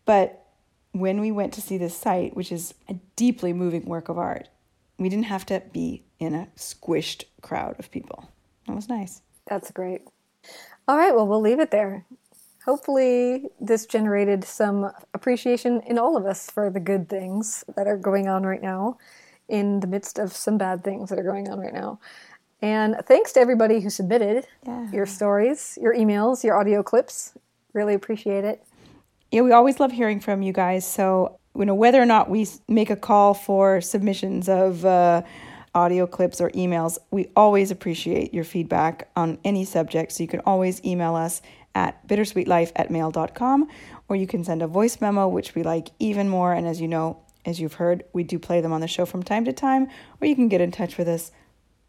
But 0.04 0.46
when 0.92 1.20
we 1.20 1.30
went 1.30 1.52
to 1.54 1.60
see 1.60 1.76
this 1.76 1.96
site, 1.96 2.34
which 2.34 2.50
is 2.50 2.74
a 2.88 2.94
deeply 3.16 3.52
moving 3.52 3.84
work 3.84 4.08
of 4.08 4.18
art, 4.18 4.48
we 4.98 5.08
didn't 5.08 5.26
have 5.26 5.44
to 5.46 5.62
be 5.72 6.04
in 6.18 6.34
a 6.34 6.48
squished 6.56 7.24
crowd 7.42 7.76
of 7.78 7.90
people. 7.90 8.30
That 8.66 8.74
was 8.74 8.88
nice. 8.88 9.20
That's 9.46 9.70
great. 9.70 10.02
All 10.88 10.96
right, 10.96 11.14
well, 11.14 11.26
we'll 11.26 11.40
leave 11.40 11.60
it 11.60 11.70
there. 11.70 12.06
Hopefully, 12.64 13.44
this 13.60 13.86
generated 13.86 14.44
some 14.44 14.90
appreciation 15.14 15.80
in 15.86 15.98
all 15.98 16.16
of 16.16 16.26
us 16.26 16.50
for 16.50 16.70
the 16.70 16.80
good 16.80 17.08
things 17.08 17.64
that 17.76 17.86
are 17.86 17.96
going 17.96 18.28
on 18.28 18.44
right 18.44 18.62
now, 18.62 18.98
in 19.48 19.80
the 19.80 19.86
midst 19.86 20.18
of 20.18 20.32
some 20.32 20.58
bad 20.58 20.82
things 20.82 21.10
that 21.10 21.18
are 21.18 21.24
going 21.24 21.48
on 21.48 21.60
right 21.60 21.74
now. 21.74 22.00
And 22.62 22.96
thanks 23.04 23.32
to 23.32 23.40
everybody 23.40 23.80
who 23.80 23.90
submitted 23.90 24.46
yeah. 24.66 24.90
your 24.90 25.06
stories, 25.06 25.78
your 25.80 25.94
emails, 25.94 26.42
your 26.42 26.58
audio 26.58 26.82
clips. 26.82 27.34
Really 27.72 27.94
appreciate 27.94 28.44
it. 28.44 28.64
Yeah, 29.30 29.42
we 29.42 29.52
always 29.52 29.78
love 29.80 29.92
hearing 29.92 30.20
from 30.20 30.42
you 30.42 30.52
guys. 30.52 30.86
So, 30.86 31.38
you 31.54 31.64
know, 31.64 31.74
whether 31.74 32.00
or 32.00 32.06
not 32.06 32.30
we 32.30 32.46
make 32.68 32.90
a 32.90 32.96
call 32.96 33.34
for 33.34 33.80
submissions 33.80 34.48
of 34.48 34.84
uh, 34.84 35.22
audio 35.74 36.06
clips 36.06 36.40
or 36.40 36.50
emails, 36.50 36.96
we 37.10 37.30
always 37.36 37.70
appreciate 37.70 38.32
your 38.32 38.44
feedback 38.44 39.10
on 39.16 39.38
any 39.44 39.64
subject. 39.64 40.12
So 40.12 40.22
you 40.22 40.28
can 40.28 40.40
always 40.40 40.82
email 40.84 41.14
us 41.14 41.42
at 41.74 42.06
bittersweetlife 42.08 42.72
at 42.76 42.90
mail.com 42.90 43.68
or 44.08 44.16
you 44.16 44.26
can 44.26 44.44
send 44.44 44.62
a 44.62 44.66
voice 44.66 45.00
memo, 45.00 45.28
which 45.28 45.54
we 45.54 45.62
like 45.62 45.88
even 45.98 46.28
more. 46.28 46.52
And 46.52 46.66
as 46.66 46.80
you 46.80 46.88
know, 46.88 47.20
as 47.44 47.60
you've 47.60 47.74
heard, 47.74 48.04
we 48.12 48.22
do 48.22 48.38
play 48.38 48.60
them 48.60 48.72
on 48.72 48.80
the 48.80 48.88
show 48.88 49.06
from 49.06 49.22
time 49.22 49.44
to 49.44 49.52
time, 49.52 49.88
or 50.20 50.26
you 50.26 50.34
can 50.34 50.48
get 50.48 50.60
in 50.60 50.72
touch 50.72 50.98
with 50.98 51.08
us 51.08 51.30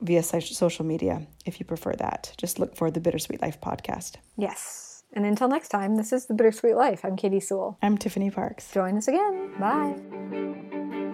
via 0.02 0.24
social 0.24 0.86
media 0.86 1.26
if 1.46 1.60
you 1.60 1.66
prefer 1.66 1.94
that. 1.94 2.34
Just 2.38 2.60
look 2.60 2.76
for 2.76 2.92
the 2.92 3.00
Bittersweet 3.00 3.42
Life 3.42 3.60
podcast. 3.62 4.16
Yes. 4.38 5.04
And 5.14 5.26
until 5.26 5.48
next 5.48 5.70
time, 5.70 5.96
this 5.96 6.12
is 6.12 6.26
the 6.26 6.34
Bittersweet 6.34 6.76
Life. 6.76 7.04
I'm 7.04 7.16
Katy 7.16 7.40
Sewell. 7.40 7.78
I'm 7.82 7.98
Tiffany 7.98 8.30
Parks. 8.30 8.72
Join 8.72 8.98
us 8.98 9.08
again. 9.08 9.54
Bye. 9.60 9.96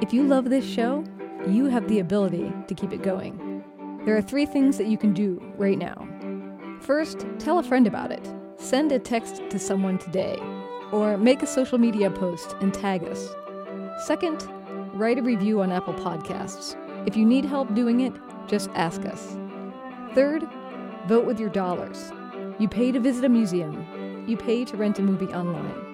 If 0.01 0.13
you 0.13 0.23
love 0.23 0.49
this 0.49 0.65
show, 0.65 1.03
you 1.47 1.67
have 1.67 1.87
the 1.87 1.99
ability 1.99 2.51
to 2.67 2.73
keep 2.73 2.91
it 2.91 3.03
going. 3.03 3.63
There 4.05 4.17
are 4.17 4.21
three 4.21 4.45
things 4.45 4.77
that 4.77 4.87
you 4.87 4.97
can 4.97 5.13
do 5.13 5.41
right 5.57 5.77
now. 5.77 6.07
First, 6.81 7.25
tell 7.39 7.59
a 7.59 7.63
friend 7.63 7.87
about 7.87 8.11
it. 8.11 8.27
Send 8.57 8.91
a 8.91 8.99
text 8.99 9.41
to 9.49 9.59
someone 9.59 9.97
today, 9.97 10.37
or 10.91 11.17
make 11.17 11.41
a 11.41 11.47
social 11.47 11.77
media 11.77 12.09
post 12.09 12.55
and 12.61 12.73
tag 12.73 13.03
us. 13.03 13.29
Second, 14.05 14.45
write 14.93 15.19
a 15.19 15.21
review 15.21 15.61
on 15.61 15.71
Apple 15.71 15.93
Podcasts. 15.93 16.75
If 17.07 17.15
you 17.15 17.25
need 17.25 17.45
help 17.45 17.73
doing 17.73 18.01
it, 18.01 18.13
just 18.47 18.69
ask 18.75 19.05
us. 19.05 19.37
Third, 20.13 20.47
vote 21.07 21.25
with 21.25 21.39
your 21.39 21.49
dollars. 21.49 22.11
You 22.59 22.67
pay 22.67 22.91
to 22.91 22.99
visit 22.99 23.25
a 23.25 23.29
museum. 23.29 24.25
You 24.27 24.37
pay 24.37 24.63
to 24.65 24.77
rent 24.77 24.99
a 24.99 25.01
movie 25.01 25.33
online. 25.33 25.93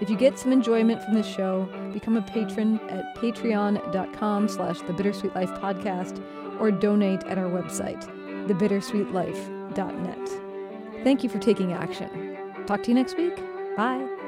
If 0.00 0.08
you 0.08 0.16
get 0.16 0.38
some 0.38 0.52
enjoyment 0.52 1.02
from 1.02 1.14
this 1.14 1.26
show, 1.26 1.68
become 1.92 2.16
a 2.16 2.22
patron 2.22 2.80
at 2.88 3.14
patreon.com 3.16 4.48
slash 4.48 4.80
the 4.80 4.92
bittersweet 4.92 5.34
life 5.34 5.50
podcast 5.50 6.22
or 6.58 6.70
donate 6.70 7.22
at 7.24 7.38
our 7.38 7.50
website, 7.50 8.02
thebittersweetlife.net. 8.46 11.04
Thank 11.04 11.22
you 11.22 11.28
for 11.28 11.38
taking 11.38 11.72
action. 11.72 12.36
Talk 12.66 12.82
to 12.84 12.88
you 12.88 12.94
next 12.94 13.16
week. 13.16 13.36
Bye. 13.76 14.19